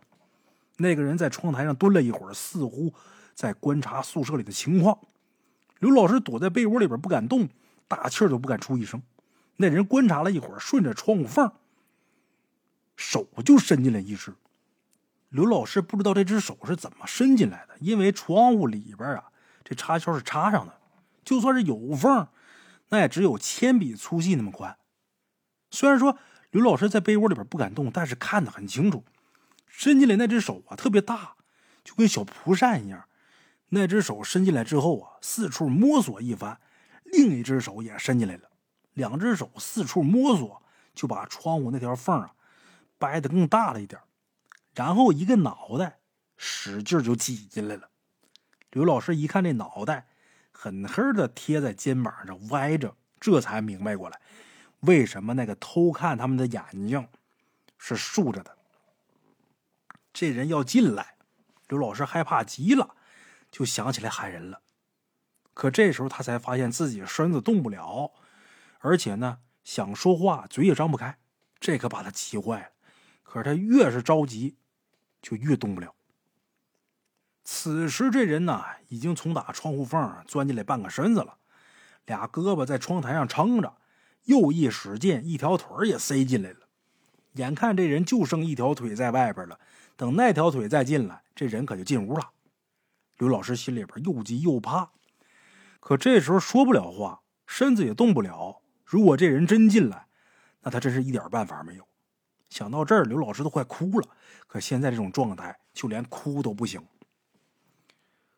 [0.78, 2.94] 那个人在窗台上蹲了一会儿，似乎
[3.34, 4.98] 在观察宿舍里的情况。
[5.80, 7.46] 刘老师躲在被窝里边不敢动，
[7.86, 9.02] 大气都不敢出一声。
[9.58, 11.52] 那人观察了一会儿，顺着窗户缝。
[13.00, 14.34] 手就伸进来一只，
[15.30, 19.32] 刘老师不知道这只手是怎么伸进来的，因为窗户里边啊，
[19.64, 20.78] 这插销是插上的，
[21.24, 22.28] 就算是有缝，
[22.90, 24.76] 那也只有铅笔粗细那么宽。
[25.70, 26.18] 虽然说
[26.50, 29.02] 刘老师在被窝里边不敢动，但是看得很清楚，
[29.66, 31.36] 伸进来那只手啊特别大，
[31.82, 33.06] 就跟小蒲扇一样。
[33.70, 36.60] 那只手伸进来之后啊，四处摸索一番，
[37.04, 38.50] 另一只手也伸进来了，
[38.92, 40.62] 两只手四处摸索，
[40.94, 42.34] 就把窗户那条缝啊。
[43.00, 43.98] 掰的更大了一点，
[44.74, 45.98] 然后一个脑袋
[46.36, 47.88] 使劲就挤进来了。
[48.70, 50.06] 刘老师一看这脑袋，
[50.52, 54.20] 狠狠的贴在肩膀上歪着，这才明白过来，
[54.80, 57.08] 为什么那个偷看他们的眼睛
[57.78, 58.58] 是竖着的。
[60.12, 61.14] 这人要进来，
[61.68, 62.96] 刘老师害怕极了，
[63.50, 64.60] 就想起来喊人了。
[65.54, 68.12] 可这时候他才发现自己身子动不了，
[68.80, 71.18] 而且呢，想说话嘴也张不开，
[71.58, 72.68] 这可把他急坏了。
[73.30, 74.56] 可是他越是着急，
[75.22, 75.94] 就越动不了。
[77.44, 81.38] 此时这人呢，已经从打窗户缝钻进来半个身子了，
[82.06, 83.76] 俩胳膊在窗台上撑着，
[84.24, 86.66] 又一使劲，一条腿也塞进来了。
[87.34, 89.60] 眼看这人就剩一条腿在外边了，
[89.96, 92.32] 等那条腿再进来，这人可就进屋了。
[93.18, 94.90] 刘老师心里边又急又怕，
[95.78, 98.60] 可这时候说不了话，身子也动不了。
[98.84, 100.08] 如果这人真进来，
[100.62, 101.88] 那他真是一点办法没有。
[102.50, 104.08] 想到这儿，刘老师都快哭了。
[104.46, 106.84] 可现在这种状态，就连哭都不行。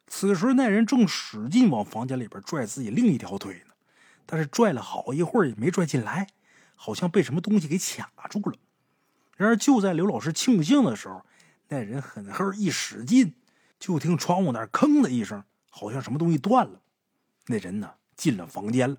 [0.07, 3.73] 此时，那人正使劲往房间里边拽自己另一条腿呢，
[4.27, 6.27] 但是拽了好一会儿也没拽进来，
[6.77, 8.59] 好像被什么东西给卡住了。
[9.39, 11.25] 然而，就在刘老师庆幸的时候，
[11.69, 13.35] 那人狠狠一使劲，
[13.81, 16.83] 就听窗户那“吭”的一声，好像什么东西断了。
[17.47, 18.97] 那人呢，进了房间了。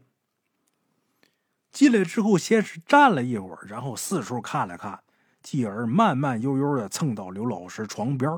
[1.73, 5.01] 进来之后，先是站了一会儿，然后四处看了看，
[5.41, 8.31] 继而慢慢悠悠的蹭到刘老师床边。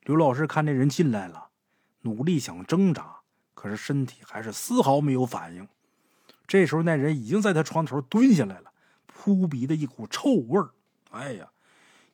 [0.00, 1.48] 刘老师看这人进来了，
[2.00, 3.18] 努力想挣扎，
[3.52, 5.68] 可是身体还是丝毫没有反应。
[6.46, 8.72] 这时候，那人已经在他床头蹲下来了。
[9.06, 10.70] 扑鼻的一股臭味儿，
[11.10, 11.48] 哎呀，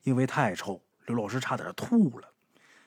[0.03, 2.29] 因为太臭，刘老师差点吐了。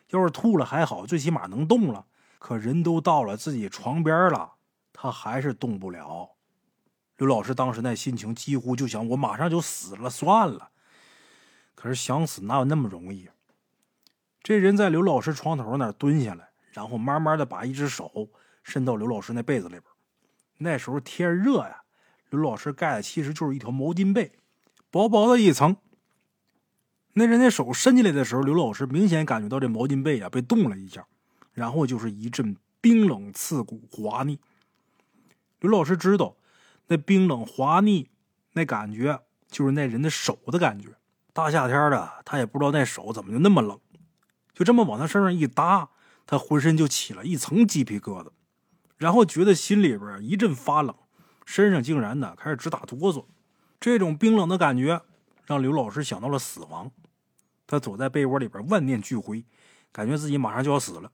[0.10, 2.06] 要是吐了还好，最起码能动了。
[2.40, 4.54] 可人都到了自己床边了，
[4.92, 6.35] 他还是动不了。
[7.18, 10.72] 刘老师当时那心情几乎就想：我马上就死了算了。
[11.74, 13.30] 可是想死哪有那么容易？
[14.42, 18.30] 这人在刘老师床头那蹲下来，然后慢慢的把一只手
[18.64, 19.84] 伸到刘老师那被子里边。
[20.58, 21.84] 那时候天热呀。
[22.32, 24.34] 刘老师盖的其实就是一条毛巾被，
[24.90, 25.78] 薄薄的一层。
[27.14, 31.08] 那人那手伸进来的时候，刘老师明显感觉到这毛巾被啊被动了一下，
[31.54, 34.40] 然后就是一阵冰冷刺骨、滑腻。
[35.60, 36.36] 刘老师知道，
[36.88, 38.10] 那冰冷滑腻
[38.54, 40.90] 那感觉就是那人的手的感觉。
[41.34, 43.80] 大夏天的，他也不知道那手怎么就那么冷，
[44.54, 45.90] 就这么往他身上一搭，
[46.26, 48.30] 他浑身就起了一层鸡皮疙瘩，
[48.98, 50.96] 然后觉得心里边一阵发冷。
[51.46, 53.26] 身上竟然呢开始直打哆嗦，
[53.80, 55.02] 这种冰冷的感觉
[55.46, 56.90] 让刘老师想到了死亡。
[57.68, 59.46] 他躲在被窝里边万念俱灰，
[59.92, 61.12] 感觉自己马上就要死了。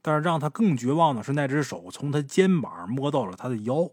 [0.00, 3.90] 但是让他更绝望的是，那只手从他肩膀摸到了他的腰，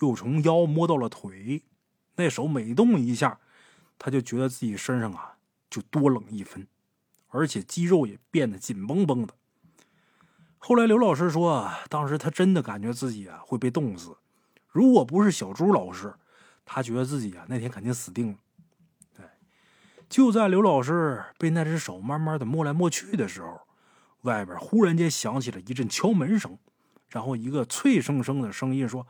[0.00, 1.62] 又从腰摸到了腿。
[2.16, 3.40] 那手每动一下，
[3.98, 5.36] 他就觉得自己身上啊
[5.68, 6.66] 就多冷一分，
[7.28, 9.34] 而且肌肉也变得紧绷绷的。
[10.58, 14.16] 后来刘老师说，当时他真的感觉自己啊会被冻死。
[14.68, 16.14] 如果不是小朱老师，
[16.64, 18.38] 他觉得自己啊那天肯定死定了。
[19.16, 19.26] 对，
[20.08, 23.60] 就在刘老师被那只手慢慢的摸来摸去的时候，
[24.22, 26.56] 外边忽然间响起了一阵敲门声，
[27.08, 29.06] 然后一个脆生生的声音说：“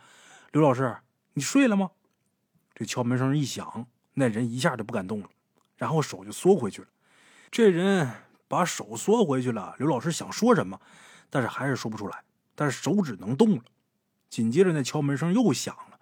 [0.54, 0.98] 刘老师，
[1.32, 1.90] 你睡了吗？”
[2.76, 5.28] 这敲门声一响，那人一下就不敢动了，
[5.76, 6.86] 然后手就缩回去了。
[7.50, 8.08] 这人
[8.46, 10.80] 把手缩回去了，刘老师想说什么，
[11.28, 12.22] 但是还是说不出来，
[12.54, 13.64] 但是手指能动了。
[14.30, 15.98] 紧接着，那敲门声又响了。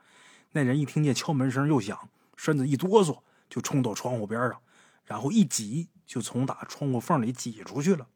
[0.51, 4.61] 那人一听见敲门声又响，身子一哆嗦，就冲到窗户边上，
[5.07, 8.07] 然后一挤，就从打窗户缝里挤出去了，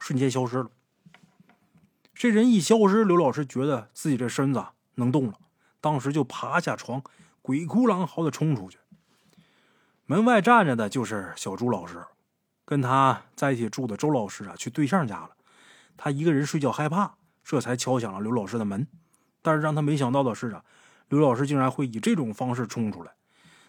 [0.00, 0.72] 瞬间消失了。
[2.12, 4.64] 这人一消失，刘老师觉得自己这身子
[4.96, 5.38] 能动了，
[5.84, 7.02] 当时就爬下床，
[7.42, 8.78] 鬼哭狼嚎的冲出去。
[10.06, 12.02] 门外站着的就是小朱老师，
[12.64, 15.32] 跟他在一起住的周老师啊，去对象家了。
[15.98, 18.88] 他一个人睡觉害怕，这才敲响了刘老师的门。
[19.42, 20.64] 但是让他没想到的是啊，
[21.10, 23.12] 刘老师竟然会以这种方式冲出来。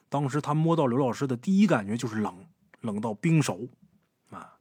[0.08, 2.48] 当时他摸到刘老师的第一感觉就是冷，
[2.80, 3.68] 冷到冰手。
[4.30, 4.56] 啊！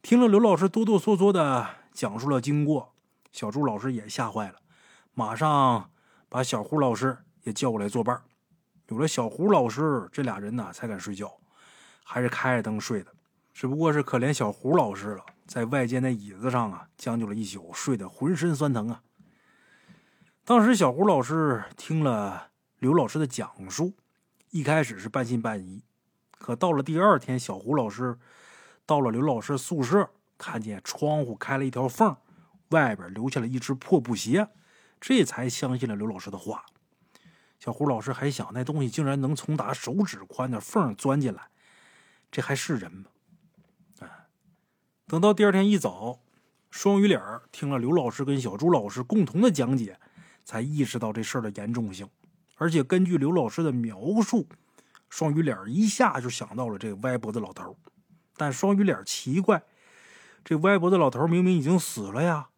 [0.00, 2.94] 听了刘老师哆哆嗦嗦的讲述了经过，
[3.32, 4.54] 小朱老师也吓坏了，
[5.12, 5.90] 马上
[6.28, 8.20] 把小胡老师也叫过来作伴。
[8.88, 11.38] 有了小胡老师，这俩人呢才敢睡觉，
[12.04, 13.12] 还是开着灯睡的。
[13.52, 19.02] 只不过是可怜小胡老师了，在外间的椅子上啊将就了一宿，睡得浑身酸疼啊。
[20.44, 23.94] 当时小胡老师听了刘老师的讲述，
[24.50, 25.82] 一开始是半信半疑，
[26.38, 28.18] 可到了第二天，小胡老师
[28.86, 32.16] 到了刘老师宿舍，看见窗户开了一条缝，
[32.68, 34.48] 外边留下了一只破布鞋，
[35.00, 36.64] 这才相信了刘老师的话。
[37.58, 41.48] 小胡老师还想，那东西竟然能从打手指宽的缝钻进来，
[42.30, 43.06] 这还是人吗？
[43.98, 44.08] 哎，
[45.06, 46.20] 等到第二天一早，
[46.70, 47.20] 双鱼脸
[47.50, 49.98] 听了刘老师跟小朱老师共同的讲解，
[50.44, 52.08] 才意识到这事儿的严重性。
[52.56, 54.46] 而且根据刘老师的描述，
[55.08, 57.76] 双鱼脸一下就想到了这歪脖子老头。
[58.36, 59.62] 但双鱼脸奇怪，
[60.44, 62.50] 这歪脖子老头明明已经死了呀。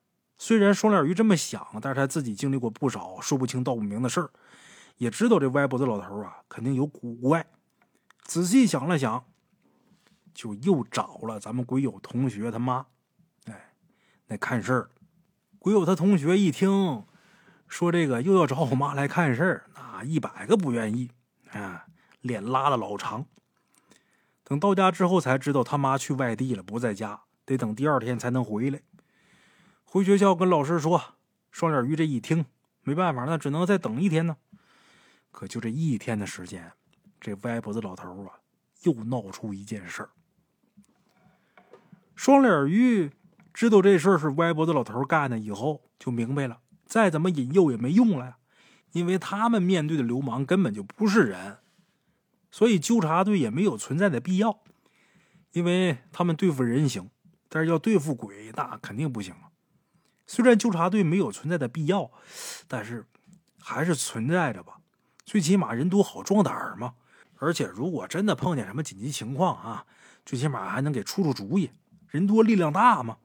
[0.42, 4.30] 虽然双脸鱼这么想，但是他自己经历过不少说不清道不明的事儿，
[4.96, 7.46] 也知道这歪脖子老头啊肯定有古怪。
[8.22, 9.22] 仔细想了想，
[10.32, 12.86] 就又找了咱们鬼友同学他妈。
[13.44, 13.74] 哎，
[14.28, 14.90] 那看事儿，
[15.58, 17.04] 鬼友他同学一听
[17.68, 21.10] 说这个又要找我妈来看事儿，那一百个不愿意
[21.50, 21.84] 啊，
[22.22, 23.26] 脸拉的老长。
[24.42, 28.80] 等到家之后才知道他妈去外地了，不在家，得等第二天才能回来。
[29.92, 31.02] 回学校跟老师说，
[31.50, 32.46] 双脸鱼这一听，
[32.84, 34.36] 没办法，那只能再等一天呢。
[35.32, 36.70] 可就这一天的时间，
[37.20, 38.38] 这歪脖子老头啊，
[38.84, 40.10] 又闹出一件事儿。
[42.14, 43.10] 双脸鱼
[43.52, 48.36] 知道这事儿是歪脖子老头干的以后，就明白了，再怎么引诱也没用了呀，
[48.92, 51.58] 因为他们面对的流氓根本就不是人，
[52.52, 54.62] 所以纠察队也没有存在的必要，
[55.50, 57.10] 因为他们对付人行，
[57.48, 59.49] 但是要对付鬼，那肯定不行啊。
[60.30, 62.08] 虽然纠察队没有存在的必要，
[62.68, 63.04] 但是
[63.58, 64.78] 还是存在着吧。
[65.24, 66.94] 最起码人多好壮胆儿嘛。
[67.38, 69.84] 而且如果真的碰见什么紧急情况啊，
[70.24, 71.72] 最起码还能给出出主意。
[72.06, 73.16] 人多力量大嘛。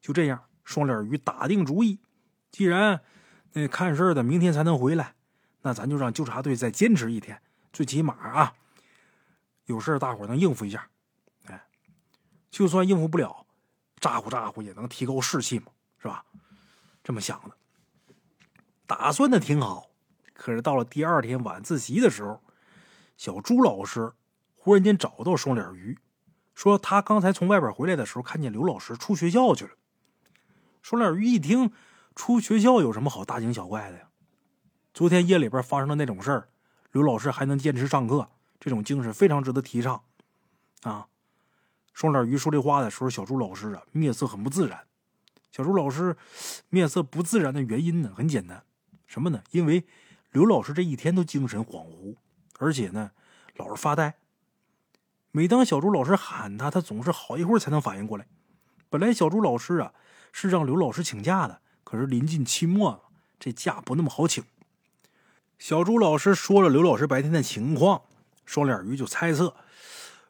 [0.00, 1.98] 就这样，双脸鱼打定主意，
[2.52, 3.00] 既然
[3.54, 5.16] 那看事儿的明天才能回来，
[5.62, 7.42] 那咱就让纠察队再坚持一天。
[7.72, 8.54] 最起码啊，
[9.64, 10.88] 有事儿大伙能应付一下。
[11.46, 11.66] 哎，
[12.48, 13.44] 就算应付不了，
[13.98, 15.72] 咋呼咋呼也能提高士气嘛。
[15.98, 16.24] 是吧？
[17.02, 17.56] 这么想的，
[18.86, 19.90] 打算的挺好。
[20.34, 22.42] 可是到了第二天晚自习的时候，
[23.16, 24.12] 小朱老师
[24.54, 25.98] 忽然间找到双脸鱼，
[26.54, 29.70] 说他刚才从外边回来的时候，看见刘老师出学校去了。
[30.82, 31.72] 双脸鱼一听，
[32.14, 34.08] 出学校有什么好大惊小怪的呀？
[34.92, 36.48] 昨天夜里边发生的那种事儿，
[36.92, 38.28] 刘老师还能坚持上课，
[38.60, 40.02] 这种精神非常值得提倡
[40.82, 41.08] 啊！
[41.92, 44.86] 双脸鱼说这话的时候，小朱老师啊面色很不自然。
[45.56, 46.18] 小朱老师
[46.68, 48.62] 面色不自然的原因呢，很简单，
[49.06, 49.42] 什么呢？
[49.52, 49.86] 因为
[50.30, 52.16] 刘老师这一天都精神恍惚，
[52.58, 53.12] 而且呢，
[53.54, 54.16] 老是发呆。
[55.30, 58.26] 每当小朱老师喊他，他总是好一会儿才能反应过来。
[58.90, 59.94] 本来小朱老师啊
[60.30, 63.06] 是让刘老师请假的，可是临近期末，
[63.40, 64.44] 这假不那么好请。
[65.58, 68.02] 小朱老师说了刘老师白天的情况，
[68.44, 69.56] 双脸鱼就猜测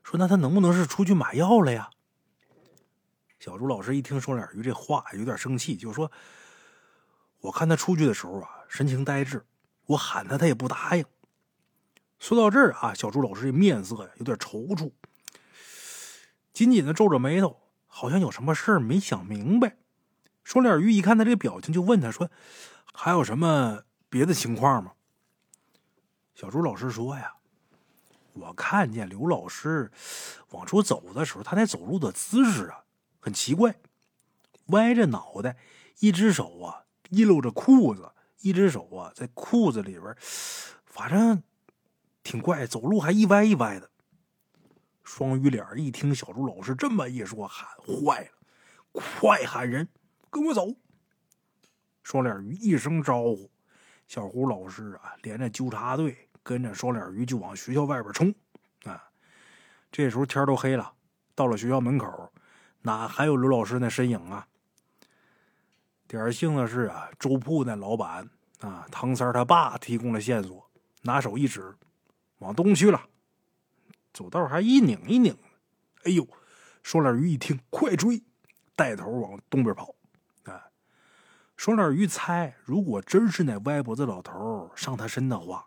[0.04, 1.90] 说：“那他能不能是出去买药了呀？”
[3.46, 6.10] 小朱老师一听双脸鱼这话，有点生气，就说
[7.38, 9.46] ：“我看他出去的时候啊，神情呆滞，
[9.86, 11.04] 我喊他，他也不答应。”
[12.18, 14.90] 说到这儿啊，小朱老师这面色呀有点踌躇，
[16.52, 17.56] 紧紧的皱着眉头，
[17.86, 19.76] 好像有什么事儿没想明白。
[20.42, 22.28] 双脸鱼一看他这个表情，就问他说
[22.92, 24.94] ：“还有什么别的情况吗？”
[26.34, 27.34] 小朱老师说：“呀，
[28.32, 29.92] 我看见刘老师
[30.50, 32.82] 往出走的时候，他那走路的姿势啊。”
[33.26, 33.74] 很奇怪，
[34.66, 35.56] 歪着脑袋，
[35.98, 40.16] 一只手啊一搂着裤子，一只手啊在裤子里边，
[40.84, 41.42] 反正
[42.22, 43.90] 挺怪，走路还一歪一歪的。
[45.02, 48.30] 双鱼脸一听小朱老师这么一说，喊坏了，
[48.92, 49.88] 快喊人
[50.30, 50.76] 跟我走！
[52.04, 53.50] 双脸鱼一声招呼，
[54.06, 58.32] 小胡老师啊连着纠察队跟着双脸鱼就往学校外边冲
[58.84, 59.02] 啊。
[59.90, 60.94] 这时候天都黑了，
[61.34, 62.32] 到了学校门口。
[62.86, 64.46] 哪还有刘老师那身影啊？
[66.06, 68.30] 点幸的是啊，粥铺那老板
[68.60, 70.70] 啊，唐三他爸提供了线索，
[71.02, 71.74] 拿手一指，
[72.38, 73.08] 往东去了。
[74.14, 75.36] 走道还一拧一拧。
[76.04, 76.24] 哎呦，
[76.84, 78.22] 双脸鱼一听，快追，
[78.76, 79.92] 带头往东边跑。
[80.44, 80.70] 啊，
[81.56, 85.66] 双脸鱼猜，如果真是那歪脖子老头上他身的话，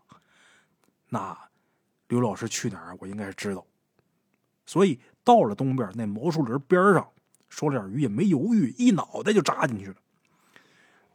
[1.10, 1.38] 那
[2.08, 3.68] 刘老师去哪儿，我应该是知道。
[4.66, 5.02] 所以。
[5.30, 7.08] 到了东边那毛树林边上，
[7.50, 9.96] 双脸鱼也没犹豫，一脑袋就扎进去了。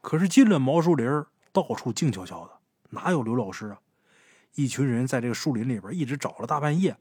[0.01, 2.53] 可是进了毛树林，到处静悄悄的，
[2.91, 3.81] 哪有刘老师啊？
[4.55, 6.97] 一群人在这个树林里边一直找了大半夜，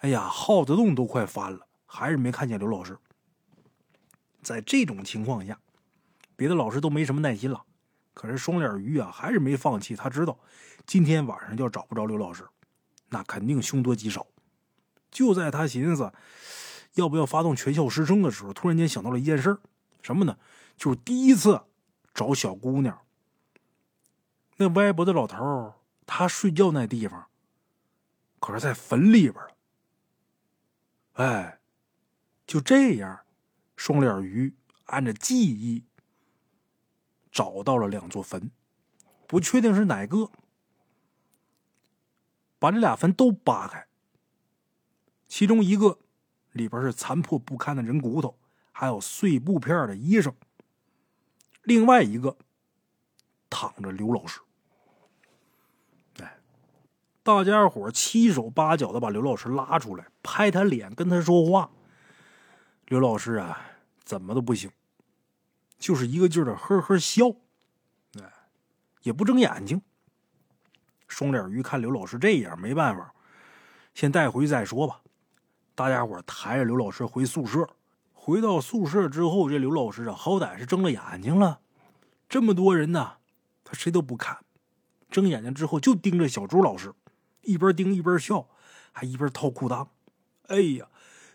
[0.00, 2.98] 哎呀，耗子洞都快翻了，还是没看见刘老师。
[4.42, 5.58] 在这种情况下，
[6.36, 7.62] 别的老师都没什么耐心了，
[8.12, 9.96] 可是双脸鱼啊，还是没放弃。
[9.96, 10.38] 他知道
[10.84, 12.46] 今天晚上要找不着刘老师，
[13.08, 14.26] 那肯定凶多吉少。
[15.14, 16.12] 就在他寻思
[16.94, 19.56] 要不要发动全校师生的时候，突然间想到了一件事
[20.02, 20.36] 什么呢？
[20.76, 21.62] 就是第一次
[22.12, 23.00] 找小姑娘。
[24.56, 25.74] 那歪脖子老头
[26.04, 27.28] 他睡觉那地方，
[28.40, 29.42] 可是在坟里边
[31.14, 31.60] 哎，
[32.46, 33.20] 就这样，
[33.76, 34.54] 双脸鱼
[34.86, 35.84] 按照记忆
[37.30, 38.50] 找到了两座坟，
[39.28, 40.30] 不确定是哪个。
[42.58, 43.86] 把这俩坟都扒开，
[45.26, 45.98] 其中一个
[46.52, 48.38] 里边是残破不堪的人骨头，
[48.70, 50.32] 还有碎布片的衣裳；
[51.62, 52.36] 另外一个
[53.50, 54.40] 躺着刘老师。
[56.20, 56.38] 哎，
[57.22, 61.70] 大家伙七手八脚的把刘老师拉出来，拍他脸，跟他说话。
[62.86, 63.60] 刘老师啊，
[64.04, 64.70] 怎么都不行，
[65.78, 67.30] 就是一个劲儿的呵呵笑，
[68.20, 68.30] 哎，
[69.02, 69.80] 也不睁眼睛。
[71.08, 73.14] 双脸鱼看刘老师这样，没办法，
[73.94, 75.00] 先带回去再说吧。
[75.74, 77.68] 大家伙抬着刘老师回宿舍。
[78.12, 81.60] 回到宿舍之后，这刘老师啊，好歹是睁了眼睛了。
[82.28, 83.14] 这么多人呢，
[83.64, 84.38] 他谁都不看。
[85.10, 86.94] 睁眼睛之后，就盯着小朱老师，
[87.42, 88.48] 一边盯一边笑，
[88.92, 89.88] 还一边掏裤裆。
[90.46, 90.86] 哎呀，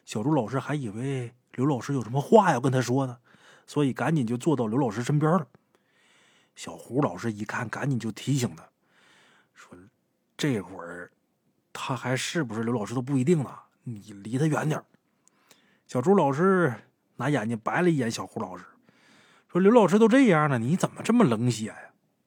[0.03, 3.19] 小朱老师还以为刘老师有什么话要跟他说呢，
[3.67, 5.47] 所以赶紧就坐到刘老师身边了。
[6.55, 8.67] 小胡老师一看，赶紧就提醒他。
[9.53, 9.77] 说
[10.35, 11.11] 这会儿
[11.71, 13.49] 他还是不是刘老师都不一定呢，
[13.83, 14.81] 你离他远点
[15.87, 16.73] 小朱老师
[17.15, 18.63] 拿眼睛白了一眼小胡老师，
[19.51, 21.75] 说：“刘老师都这样了，你怎么这么冷血呀？”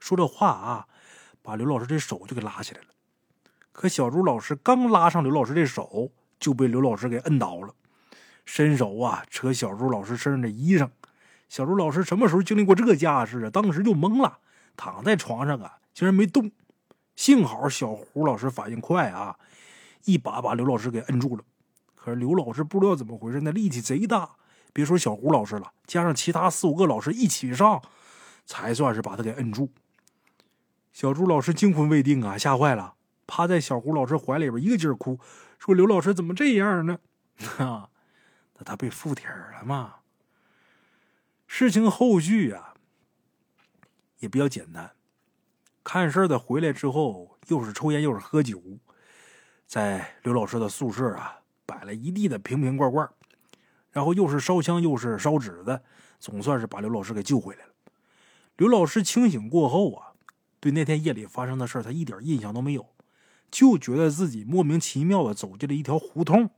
[0.01, 0.87] 说这话啊，
[1.43, 2.89] 把刘老师这手就给拉起来了。
[3.71, 6.11] 可小朱老师刚拉上刘老师这手，
[6.41, 7.73] 就被刘老师给摁倒了，
[8.45, 10.91] 伸手啊扯小朱老师身上的衣裳。
[11.49, 13.51] 小朱老师什么时候经历过这个架势啊？
[13.51, 14.39] 当时就懵了，
[14.77, 16.51] 躺在床上啊，竟然没动。
[17.15, 19.39] 幸好小胡老师反应快啊，
[20.05, 21.45] 一把把刘老师给摁住了。
[21.95, 24.37] 可是刘老师不知道怎么回事，那力气贼大，
[24.73, 27.81] 别说小胡老师了，加上其他四五个老师一起上，
[28.45, 29.71] 才算是把他给摁住。
[30.93, 32.95] 小朱老师惊魂未定啊，吓坏了，
[33.27, 35.19] 趴在小胡老师怀里边一个劲儿哭，
[35.59, 36.99] 说：“刘老师怎么这样呢？”
[37.39, 37.89] 哈，
[38.59, 39.97] 那他被附体了吗？
[41.47, 42.75] 事情后续啊，
[44.19, 44.93] 也比较简单。
[45.85, 48.61] 看事儿的回来之后，又是抽烟又是喝酒，
[49.73, 53.09] 在刘老师的宿舍啊摆了一地的瓶瓶罐罐，
[53.91, 55.83] 然后又是烧香又是烧纸的，
[56.21, 57.73] 总算是把刘老师给救回来了。
[58.59, 60.13] 刘老师清醒过后啊，
[60.61, 62.87] 对那天夜里发生的事他一点印象都没有，
[63.51, 66.51] 就觉得自己莫名其妙的走进了一条胡同，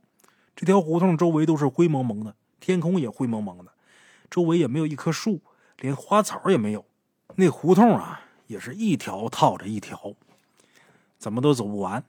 [0.53, 3.71] 这条胡同周围都是灰蒙蒙的，天空也灰蒙蒙的，
[4.29, 5.41] 周围也没有一棵树，
[5.77, 6.83] 连花草也没有，
[7.35, 8.23] 那胡同啊。
[8.47, 10.13] 也是一条套着一条，
[11.17, 12.03] 怎么都走不完。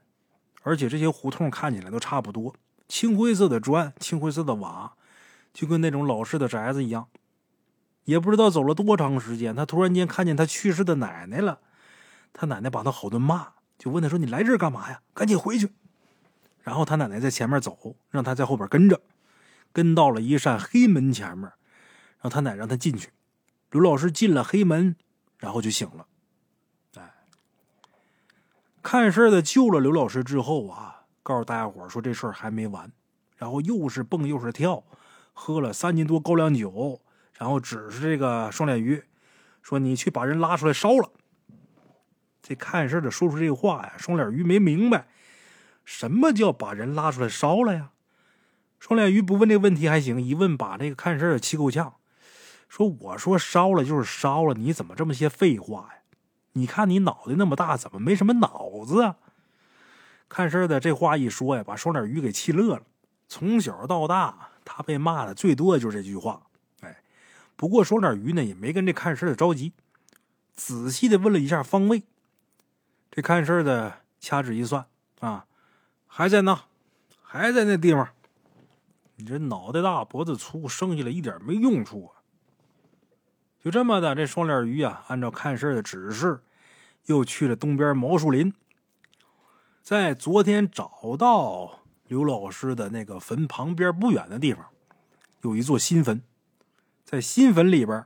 [0.66, 2.52] 而且这些胡同看起来都差不多，
[2.88, 4.94] 青灰色的砖，青灰色的瓦，
[5.54, 7.06] 就跟那种老式的宅子一样。
[8.02, 11.60] 也不知道走了多长时间，他突然间看见他去世的奶奶了。
[12.32, 15.02] 他奶奶把他好顿骂，就问他说：“你来这儿干嘛呀？
[15.14, 15.70] 赶紧回去。”
[16.64, 19.00] 然后他奶奶在前面走，让他在后边跟着，
[19.72, 21.48] 跟到了一扇黑门前面，
[22.20, 23.10] 让他奶让他进去。
[23.70, 24.96] 刘老师进了黑门，
[25.38, 26.06] 然后就醒了。
[28.88, 32.92] 看事的救了刘老师之后啊，告诉大家伙说这事儿还没完，
[33.36, 34.84] 然后又是蹦又是跳，
[35.32, 37.00] 喝了三斤多高粱酒，
[37.32, 39.02] 然后指着这个双脸鱼
[39.60, 41.10] 说：“你去把人拉出来烧了。”
[42.40, 45.08] 这看事的说出这话呀，双脸鱼没明白
[45.84, 47.90] 什么叫把人拉出来烧了呀。
[48.78, 51.96] 双脸鱼不问这个问题还行，一问把这个看事的气够呛，
[52.68, 55.95] 说：“我说烧了就是烧了，你怎么这么些废话呀？”
[56.56, 59.16] 你看你脑袋那么大，怎么没什么脑子啊？
[60.26, 62.82] 看事儿的这话一说呀，把双脸鱼给气乐了。
[63.28, 66.46] 从小到大，他被骂的最多的就是这句话。
[66.80, 67.02] 哎，
[67.56, 69.74] 不过双脸鱼呢也没跟这看事儿的着急，
[70.54, 72.02] 仔细的问了一下方位。
[73.10, 74.86] 这看事儿的掐指一算
[75.20, 75.44] 啊，
[76.06, 76.64] 还在那，
[77.22, 78.08] 还在那地方。
[79.16, 82.24] 你这脑袋大脖子粗，生下来一点没用处啊！
[83.62, 86.40] 就这么的，这双脸鱼啊，按照看事儿的指示。
[87.06, 88.52] 又去了东边毛树林，
[89.82, 94.66] 在昨天找到刘老师的那个坟旁边不远的地方，
[95.42, 96.22] 有一座新坟，
[97.04, 98.04] 在新坟里边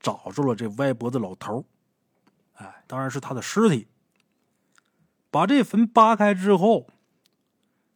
[0.00, 1.64] 找着了这歪脖子老头
[2.54, 3.88] 哎，当然是他的尸体。
[5.30, 6.88] 把这坟扒开之后，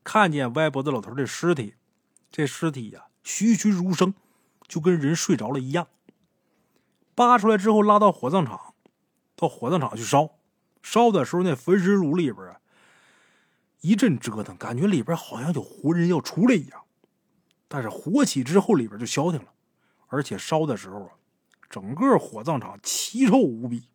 [0.03, 1.74] 看见歪脖子老头的尸体，
[2.31, 4.15] 这尸体呀栩栩如生，
[4.66, 5.86] 就跟人睡着了一样。
[7.15, 8.65] 扒出来之后，拉到火葬场。
[9.37, 10.31] 到火葬场去烧，
[10.83, 12.59] 烧的时候那焚尸炉里边啊，
[13.83, 16.83] 一阵折腾，感觉里边好像有活人要出来一样。
[17.69, 19.53] 但是火起之后，里边就消停了。
[20.09, 21.11] 而且烧的时候啊，
[21.69, 23.89] 整个火葬场奇臭无比。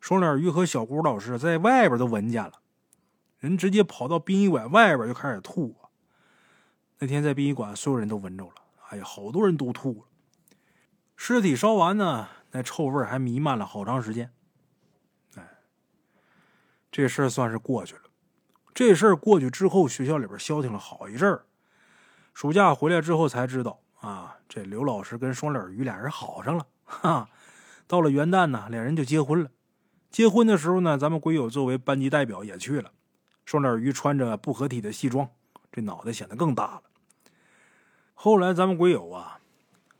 [0.00, 2.54] 双脸鱼和小姑老师在外边都闻见了，
[3.38, 5.76] 人直接跑到殡仪馆外边就开始吐。
[6.98, 8.54] 那天在殡仪馆，所有人都闻着了。
[8.88, 10.04] 哎呀，好多人都吐了。
[11.16, 14.32] 尸体烧完呢，那臭味还弥漫了好长时间。
[15.36, 15.48] 哎，
[16.90, 18.02] 这事儿算是过去了。
[18.74, 21.44] 这事儿过去之后，学校里边消停了好一阵儿。
[22.34, 26.66] 暑假回来之后才知道啊，这刘老师跟双脸鱼俩人好上了。
[26.84, 27.28] 哈，
[27.86, 29.50] 到了元旦呢，俩人就结婚了。
[30.10, 32.90] 结婚的时候呢，咱们鬼友作为班级代表也去了。
[33.44, 35.28] 双脸鱼穿着不合体的西装，
[35.70, 36.82] 这脑袋显得更大了。
[38.14, 39.36] 后来咱们鬼友啊。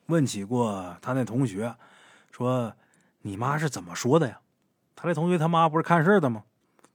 [0.06, 1.72] 问起过他那同学，
[2.40, 2.74] 说
[3.20, 4.40] ：“你妈是怎么说的呀？”
[4.96, 6.44] 他这同学他妈不是看事儿的吗？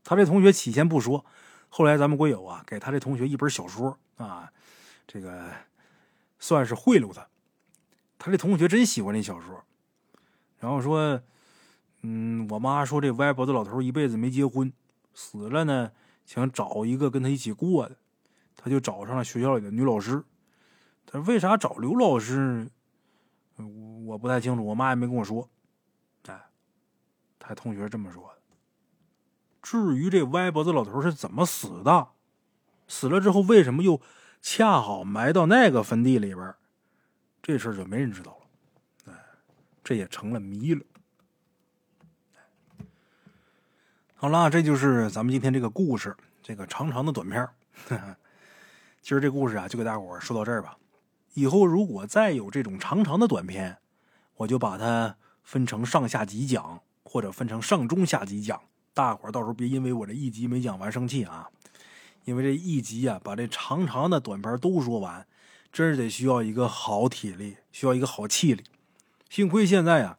[0.03, 1.23] 他这同学起先不说，
[1.69, 4.51] 后来咱们国友啊给他这同学一本小说啊，
[5.05, 5.51] 这个
[6.39, 7.27] 算是贿赂他。
[8.17, 9.63] 他这同学真喜欢这小说，
[10.57, 11.21] 然后说
[12.01, 14.73] ：“嗯，我妈说这歪脖子老头一辈子没结婚，
[15.13, 15.91] 死了呢，
[16.25, 17.95] 想找一个跟他一起过的，
[18.57, 20.23] 他就找上了学校里的女老师。
[21.05, 22.67] 他为啥找刘老师？”
[24.05, 25.49] 我不太清楚，我妈也没跟我说。
[26.27, 26.45] 哎，
[27.39, 28.41] 他同学这么说的。
[29.61, 32.09] 至于这歪脖子老头是怎么死的，
[32.87, 33.99] 死了之后为什么又
[34.41, 36.53] 恰好埋到那个坟地里边，
[37.41, 39.13] 这事儿就没人知道了。
[39.13, 39.25] 哎，
[39.83, 40.85] 这也成了谜了。
[44.15, 47.47] 好了，这就是咱们今天这个故事，这个长长的短片。
[49.01, 50.77] 今儿这故事啊，就给大伙说到这儿吧。
[51.35, 53.77] 以后如果再有这种长长的短片，
[54.37, 58.59] 我就把它分成上下集讲，或者分成上中下集讲。
[58.93, 61.49] 大伙儿到时候别因为我这一集没讲完生气啊！
[62.23, 65.27] 因为这一集啊，把这长长的短片都说完，
[65.73, 68.63] 真是得需要一个好体力，需要一个好气力。
[69.29, 70.17] 幸亏现在啊，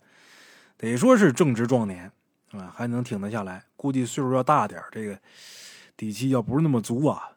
[0.76, 2.12] 得说是正值壮年
[2.50, 3.64] 啊，还能挺得下来。
[3.74, 5.18] 估计岁数要大点这个
[5.96, 7.32] 底气要不是那么足啊，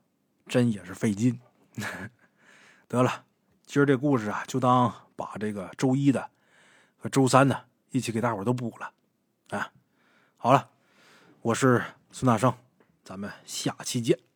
[0.47, 1.39] 真也是费劲。
[2.89, 3.23] 得了。
[3.71, 6.27] 今儿这故事啊，就当把这个周一的
[6.97, 8.91] 和周三的一起给大伙都补了，
[9.55, 9.71] 啊，
[10.37, 10.67] 好了，
[11.43, 12.51] 我是孙大圣，
[13.03, 14.28] 咱们下期见。